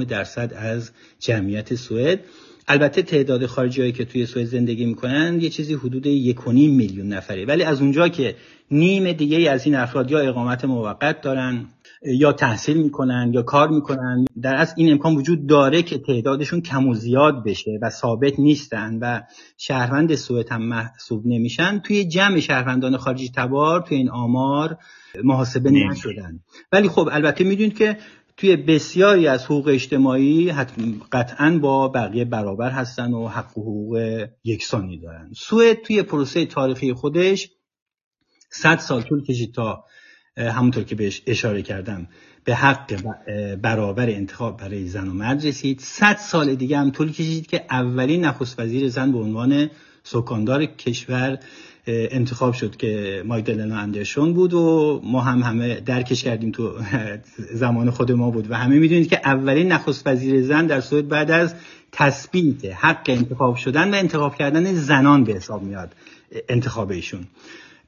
درصد 0.05 0.53
از 0.57 0.91
جمعیت 1.19 1.75
سوئد. 1.75 2.21
البته 2.69 3.03
تعداد 3.03 3.47
خارجی 3.47 3.93
که 3.93 4.05
توی 4.05 4.27
سوئد 4.27 4.47
زندگی 4.47 4.87
می‌کنن 4.87 5.41
یه 5.41 5.51
چیزی 5.51 5.75
حدود 5.75 6.05
1.5 6.05 6.47
میلیون 6.47 7.09
نفره. 7.09 7.45
ولی 7.45 7.63
از 7.63 7.81
اونجا 7.81 8.09
که 8.09 8.37
نیم 8.71 9.13
دیگه 9.13 9.51
از 9.51 9.67
این 9.67 9.75
افراد 9.75 10.11
یا 10.11 10.19
اقامت 10.19 10.65
موقت 10.65 11.21
دارن 11.21 11.67
یا 12.03 12.33
تحصیل 12.33 12.77
می‌کنن 12.77 13.31
یا 13.35 13.43
کار 13.43 13.69
می‌کنن. 13.69 14.25
در 14.43 14.55
از 14.55 14.75
این 14.77 14.91
امکان 14.91 15.17
وجود 15.17 15.47
داره 15.47 15.83
که 15.83 15.99
تعدادشون 15.99 16.61
کم 16.61 16.89
و 16.89 16.95
زیاد 16.95 17.45
بشه 17.45 17.79
و 17.83 17.91
ثابت 17.91 18.39
نیستن 18.39 18.99
و 18.99 19.21
شهروند 19.57 20.15
سوئد 20.15 20.53
هم 20.53 20.63
محسوب 20.63 21.27
نمیشن. 21.27 21.79
توی 21.79 22.05
جمع 22.05 22.41
شهروندان 22.41 22.97
خارجی 22.97 23.31
تبار 23.37 23.81
توی 23.81 23.97
این 23.97 24.11
آمار 24.11 24.79
محاسبه 25.25 25.71
نشدن. 25.71 26.41
ولی 26.73 26.89
خب 26.89 27.09
البته 27.13 27.45
می‌دونید 27.45 27.77
که 27.79 27.97
توی 28.37 28.57
بسیاری 28.57 29.27
از 29.27 29.45
حقوق 29.45 29.69
اجتماعی 29.69 30.53
قطعا 31.13 31.59
با 31.63 31.89
بقیه 31.89 32.25
برابر 32.25 32.71
هستن 32.71 33.13
و 33.13 33.29
حق 33.29 33.59
و 33.59 33.63
حقوق 33.63 34.27
یکسانی 34.45 35.01
دارن. 35.01 35.31
سوئد 35.37 35.83
توی 35.83 36.03
پروسه 36.03 36.47
تاریخی 36.47 36.93
خودش 36.93 37.51
صد 38.51 38.79
سال 38.79 39.03
طول 39.03 39.25
کشید 39.25 39.55
تا 39.55 39.85
همونطور 40.37 40.85
که 40.85 40.95
بهش 40.95 41.22
اشاره 41.26 41.62
کردم 41.62 42.09
به 42.45 42.55
حق 42.55 43.03
برابر 43.62 44.11
انتخاب 44.11 44.57
برای 44.57 44.87
زن 44.87 45.09
و 45.09 45.12
مرد 45.12 45.47
رسید. 45.47 45.81
صد 45.81 46.16
سال 46.16 46.55
دیگه 46.55 46.78
هم 46.78 46.91
طول 46.91 47.12
کشید 47.12 47.47
که 47.47 47.64
اولین 47.70 48.24
نخست 48.24 48.61
وزیر 48.61 48.89
زن 48.89 49.12
به 49.12 49.18
عنوان 49.18 49.70
سکاندار 50.03 50.64
کشور 50.64 51.39
انتخاب 51.87 52.55
شد 52.55 52.76
که 52.76 53.22
مایدلنا 53.26 53.76
اندرشون 53.76 54.33
بود 54.33 54.55
و 54.55 55.01
ما 55.05 55.20
هم 55.20 55.43
همه 55.43 55.81
درکش 55.81 56.24
کردیم 56.24 56.51
تو 56.51 56.72
زمان 57.62 57.91
خود 57.91 58.12
ما 58.12 58.31
بود. 58.31 58.51
و 58.51 58.55
همه 58.55 58.78
می‌دونید 58.78 59.09
که 59.09 59.20
اولین 59.24 59.72
نخست 59.72 60.07
وزیر 60.07 60.43
زن 60.43 60.66
در 60.66 60.81
سوئد 60.81 61.09
بعد 61.09 61.31
از 61.31 61.55
تثبیت 61.93 62.64
حق 62.64 63.05
انتخاب 63.07 63.57
شدن 63.57 63.95
و 63.95 63.97
انتخاب 63.97 64.35
کردن 64.35 64.72
زنان 64.74 65.24
به 65.24 65.33
حساب 65.33 65.62
میاد 65.62 65.95
انتخاب 66.49 66.91
ایشون. 66.91 67.26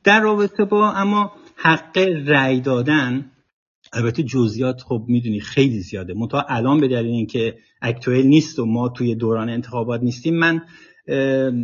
در 0.04 0.20
رابطه 0.20 0.64
با 0.64 0.92
اما 0.92 1.32
حق 1.62 1.98
رأی 2.26 2.60
دادن. 2.60 3.30
البته 3.92 4.22
جزئیات 4.22 4.82
خب 4.82 5.04
می‌دونی 5.08 5.40
خیلی 5.40 5.80
زیاده. 5.80 6.14
منتها 6.14 6.44
الان 6.48 6.80
به 6.80 6.88
دلیل 6.88 7.12
اینکه 7.12 7.58
اکتوئل 7.82 8.26
نیست 8.26 8.58
و 8.58 8.66
ما 8.66 8.88
توی 8.88 9.14
دوران 9.14 9.48
انتخابات 9.48 10.02
نیستیم 10.02 10.34
من 10.34 10.62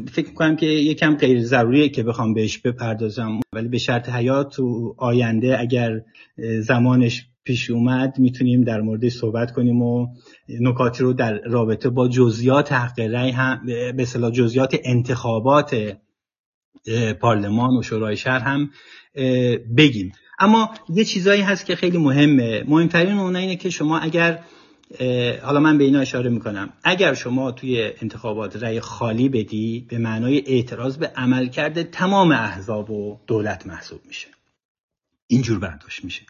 فکر 0.09 0.33
کنم 0.35 0.57
که 0.57 0.67
یکم 0.67 1.17
غیر 1.17 1.43
ضروریه 1.43 1.89
که 1.89 2.03
بخوام 2.03 2.35
بهش 2.35 2.59
بپردازم. 2.59 3.41
ولی 3.53 3.69
به 3.69 3.79
شرط 3.79 4.09
حیات 4.09 4.53
تو 4.53 4.95
آینده 4.99 5.61
اگر 5.61 6.01
زمانش 6.61 7.27
پیش 7.45 7.71
اومد 7.71 8.19
می‌تونیم 8.19 8.65
در 8.65 8.81
مورد 8.81 9.09
صحبت 9.09 9.53
کنیم 9.53 9.83
و 9.83 10.07
نکاتی 10.61 11.03
رو 11.03 11.13
در 11.13 11.39
رابطه 11.39 11.89
با 11.89 12.09
جزئیات 12.09 12.73
حق 12.73 13.01
رأی 13.01 13.31
هم 13.31 13.67
به 13.67 14.03
اصطلاح 14.03 14.31
جزئیات 14.31 14.77
انتخابات 14.85 15.97
پارلمان 17.21 17.77
و 17.77 17.83
شورای 17.83 18.17
شهر 18.17 18.39
هم 18.39 18.71
بگیم. 19.77 20.12
اما 20.39 20.75
یه 20.89 21.05
چیزایی 21.05 21.43
هست 21.43 21.66
که 21.66 21.77
خیلی 21.77 21.99
مهمه. 21.99 22.64
مهمترین 22.69 23.19
اون 23.19 23.37
اینه 23.37 23.57
که 23.57 23.71
شما 23.71 23.99
اگر 23.99 24.39
حالا 25.43 25.61
من 25.61 25.79
به 25.79 25.85
اینا 25.85 26.01
اشاره 26.01 26.31
می‌کنم. 26.31 26.73
اگر 26.85 27.14
شما 27.14 27.53
توی 27.53 27.91
انتخابات 28.03 28.57
رأی 28.57 28.81
خالی 28.81 29.29
بدی 29.29 29.87
به 29.89 29.99
معنای 29.99 30.43
اعتراض 30.47 30.97
به 30.97 31.07
عمل 31.07 31.47
کرده 31.47 31.85
تمام 31.85 32.33
احزاب 32.33 32.91
و 32.91 33.21
دولت 33.27 33.66
محسوب 33.66 34.01
میشه. 34.07 34.29
اینجور 35.27 35.59
برداشت 35.59 36.05
میشه. 36.05 36.23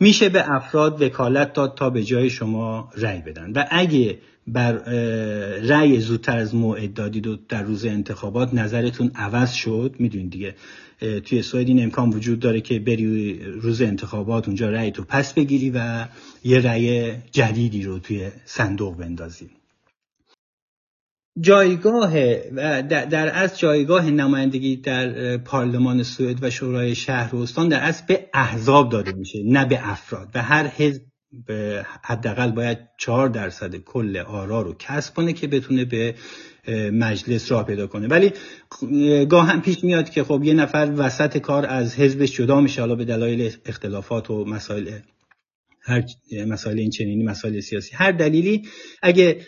میشه 0.00 0.28
به 0.28 0.54
افراد 0.54 1.02
وکالت 1.02 1.52
داد 1.52 1.74
تا 1.74 1.90
به 1.90 2.02
جای 2.02 2.30
شما 2.30 2.90
رأی 2.96 3.20
بدن. 3.20 3.52
و 3.52 3.64
اگه 3.70 4.18
بر 4.46 4.72
رأی 5.58 6.00
زودتر 6.00 6.38
از 6.38 6.54
موعد 6.54 6.94
دادید 6.94 7.26
و 7.26 7.36
در 7.48 7.62
روز 7.62 7.84
انتخابات 7.84 8.54
نظرتون 8.54 9.10
عوض 9.14 9.52
شد 9.52 9.94
می‌دونید 9.98 10.30
دیگه. 10.30 10.54
توی 11.00 11.42
سوئد 11.42 11.68
این 11.68 11.82
امکان 11.82 12.10
وجود 12.10 12.40
داره 12.40 12.60
که 12.60 12.78
بری 12.78 13.38
روز 13.44 13.82
انتخابات 13.82 14.48
اونجا 14.48 14.70
رأی 14.70 14.90
تو 14.90 15.04
پس 15.08 15.32
بگیری 15.32 15.70
و 15.74 16.06
یه 16.44 16.60
رأی 16.60 17.16
جدیدی 17.30 17.82
رو 17.82 17.98
توی 17.98 18.28
صندوق 18.44 18.96
بندازی. 18.96 19.50
جایگاه 21.40 22.34
در 22.80 23.42
از 23.42 23.58
جایگاه 23.58 24.10
نمایندگی 24.10 24.76
در 24.76 25.36
پارلمان 25.36 26.02
سوئد 26.02 26.44
و 26.44 26.50
شورای 26.50 26.94
شهر 26.94 27.34
و 27.34 27.38
استان 27.38 27.68
در 27.68 27.80
اصل 27.80 28.04
به 28.08 28.28
احزاب 28.34 28.92
داده 28.92 29.12
میشه 29.12 29.38
نه 29.44 29.64
به 29.64 29.90
افراد. 29.90 30.28
و 30.34 30.42
هر 30.42 30.66
حزب 30.66 31.02
حداقل 32.02 32.50
باید 32.50 32.78
چهار 32.98 33.28
درصد 33.28 33.76
کل 33.76 34.16
آرا 34.16 34.62
رو 34.62 34.74
کسب 34.78 35.14
کنه 35.14 35.32
که 35.32 35.46
بتونه 35.46 35.84
به 35.84 36.14
مجلس 36.92 37.52
راه 37.52 37.66
پیدا 37.66 37.86
کنه. 37.86 38.08
ولی 38.08 38.32
گاه 39.24 39.46
هم 39.46 39.60
پیش 39.62 39.84
میاد 39.84 40.10
که 40.10 40.24
خب 40.24 40.44
یه 40.44 40.54
نفر 40.54 40.92
وسط 40.96 41.38
کار 41.38 41.66
از 41.66 41.94
حزبش 41.94 42.32
جدا 42.32 42.60
میشه 42.60 42.80
حالا 42.80 42.94
به 42.94 43.04
دلایل 43.04 43.52
اختلافات 43.66 44.30
و 44.30 44.44
مسائل 44.44 44.90
هر 45.82 46.04
مسائل 46.46 46.78
این 46.78 46.90
چنینی 46.90 47.24
مسائل 47.24 47.60
سیاسی. 47.60 47.90
هر 47.94 48.12
دلیلی 48.12 48.62
اگه 49.02 49.40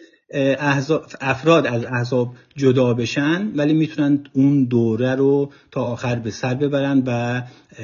افراد 1.21 1.67
از 1.67 1.85
احزاب 1.85 2.35
جدا 2.57 2.95
بشن 2.95 3.53
ولی 3.55 3.73
می‌تونن 3.73 4.25
اون 4.33 4.65
دوره 4.65 5.15
رو 5.15 5.53
تا 5.71 5.83
آخر 5.83 6.17
به 6.17 6.31
سر 6.31 6.55
ببرن 6.55 7.03
و 7.07 7.43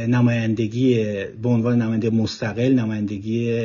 نمایندگی 0.08 1.04
به 1.42 1.48
عنوان 1.48 1.82
نماینده 1.82 2.10
مستقل 2.10 2.72
نمایندگی 2.72 3.58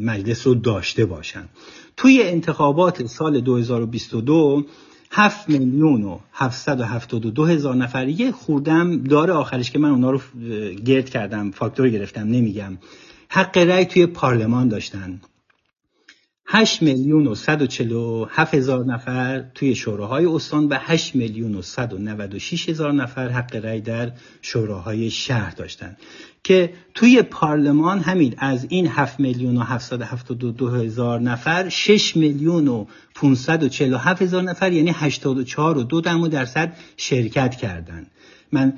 مجلس 0.00 0.46
رو 0.46 0.54
داشته 0.54 1.04
باشن. 1.04 1.48
توی 1.96 2.22
انتخابات 2.22 3.06
سال 3.06 3.40
2022 3.40 4.64
7 5.10 5.48
میلیون 5.48 6.02
و 6.02 6.18
772 6.32 7.46
هزار 7.46 7.74
نفر. 7.74 8.08
یه 8.08 8.32
خوردم 8.32 9.02
داره 9.02 9.32
آخرش 9.32 9.70
که 9.70 9.78
من 9.78 9.90
اونا 9.90 10.10
رو 10.10 10.20
گرد 10.84 11.10
کردم 11.10 11.50
فاکتور 11.50 11.88
گرفتم 11.88 12.28
نمیگم. 12.28 12.78
حق 13.28 13.58
رأی 13.58 13.84
توی 13.84 14.06
پارلمان 14.06 14.68
داشتن. 14.68 15.20
8 16.48 16.82
میلیون 16.82 17.26
و 17.26 17.34
147 17.34 18.54
هزار 18.54 18.84
نفر 18.84 19.44
توی 19.54 19.74
شوراهای 19.74 20.26
استان 20.26 20.68
و 20.68 20.76
8 20.80 21.14
میلیون 21.14 21.54
و 21.54 21.62
196 21.62 22.68
هزار 22.68 22.92
نفر 22.92 23.28
حق 23.28 23.56
رأی 23.56 23.80
در 23.80 24.12
شوراهای 24.42 25.10
شهر 25.10 25.50
داشتن. 25.50 25.96
که 26.46 26.72
توی 26.94 27.22
پارلمان 27.22 27.98
همین 27.98 28.34
از 28.38 28.66
این 28.68 28.86
7 28.86 29.20
میلیون 29.20 29.56
و 29.56 29.60
772 29.60 30.68
هزار 30.68 31.20
نفر 31.20 31.68
6 31.68 32.16
میلیون 32.16 32.68
و 32.68 32.84
547 33.14 34.22
هزار 34.22 34.42
نفر 34.42 34.72
یعنی 34.72 34.90
84 34.90 35.78
و 35.78 35.82
2 35.82 36.00
درصد 36.28 36.76
شرکت 36.96 37.56
کردند 37.56 38.10
من 38.52 38.72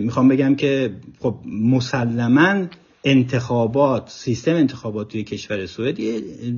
می‌خوام 0.00 0.28
بگم 0.28 0.54
که 0.54 0.94
خب 1.18 1.38
مسلما 1.46 2.66
انتخابات 3.04 4.10
سیستم 4.10 4.54
انتخابات 4.54 5.08
توی 5.08 5.24
کشور 5.24 5.66
سوئد 5.66 5.98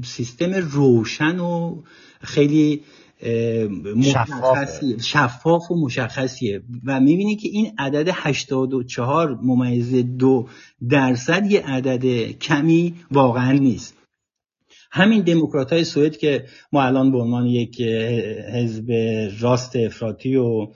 سیستم 0.04 0.54
روشن 0.54 1.38
و 1.38 1.76
خیلی 2.20 2.80
مشخصی 3.96 4.96
شفاف 5.00 5.70
و 5.70 5.84
مشخصیه. 5.84 6.62
و 6.84 7.00
می‌بینی 7.00 7.36
که 7.36 7.48
این 7.48 7.72
عدد 7.78 8.08
84 8.12 9.38
ممیز 9.42 9.94
دو 10.18 10.48
درصد 10.88 11.50
یه 11.50 11.60
عدد 11.66 12.30
کمی 12.30 12.94
واقعا 13.10 13.52
نیست. 13.52 13.96
همین 14.90 15.22
دموکرات 15.22 15.72
های 15.72 15.84
سوئد 15.84 16.16
که 16.16 16.44
ما 16.72 16.82
الان 16.82 17.12
به 17.12 17.18
عنوان 17.18 17.46
یک 17.46 17.80
حزب 18.54 18.92
راست 19.40 19.76
افراطی 19.76 20.36
و 20.36 20.66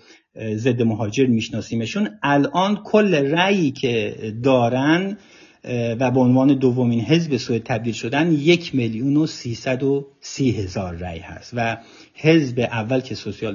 ضد 0.55 0.83
مهاجر 0.83 1.27
میشناسیمشون 1.27 2.09
الان 2.23 2.83
کل 2.85 3.15
رأیی 3.15 3.71
که 3.71 4.17
دارن 4.43 5.19
و 5.69 6.11
به 6.11 6.21
عنوان 6.21 6.55
دومین 6.55 7.01
حزب 7.01 7.37
سوئد 7.37 7.62
تبدیل 7.62 7.93
شدن 7.93 8.33
یک 8.33 8.75
میلیون 8.75 9.17
و 9.17 9.27
سیصد 9.27 9.83
و 9.83 10.07
سی 10.21 10.51
هزار 10.51 10.95
رأی 10.95 11.19
هست 11.19 11.53
و 11.57 11.77
حزب 12.14 12.59
اول 12.59 13.01
که 13.01 13.14
سوسیال 13.14 13.55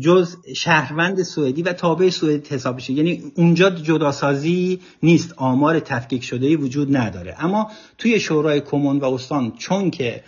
جز 0.01 0.36
شهروند 0.57 1.22
سوئدی 1.22 1.62
و 1.62 1.72
تابع 1.72 2.11
سوئد 2.11 2.47
حساب 2.47 2.76
بشه 2.76 2.93
یعنی 2.93 3.22
اونجا 3.36 3.70
جداسازی 3.70 4.80
نیست. 5.03 5.34
آمار 5.36 5.80
تفکیک 5.80 6.24
شده 6.24 6.57
وجود 6.57 6.97
نداره. 6.97 7.45
اما 7.45 7.70
توی 7.99 8.20
شورای 8.20 8.61
کمون 8.61 8.99
و 8.99 9.05
استان 9.05 9.53
چون 9.59 9.90
که 9.90 10.22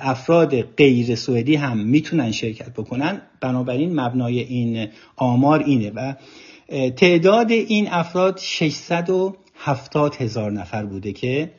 افراد 0.00 0.60
غیر 0.60 1.14
سوئدی 1.14 1.54
هم 1.54 1.78
می‌تونن 1.78 2.30
شرکت 2.30 2.70
بکنن 2.70 3.22
بنابراین 3.40 4.00
مبنای 4.00 4.40
این 4.40 4.88
آمار 5.16 5.62
اینه 5.62 5.92
و 5.94 6.14
تعداد 6.90 7.50
این 7.50 7.88
افراد 7.90 8.38
670 8.38 10.14
هزار 10.14 10.52
نفر 10.52 10.84
بوده 10.84 11.12
که 11.12 11.50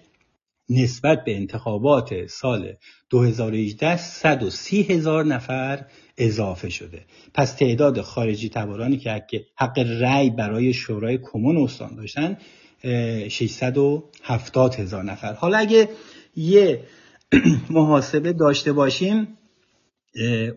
نسبت 0.69 1.23
به 1.23 1.35
انتخابات 1.35 2.27
سال 2.27 2.73
2018 3.09 3.97
130 3.97 4.81
هزار 4.81 5.25
نفر 5.25 5.85
اضافه 6.17 6.69
شده. 6.69 7.05
پس 7.33 7.53
تعداد 7.53 8.01
خارجی 8.01 8.49
تبارانی 8.49 8.97
که 8.97 9.45
حق 9.55 9.79
رأی 9.79 10.29
برای 10.29 10.73
شورای 10.73 11.19
کمون 11.23 11.57
استان 11.57 11.95
داشتن 11.95 12.37
670 13.29 14.75
هزار 14.75 15.03
نفر. 15.03 15.33
حالا 15.33 15.57
اگه 15.57 15.89
یه 16.35 16.83
محاسبه 17.69 18.33
داشته 18.33 18.73
باشیم 18.73 19.27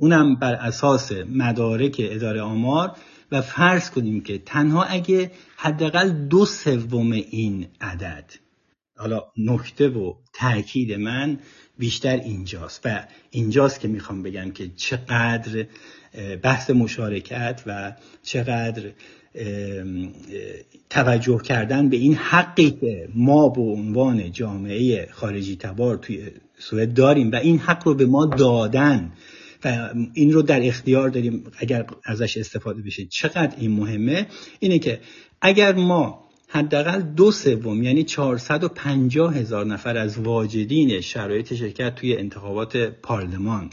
اونم 0.01 0.37
بر 0.37 0.55
اساس 0.55 1.13
مدارک 1.13 1.97
اداره 1.99 2.41
آمار 2.41 2.97
و 3.33 3.43
فرض 3.43 3.91
کنیم 3.91 4.21
که 4.21 4.39
تنها 4.39 4.83
اگه 4.83 5.31
حداقل 5.57 6.11
دو 6.11 6.47
سوم 6.47 7.13
این 7.13 7.67
عدد 7.81 8.46
حالا 8.97 9.25
نکته 9.37 9.89
و 9.89 10.15
تاکید 10.33 10.93
من 10.93 11.39
بیشتر 11.79 12.17
اینجاست 12.17 12.81
و 12.85 13.05
اینجاست 13.31 13.81
که 13.81 13.89
می‌خوام 13.89 14.23
بگم 14.23 14.51
که 14.51 14.71
چقدر 14.77 15.67
بحث 16.43 16.71
مشارکت 16.71 17.63
و 17.67 17.93
چقدر 18.23 18.83
توجه 20.91 21.39
کردن 21.39 21.89
به 21.89 21.97
این 21.97 22.15
حقی 22.15 22.71
که 22.71 23.09
ما 23.15 23.49
به 23.49 23.61
عنوان 23.61 24.33
جامعه 24.33 25.09
خارجی 25.11 25.57
تبار 25.57 25.97
توی 25.97 26.31
سوئد 26.59 26.95
داریم 26.95 27.33
و 27.33 27.37
این 27.37 27.59
حق 27.59 27.87
رو 27.87 27.95
به 27.95 28.07
ما 28.07 28.27
دادن 28.27 29.13
و 29.65 29.91
این 30.15 30.33
رو 30.33 30.43
در 30.43 30.67
اختیار 30.67 31.09
داریم 31.09 31.45
اگر 31.59 31.87
ازش 32.05 32.37
استفاده 32.37 32.83
بشه. 32.83 33.05
چقدر 33.05 33.55
این 33.59 33.71
مهمه؟ 33.71 34.27
اینه 34.61 34.79
که 34.79 35.01
اگر 35.41 35.75
ما 35.75 36.26
حداقل 36.49 37.01
دو 37.01 37.33
سوم 37.33 37.83
یعنی 37.83 38.05
450 38.05 39.37
هزار 39.37 39.67
نفر 39.67 39.97
از 39.97 40.19
واجدین 40.19 41.01
شرایط 41.01 41.55
شرکت 41.55 41.95
توی 41.95 42.17
انتخابات 42.17 42.77
پارلمان 42.77 43.71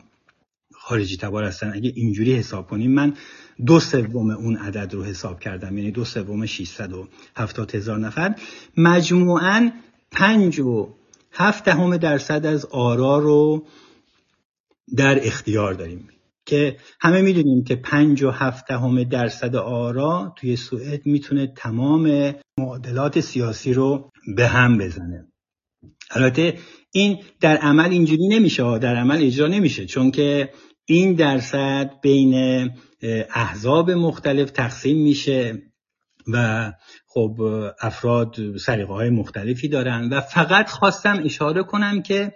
خارجی 0.74 1.18
تبار 1.18 1.44
هستن. 1.44 1.72
اگه 1.74 1.92
اینجوری 1.96 2.36
حساب 2.36 2.68
کنیم 2.68 2.92
من 2.92 3.14
دو 3.66 3.80
سوم 3.80 4.30
اون 4.30 4.56
عدد 4.56 4.94
رو 4.94 5.04
حساب 5.04 5.40
کردم 5.40 5.78
یعنی 5.78 5.92
دو 5.92 6.06
سوم 6.06 6.46
670 6.46 7.76
هزار 7.76 8.00
نفر. 8.00 8.36
مجموعاً 8.78 9.72
پنج 10.12 10.60
و 10.60 10.94
هفت 11.32 11.64
دهم 11.64 11.98
درصد 11.98 12.46
از 12.46 12.66
آرا 12.66 13.20
رو 13.20 13.68
در 14.96 15.28
اختیار 15.28 15.74
داریم. 15.74 16.10
که 16.46 16.78
همه 17.02 17.22
می‌دونیم 17.22 17.64
که 17.64 17.76
پنج 17.76 18.24
و 18.24 18.30
هفت 18.32 18.68
دهم 18.68 19.04
درصد 19.04 19.56
آرا 19.56 20.34
توی 20.38 20.56
سوئد 20.56 21.06
می‌تونه 21.06 21.48
تمام 21.48 22.34
معادلات 22.60 23.20
سیاسی 23.20 23.74
رو 23.74 24.12
به 24.36 24.48
هم 24.48 24.78
بزنه. 24.78 25.28
البته 26.12 26.58
این 26.92 27.20
در 27.42 27.58
عمل 27.58 27.90
اینجوری 27.90 28.28
نمیشه 28.28 28.78
در 28.80 28.96
عمل 28.96 29.26
اجرا 29.26 29.48
نمیشه 29.48 29.86
چون 29.86 30.12
که 30.12 30.50
این 30.86 31.14
درصد 31.14 31.92
بین 32.02 32.70
احزاب 33.36 33.92
مختلف 33.92 34.52
تقسیم 34.52 35.04
میشه 35.04 35.62
و 36.28 36.72
خب 37.08 37.42
افراد 37.82 38.58
سریقه 38.58 38.94
های 38.94 39.10
مختلفی 39.10 39.68
دارن 39.68 40.10
و 40.10 40.22
فقط 40.22 40.70
خواستم 40.70 41.22
اشاره 41.26 41.64
کنم 41.64 42.02
که 42.02 42.34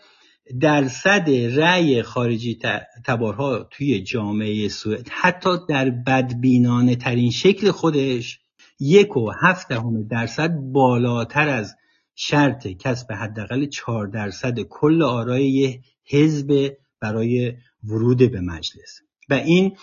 درصد 0.59 1.29
رأی 1.29 2.01
خارجی 2.01 2.59
تبارها 3.05 3.67
توی 3.71 4.01
جامعه 4.01 4.67
سوئد 4.67 5.09
حتی 5.11 5.49
در 5.69 5.89
بدبینانه 5.89 6.95
ترین 6.95 7.31
شکل 7.31 7.71
خودش 7.71 8.39
یک 8.79 9.17
و 9.17 9.31
هفت 9.41 9.67
درصد 10.09 10.51
بالاتر 10.55 11.49
از 11.49 11.75
شرط 12.15 12.67
کسب 12.67 13.13
حداقل 13.13 13.65
چهار 13.65 14.07
درصد 14.07 14.59
کل 14.59 15.01
آرای 15.01 15.79
حزب 16.05 16.77
برای 17.01 17.53
ورود 17.83 18.31
به 18.31 18.41
مجلس. 18.41 19.01
و 19.29 19.33
این 19.33 19.77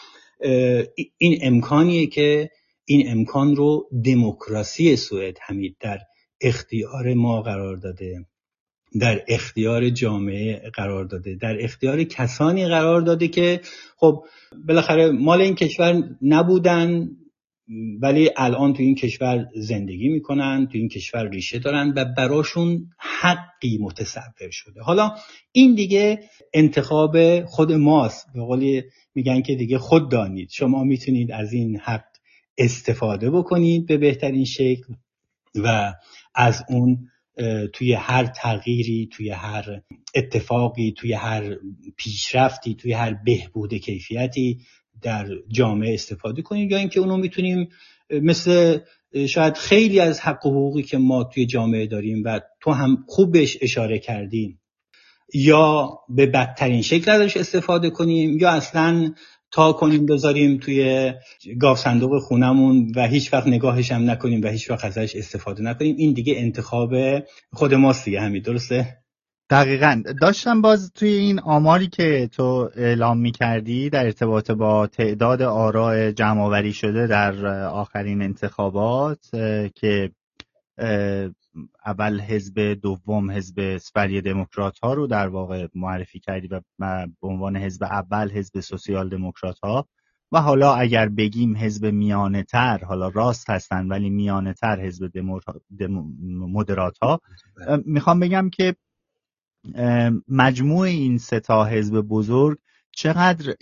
این 1.19 1.39
امکانیه 1.43 2.07
که 2.07 2.51
این 2.85 3.11
امکان 3.11 3.57
رو 3.57 3.89
دموکراسی 4.05 4.97
سوئد 4.97 5.39
همید 5.43 5.77
در 5.81 5.99
اختیار 6.41 7.15
ما 7.15 7.43
قرار 7.43 7.77
داده. 7.77 8.27
در 9.01 9.25
اختیار 9.29 9.91
جامعه 9.91 10.71
قرار 10.75 11.05
داده 11.05 11.35
در 11.35 11.65
اختیار 11.65 12.05
کسانی 12.05 12.69
قرار 12.69 13.01
داده 13.01 13.29
که 13.29 13.61
خب 13.97 14.25
بالاخره 14.69 15.11
مال 15.11 15.41
این 15.41 15.55
کشور 15.55 16.03
نبودن 16.23 17.09
ولی 18.01 18.31
الان 18.37 18.73
تو 18.73 18.83
این 18.83 18.95
کشور 18.95 19.47
زندگی 19.55 20.09
می‌کنن 20.09 20.67
تو 20.73 20.79
این 20.79 20.89
کشور 20.89 21.29
ریشه 21.29 21.59
دارن 21.59 21.93
و 21.97 22.05
براشون 22.17 22.91
حقی 22.99 23.79
متصور 23.79 24.51
شده. 24.51 24.81
حالا 24.83 25.15
این 25.53 25.75
دیگه 25.75 26.21
انتخاب 26.55 27.45
خود 27.45 27.73
ماست. 27.73 28.27
به 28.35 28.41
قولی 28.41 28.83
میگن 29.15 29.43
که 29.43 29.55
دیگه 29.55 29.79
خود 29.79 30.11
دانید. 30.11 30.51
شما 30.51 30.85
می‌تونید 30.85 31.33
از 31.33 31.53
این 31.53 31.77
حق 31.77 32.05
استفاده 32.59 33.31
بکنید 33.31 33.87
به 33.87 33.97
بهترین 33.97 34.45
شکل 34.45 34.95
و 35.55 35.95
از 36.35 36.65
اون 36.69 37.09
توی 37.73 37.93
هر 37.93 38.27
تغییری 38.27 39.09
توی 39.13 39.31
هر 39.31 39.81
اتفاقی 40.15 40.95
توی 40.97 41.13
هر 41.13 41.57
پیشرفتی 41.97 42.75
توی 42.75 42.93
هر 42.93 43.15
بهبود 43.25 43.75
کیفیتی 43.75 44.61
در 45.03 45.29
جامعه 45.49 45.95
استفاده 45.95 46.43
کنیم 46.43 46.71
یا 46.71 46.79
اینکه 46.79 47.01
اونو 47.01 47.17
می‌تونیم 47.17 47.69
مثل 48.11 48.79
شاید 49.29 49.57
خیلی 49.57 50.01
از 50.01 50.21
حق 50.21 50.47
و 50.47 50.51
حقوقی 50.51 50.83
که 50.83 50.99
ما 50.99 51.25
توی 51.25 51.47
جامعه 51.47 51.87
داریم 51.87 52.23
و 52.25 52.41
تو 52.61 52.71
هم 52.71 53.05
خوب 53.09 53.33
بهش 53.33 53.59
اشاره 53.61 53.99
کردیم 53.99 54.61
یا 55.35 55.99
به 56.09 56.27
بدترین 56.27 56.83
شکل 56.83 57.11
ازش 57.11 57.37
استفاده 57.37 57.91
کنیم 57.91 58.39
یا 58.39 58.51
اصلا 58.51 59.15
تا 59.55 59.73
کنیم 59.73 60.07
بذاریم 60.07 60.59
توی 60.59 61.13
گاف 61.61 61.79
صندوق 61.79 62.19
خونمون 62.23 62.93
و 62.97 63.07
هیچ 63.07 63.33
وقت 63.33 63.47
نگاهش 63.47 63.93
هم 63.93 64.11
نکنیم 64.11 64.41
و 64.45 64.49
هیچ 64.49 64.71
وقت 64.71 64.85
ازش 64.85 65.17
استفاده 65.17 65.63
نکنیم. 65.63 65.97
این 65.99 66.13
دیگه 66.13 66.35
انتخاب 66.37 66.95
خود 67.53 67.75
ماست 67.75 68.05
دیگه 68.05 68.21
همین 68.21 68.43
درسته؟ 68.43 68.99
دقیقا. 69.51 70.03
داشتم 70.21 70.63
باز 70.63 70.93
توی 70.95 71.09
این 71.09 71.41
آماری 71.41 71.87
که 71.87 72.29
تو 72.33 72.71
اعلام 72.77 73.19
می 73.19 73.33
کردی 73.33 73.91
در 73.91 74.05
ارتباط 74.05 74.51
با 74.51 74.87
تعداد 74.87 75.43
آراء 75.43 76.11
جمع 76.11 76.71
شده 76.71 77.07
در 77.07 77.47
آخرین 77.67 78.23
انتخابات 78.23 79.19
که 79.75 80.11
اول 81.87 82.21
حزب 82.21 82.61
دوم 82.75 83.31
حزب 83.31 83.79
سپری 83.79 84.21
دموکرات 84.21 84.79
ها 84.79 84.95
رو 84.95 85.07
در 85.07 85.29
واقع 85.29 85.69
معرفی 85.75 86.21
کردی 86.21 86.49
و 86.49 86.61
به 87.21 87.29
عنوان 87.29 87.57
حزب 87.57 87.83
اول 87.83 88.31
حزب 88.31 88.61
سوسیال 88.61 89.09
دموکرات 89.09 89.59
ها 89.59 89.89
و 90.33 90.41
حالا 90.41 90.75
اگر 90.75 91.09
بگیم 91.09 91.57
حزب 91.57 91.87
میانه 91.87 92.43
تر 92.43 92.85
حالا 92.85 93.09
راست 93.09 93.51
هستن 93.51 93.89
ولی 93.89 94.11
میانه 94.11 94.53
تر 94.53 94.81
حزب 94.81 95.19
مدرات 96.23 96.99
ها 96.99 97.21
می‌خوام 97.85 98.21
بگم 98.21 98.51
که 98.51 98.77
مجموع 100.29 100.87
این 100.87 101.19
سه 101.19 101.41
تا 101.41 101.65
حزب 101.65 102.01
بزرگ 102.01 102.59
چقدر 102.93 103.55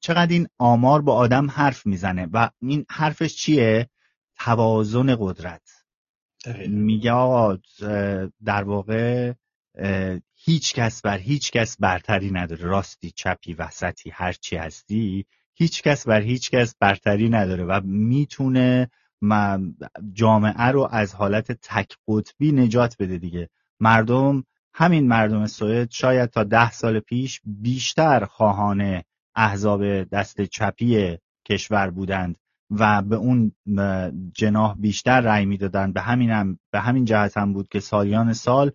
چقدر 0.00 0.32
این 0.32 0.48
آمار 0.58 1.02
با 1.02 1.14
آدم 1.14 1.50
حرف 1.50 1.86
می‌زنه 1.86 2.28
و 2.32 2.50
این 2.62 2.84
حرفش 2.90 3.34
چیه؟ 3.34 3.90
توازن 4.38 5.16
قدرت. 5.18 5.79
میگه 6.68 7.12
آقا 7.12 7.58
در 8.44 8.62
واقع 8.62 9.32
هیچ 10.34 10.74
کس 10.74 11.02
بر 11.02 11.18
هیچ 11.18 11.52
کس 11.52 11.76
برتری 11.80 12.30
نداره. 12.30 12.64
راستی 12.64 13.10
چپی 13.10 13.54
وسطی 13.54 14.10
هرچی 14.10 14.56
هستی 14.56 15.26
هیچ 15.54 15.82
کس 15.82 16.08
بر 16.08 16.20
هیچ 16.20 16.50
کس 16.50 16.74
برتری 16.80 17.28
نداره 17.28 17.64
و 17.64 17.80
می‌تونه 17.84 18.90
جامعه 20.12 20.62
رو 20.62 20.88
از 20.90 21.14
حالت 21.14 21.52
تک 21.52 21.96
قطبی 22.08 22.52
نجات 22.52 22.96
بده 22.98 23.18
دیگه. 23.18 23.48
مردم 23.80 24.44
همین 24.74 25.08
مردم 25.08 25.46
سوئد 25.46 25.90
شاید 25.90 26.30
تا 26.30 26.44
ده 26.44 26.70
سال 26.70 27.00
پیش 27.00 27.40
بیشتر 27.44 28.24
خواهان 28.24 29.02
احزاب 29.34 30.02
دست 30.02 30.40
چپی 30.40 31.18
کشور 31.44 31.90
بودند. 31.90 32.36
و 32.70 33.02
به 33.02 33.16
اون 33.16 33.52
جناح 34.34 34.74
بیشتر 34.78 35.20
رأی 35.20 35.46
می‌دادن. 35.46 35.92
به 35.92 36.00
همین 36.00 36.30
هم 36.30 36.58
به 36.70 36.80
همین 36.80 37.04
جهت 37.04 37.36
هم 37.36 37.52
بود 37.52 37.68
که 37.68 37.80
سالیان 37.80 38.32
سال 38.32 38.72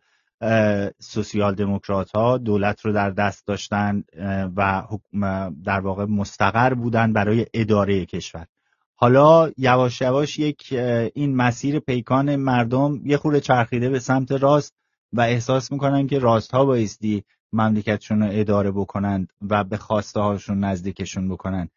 سوسیال 0.99 1.55
دموکرات 1.55 2.11
ها 2.11 2.37
دولت 2.37 2.81
رو 2.81 2.93
در 2.93 3.09
دست 3.09 3.47
داشتن 3.47 4.03
و 4.55 4.83
در 5.63 5.79
واقع 5.79 6.05
مستقر 6.05 6.73
بودن 6.73 7.13
برای 7.13 7.45
اداره 7.53 8.05
کشور. 8.05 8.45
حالا 8.95 9.51
یواش 9.57 10.01
یواش 10.01 10.39
یک 10.39 10.73
این 11.13 11.35
مسیر 11.35 11.79
پیکان 11.79 12.35
مردم 12.35 13.01
یه 13.05 13.17
خورده 13.17 13.39
چرخیده 13.39 13.89
به 13.89 13.99
سمت 13.99 14.31
راست 14.31 14.73
و 15.13 15.21
احساس 15.21 15.71
می‌کنن 15.71 16.07
که 16.07 16.19
راست 16.19 16.51
ها 16.51 16.65
بایستی 16.65 17.23
مملکتشون 17.53 18.23
رو 18.23 18.29
اداره 18.31 18.71
بکنند 18.71 19.33
و 19.49 19.63
به 19.63 19.77
خواسته 19.77 20.19
هاشون 20.19 20.63
نزدیکشون 20.63 21.29
بکنن 21.29 21.69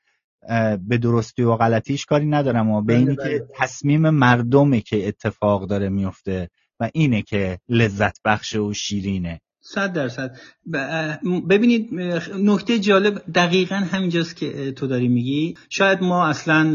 به 0.88 0.98
درستی 0.98 1.42
و 1.42 1.56
غلطیش 1.56 2.06
کاری 2.06 2.26
ندارم 2.26 2.70
و 2.70 2.82
به 2.82 2.96
اینی 2.96 3.16
که 3.16 3.22
بله. 3.22 3.48
تصمیم 3.54 4.10
مردمه 4.10 4.80
که 4.80 5.08
اتفاق 5.08 5.66
داره 5.66 5.88
میفته 5.88 6.50
و 6.80 6.90
اینه 6.94 7.22
که 7.22 7.58
لذت 7.68 8.18
بخش 8.24 8.56
و 8.56 8.72
شیرینه 8.72 9.40
صد 9.74 9.92
درصد. 9.92 10.36
ببینید 11.50 11.94
نکته 12.38 12.78
جالب 12.78 13.22
دقیقا 13.34 13.74
همینجاست 13.74 14.36
که 14.36 14.72
تو 14.72 14.86
داری 14.86 15.08
میگی. 15.08 15.54
شاید 15.68 16.02
ما 16.02 16.26
اصلا 16.26 16.74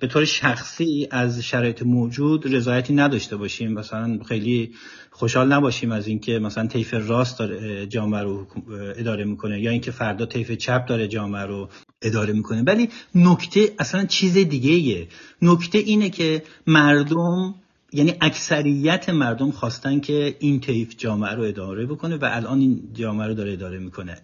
به 0.00 0.06
طور 0.10 0.24
شخصی 0.24 1.08
از 1.10 1.40
شرایط 1.44 1.82
موجود 1.82 2.54
رضایتی 2.54 2.94
نداشته 2.94 3.36
باشیم. 3.36 3.72
مثلا 3.72 4.18
خیلی 4.28 4.74
خوشحال 5.10 5.52
نباشیم 5.52 5.92
از 5.92 6.06
اینکه 6.06 6.38
مثلا 6.38 6.66
طیف 6.66 6.94
راست 6.94 7.38
داره 7.38 7.86
جامعه 7.86 8.22
رو 8.22 8.46
اداره 8.96 9.24
می‌کنه 9.24 9.60
یا 9.60 9.70
اینکه 9.70 9.90
فردا 9.90 10.26
طیف 10.26 10.52
چپ 10.52 10.86
داره 10.86 11.08
جامعه 11.08 11.42
رو 11.42 11.68
اداره 12.02 12.32
می‌کنه. 12.32 12.62
ولی 12.62 12.88
نکته 13.14 13.72
اصلا 13.78 14.04
چیز 14.04 14.34
دیگه 14.34 15.08
نکته 15.42 15.78
اینه 15.78 16.10
که 16.10 16.42
مردم 16.66 17.54
یعنی 17.92 18.14
اکثریت 18.20 19.08
مردم 19.08 19.50
خواستن 19.50 20.00
که 20.00 20.36
این 20.38 20.60
طیف 20.60 20.94
جامعه 20.96 21.34
رو 21.34 21.42
اداره 21.42 21.86
بکنه 21.86 22.16
و 22.16 22.28
الان 22.32 22.60
این 22.60 22.88
جامعه 22.92 23.26
رو 23.26 23.34
داره 23.34 23.52
اداره 23.52 23.78
می‌کنه. 23.78 24.16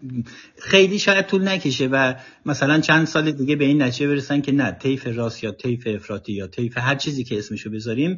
خیلی 0.58 0.98
شاید 0.98 1.26
طول 1.26 1.48
نکشه 1.48 1.86
و 1.86 2.14
مثلا 2.46 2.80
چند 2.80 3.06
سال 3.06 3.32
دیگه 3.32 3.56
به 3.56 3.64
این 3.64 3.82
نتیجه 3.82 4.08
برسن 4.08 4.40
که 4.40 4.52
نه 4.52 4.70
طیف 4.70 5.06
راست 5.06 5.44
یا 5.44 5.52
طیف 5.52 5.86
افراطی 5.86 6.32
یا 6.32 6.46
طیف 6.46 6.78
هر 6.78 6.94
چیزی 6.94 7.24
که 7.24 7.38
اسمشو 7.38 7.70
بذاریم 7.70 8.16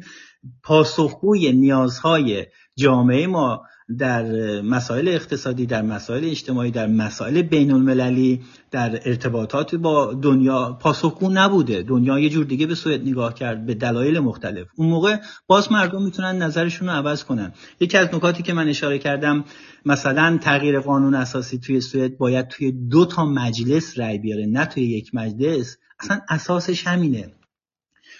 پاسخگوی 0.63 1.51
نیازهای 1.51 2.45
جامعه 2.75 3.27
ما 3.27 3.61
در 3.97 4.61
مسائل 4.61 5.07
اقتصادی 5.07 5.65
در 5.65 5.81
مسائل 5.81 6.25
اجتماعی 6.25 6.71
در 6.71 6.87
مسائل 6.87 7.41
بین 7.41 7.71
المللی 7.71 8.41
در 8.71 8.99
ارتباطات 9.05 9.75
با 9.75 10.13
دنیا 10.13 10.77
پاسخگو 10.81 11.29
نبوده. 11.29 11.83
دنیا 11.83 12.19
یه 12.19 12.29
جور 12.29 12.45
دیگه 12.45 12.67
به 12.67 12.75
سوئد 12.75 13.07
نگاه 13.07 13.33
کرد 13.33 13.65
به 13.65 13.73
دلایل 13.73 14.19
مختلف. 14.19 14.67
اون 14.75 14.89
موقع 14.89 15.17
باز 15.47 15.71
مردم 15.71 16.03
می‌تونن 16.03 16.41
نظرشون 16.41 16.87
رو 16.87 16.93
عوض 16.93 17.23
کنن. 17.23 17.53
یکی 17.79 17.97
از 17.97 18.07
نکاتی 18.13 18.43
که 18.43 18.53
من 18.53 18.67
اشاره 18.67 18.99
کردم 18.99 19.45
مثلا 19.85 20.39
تغییر 20.41 20.79
قانون 20.79 21.15
اساسی 21.15 21.57
توی 21.57 21.81
سوئد 21.81 22.17
باید 22.17 22.47
توی 22.47 22.71
دو 22.71 23.05
تا 23.05 23.25
مجلس 23.25 23.99
رأی 23.99 24.17
بیاره 24.17 24.45
نه 24.45 24.65
توی 24.65 24.83
یک 24.83 25.15
مجلس. 25.15 25.77
اصلا 25.99 26.21
اساسش 26.29 26.87
همینه. 26.87 27.33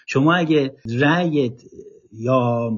شما 0.07 0.35
اگه 0.35 0.75
رأی 0.99 1.51
یا 2.11 2.71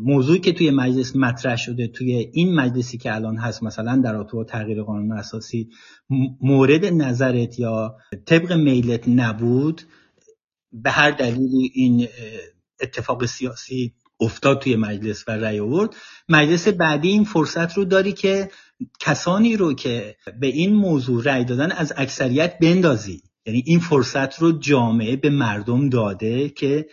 موضوعی 0.00 0.40
که 0.40 0.52
توی 0.52 0.70
مجلس 0.70 1.16
مطرح 1.16 1.56
شده 1.56 1.88
توی 1.88 2.30
این 2.32 2.54
مجلسی 2.54 2.98
که 2.98 3.14
الان 3.14 3.36
هست 3.36 3.62
مثلا 3.62 4.00
در 4.04 4.22
با 4.22 4.44
تغییر 4.44 4.82
قانون 4.82 5.12
اساسی 5.12 5.68
مورد 6.40 6.84
نظرت 6.84 7.58
یا 7.58 7.96
طبق 8.26 8.52
میلت 8.52 9.08
نبود 9.08 9.82
به 10.72 10.90
هر 10.90 11.10
دلیلی 11.10 11.70
این 11.74 12.08
اتفاق 12.80 13.26
سیاسی 13.26 13.94
افتاد 14.20 14.60
توی 14.60 14.76
مجلس 14.76 15.24
و 15.28 15.30
رأی 15.32 15.60
آورد. 15.60 15.96
مجلس 16.28 16.68
بعدی 16.68 17.08
این 17.08 17.24
فرصت 17.24 17.72
رو 17.74 17.84
داری 17.84 18.12
که 18.12 18.50
کسانی 19.00 19.56
رو 19.56 19.74
که 19.74 20.16
به 20.40 20.46
این 20.46 20.74
موضوع 20.74 21.24
رأی 21.24 21.44
دادن 21.44 21.72
از 21.72 21.92
اکثریت 21.96 22.58
بندازی. 22.58 23.22
یعنی 23.46 23.62
این 23.66 23.80
فرصت 23.80 24.38
رو 24.38 24.52
جامعه 24.52 25.16
به 25.16 25.30
مردم 25.30 25.88
داده 25.88 26.48
که 26.48 26.86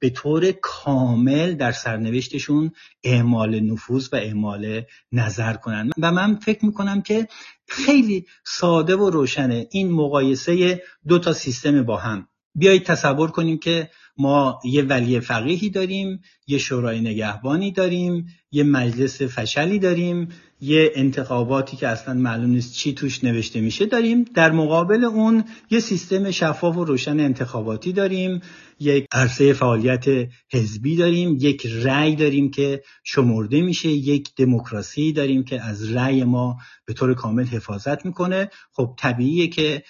به 0.00 0.10
طور 0.10 0.52
کامل 0.52 1.54
در 1.54 1.72
سرنوشتشون 1.72 2.70
اعمال 3.04 3.60
نفوذ 3.60 4.08
و 4.12 4.16
اعمال 4.16 4.82
نظر 5.12 5.54
کنن. 5.54 5.90
و 5.98 6.12
من 6.12 6.34
فکر 6.36 6.64
می‌کنم 6.64 7.02
که 7.02 7.28
خیلی 7.68 8.26
ساده 8.46 8.96
و 8.96 9.10
روشنه 9.10 9.66
این 9.70 9.90
مقایسه 9.92 10.82
دو 11.08 11.18
تا 11.18 11.32
سیستم 11.32 11.82
با 11.82 11.96
هم. 11.96 12.28
بیایید 12.54 12.82
تصور 12.82 13.30
کنیم 13.30 13.58
که 13.58 13.90
ما 14.16 14.60
یه 14.64 14.82
ولی 14.82 15.20
فقیهی 15.20 15.70
داریم 15.70 16.20
یه 16.46 16.58
شورای 16.58 17.00
نگهبانی 17.00 17.72
داریم 17.72 18.26
یه 18.50 18.62
مجلس 18.62 19.22
فشلی 19.22 19.78
داریم 19.78 20.28
یه 20.64 20.92
انتخاباتی 20.94 21.76
که 21.76 21.88
اصلا 21.88 22.14
معلوم 22.14 22.50
نیست 22.50 22.74
چی 22.74 22.94
توش 22.94 23.24
نوشته 23.24 23.60
میشه 23.60 23.86
داریم. 23.86 24.24
در 24.34 24.52
مقابل 24.52 25.04
اون 25.04 25.44
یه 25.70 25.80
سیستم 25.80 26.30
شفاف 26.30 26.76
و 26.76 26.84
روشن 26.84 27.20
انتخاباتی 27.20 27.92
داریم. 27.92 28.40
یک 28.80 29.06
عرصه 29.12 29.52
فعالیت 29.52 30.04
حزبی 30.52 30.96
داریم. 30.96 31.36
یک 31.40 31.66
رأی 31.66 32.16
داریم 32.16 32.50
که 32.50 32.82
شمرده 33.04 33.62
میشه. 33.62 33.88
یک 33.88 34.28
دموکراسی 34.36 35.12
داریم 35.12 35.44
که 35.44 35.60
از 35.60 35.92
رأی 35.92 36.24
ما 36.24 36.56
به 36.86 36.92
طور 36.92 37.14
کامل 37.14 37.44
حفاظت 37.44 38.06
می‌کنه. 38.06 38.50
خب 38.72 38.94
طبیعیه 38.98 39.48
که 39.48 39.82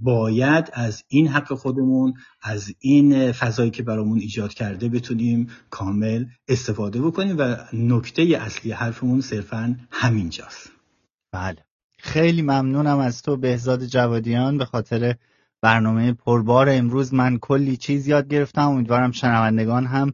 باید 0.00 0.70
از 0.72 1.04
این 1.08 1.28
حق 1.28 1.54
خودمون 1.54 2.14
از 2.42 2.74
این 2.78 3.32
فضایی 3.32 3.70
که 3.70 3.82
برامون 3.82 4.18
ایجاد 4.18 4.54
کرده 4.54 4.88
بتونیم 4.88 5.46
کامل 5.70 6.24
استفاده 6.48 7.02
بکنیم 7.02 7.36
و 7.38 7.56
نکته 7.72 8.22
اصلی 8.22 8.72
حرفمون 8.72 9.20
صرفا 9.20 9.78
همینجاست. 9.90 10.70
بله. 11.32 11.58
خیلی 11.98 12.42
ممنونم 12.42 12.98
از 12.98 13.22
تو 13.22 13.36
بهزاد 13.36 13.84
جوادیان. 13.86 14.58
به 14.58 14.64
خاطر 14.64 15.14
برنامه 15.62 16.12
پربار 16.12 16.68
امروز 16.70 17.14
من 17.14 17.38
کلی 17.38 17.76
چیز 17.76 18.08
یاد 18.08 18.28
گرفتم. 18.28 18.68
امیدوارم 18.68 19.12
شنوندگان 19.12 19.86
هم 19.86 20.12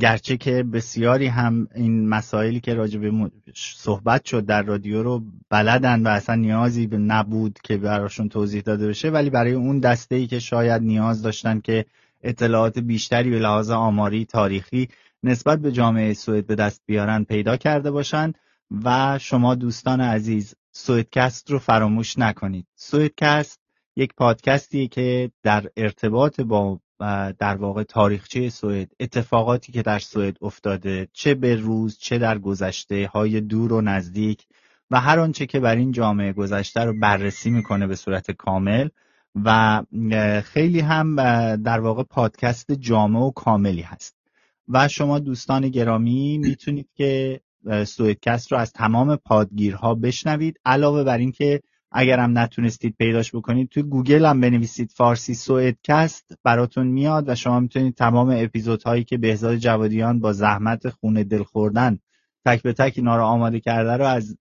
گرچه 0.00 0.36
که 0.36 0.62
بسیاری 0.62 1.26
هم 1.26 1.68
این 1.74 2.08
مسائلی 2.08 2.60
که 2.60 2.74
راجع 2.74 2.98
به 2.98 3.30
صحبت 3.54 4.24
شد 4.24 4.46
در 4.46 4.62
رادیو 4.62 5.02
رو 5.02 5.22
بلدن 5.50 6.02
و 6.02 6.08
اصلا 6.08 6.34
نیازی 6.34 6.86
به 6.86 6.98
نبود 6.98 7.58
که 7.64 7.76
براشون 7.76 8.28
توضیح 8.28 8.62
داده 8.62 8.88
بشه 8.88 9.10
ولی 9.10 9.30
برای 9.30 9.52
اون 9.52 9.80
دسته 9.80 10.14
ای 10.14 10.26
که 10.26 10.38
شاید 10.38 10.82
نیاز 10.82 11.22
داشتن 11.22 11.60
که 11.60 11.84
اطلاعات 12.22 12.78
بیشتری 12.78 13.30
به 13.30 13.38
لحاظ 13.38 13.70
آماری 13.70 14.24
تاریخی 14.24 14.88
نسبت 15.22 15.58
به 15.58 15.72
جامعه 15.72 16.14
سوئد 16.14 16.46
به 16.46 16.54
دست 16.54 16.82
بیارن 16.86 17.24
پیدا 17.24 17.56
کرده 17.56 17.90
باشن 17.90 18.32
و 18.84 19.18
شما 19.18 19.54
دوستان 19.54 20.00
عزیز 20.00 20.54
سوئدکست 20.72 21.50
رو 21.50 21.58
فراموش 21.58 22.18
نکنید. 22.18 22.66
سوئدکست 22.74 23.60
یک 23.96 24.14
پادکستی 24.14 24.88
که 24.88 25.30
در 25.42 25.70
ارتباط 25.76 26.40
با 26.40 26.80
در 27.38 27.56
واقع 27.56 27.82
تاریخچه 27.82 28.48
سوئد 28.48 28.92
اتفاقاتی 29.00 29.72
که 29.72 29.82
در 29.82 29.98
سوئد 29.98 30.36
افتاده 30.42 31.08
چه 31.12 31.34
به 31.34 31.54
روز 31.54 31.98
چه 31.98 32.18
در 32.18 32.38
گذشته 32.38 33.10
های 33.12 33.40
دور 33.40 33.72
و 33.72 33.80
نزدیک 33.80 34.46
و 34.90 35.00
هر 35.00 35.20
آنچه 35.20 35.46
که 35.46 35.60
بر 35.60 35.76
این 35.76 35.92
جامعه 35.92 36.32
گذشته 36.32 36.80
رو 36.84 37.00
بررسی 37.00 37.50
می‌کنه 37.50 37.86
به 37.86 37.96
صورت 37.96 38.30
کامل 38.30 38.88
و 39.44 39.82
خیلی 40.44 40.80
هم 40.80 41.16
در 41.56 41.80
واقع 41.80 42.02
پادکست 42.02 42.72
جامع 42.72 43.20
و 43.20 43.30
کاملی 43.30 43.82
هست. 43.82 44.16
و 44.68 44.88
شما 44.88 45.18
دوستان 45.18 45.68
گرامی 45.68 46.38
می‌تونید 46.38 46.88
که 46.94 47.40
سوئدکست 47.84 48.52
رو 48.52 48.58
از 48.58 48.72
تمام 48.72 49.16
پادگیرها 49.16 49.94
بشنوید 49.94 50.60
علاوه 50.64 51.04
بر 51.04 51.18
اینکه 51.18 51.60
اگر 51.92 52.18
هم 52.18 52.38
نتونستید 52.38 52.94
پیداش 52.98 53.34
بکنید 53.34 53.68
توی 53.68 53.82
گوگل 53.82 54.24
هم 54.24 54.40
بنویسید 54.40 54.92
فارسی 54.92 55.34
سوئدکست 55.34 56.32
براتون 56.44 56.86
میاد 56.86 57.28
و 57.28 57.34
شما 57.34 57.60
می‌تونید 57.60 57.94
تمام 57.94 58.34
اپیزودهایی 58.36 59.04
که 59.04 59.18
بهزاد 59.18 59.56
جوادیان 59.56 60.20
با 60.20 60.32
زحمت 60.32 60.88
خونه 60.88 61.24
دل 61.24 61.42
خوردن 61.42 61.98
تک 62.46 62.62
به 62.62 62.72
تک 62.72 62.92
اینا 62.96 63.16
رو 63.16 63.22
آماده 63.22 63.60
کرده 63.60 63.96
رو 63.96 64.04
از 64.04 64.36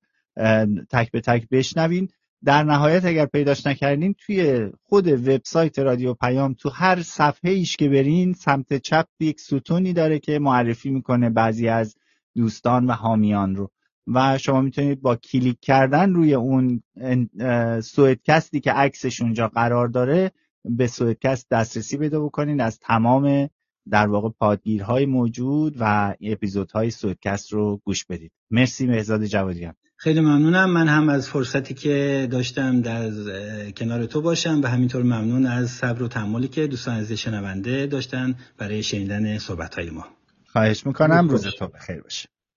تک 0.89 1.11
به 1.11 1.21
تک 1.21 1.49
بشنوین. 1.49 2.09
در 2.45 2.63
نهایت 2.63 3.05
اگر 3.05 3.25
پیداش 3.25 3.67
نکردین 3.67 4.13
توی 4.13 4.69
خود 4.83 5.07
وبسایت 5.07 5.79
رادیو 5.79 6.13
پیام 6.13 6.53
تو 6.53 6.69
هر 6.69 7.01
صفحه 7.01 7.51
ایش 7.51 7.75
که 7.75 7.89
برین 7.89 8.33
سمت 8.33 8.73
چپ 8.77 9.05
یک 9.19 9.39
ستونی 9.39 9.93
داره 9.93 10.19
که 10.19 10.39
معرفی 10.39 10.89
می‌کنه 10.89 11.29
بعضی 11.29 11.67
از 11.67 11.95
دوستان 12.35 12.85
و 12.85 12.91
حامیان 12.91 13.55
رو. 13.55 13.71
و 14.07 14.37
شما 14.37 14.61
می‌تونید 14.61 15.01
با 15.01 15.15
کلیک 15.15 15.57
کردن 15.61 16.13
روی 16.13 16.33
اون 16.33 16.83
سوئدکستی 17.81 18.59
که 18.59 18.71
عکسش 18.71 19.21
اونجا 19.21 19.47
قرار 19.47 19.87
داره 19.87 20.31
به 20.65 20.87
سوئدکست 20.87 21.47
دسترسی 21.51 21.97
پیدا 21.97 22.25
بکنید 22.25 22.61
از 22.61 22.79
تمام 22.79 23.49
در 23.89 24.07
واقع 24.07 24.29
پادگیرهای 24.29 25.05
موجود 25.05 25.75
و 25.79 26.15
اپیزودهای 26.21 26.91
سوئدکست 26.91 27.53
رو 27.53 27.81
گوش 27.85 28.05
بدید. 28.05 28.31
مرسی 28.51 28.87
مهزاد 28.87 29.25
جوادیان 29.25 29.73
خیلی 29.95 30.19
ممنونم. 30.19 30.69
من 30.69 30.87
هم 30.87 31.09
از 31.09 31.29
فرصتی 31.29 31.73
که 31.73 32.27
داشتم 32.31 32.81
در 32.81 33.11
کنار 33.71 34.05
تو 34.05 34.21
باشم 34.21 34.61
و 34.63 34.67
همینطور 34.67 35.03
ممنون 35.03 35.45
از 35.45 35.69
صبر 35.69 36.03
و 36.03 36.07
تحملی 36.07 36.47
که 36.47 36.67
دوستان 36.67 36.95
از 36.95 37.11
شنونده 37.11 37.87
داشتن 37.87 38.35
برای 38.57 38.83
شنیدن 38.83 39.37
صحبت 39.37 39.75
های 39.75 39.89
ما. 39.89 40.05
خواهش 40.45 40.85
می‌کنم. 40.85 41.29
روز 41.29 41.47
تو 41.47 41.67
بخیر 41.67 42.01
باشه. 42.01 42.29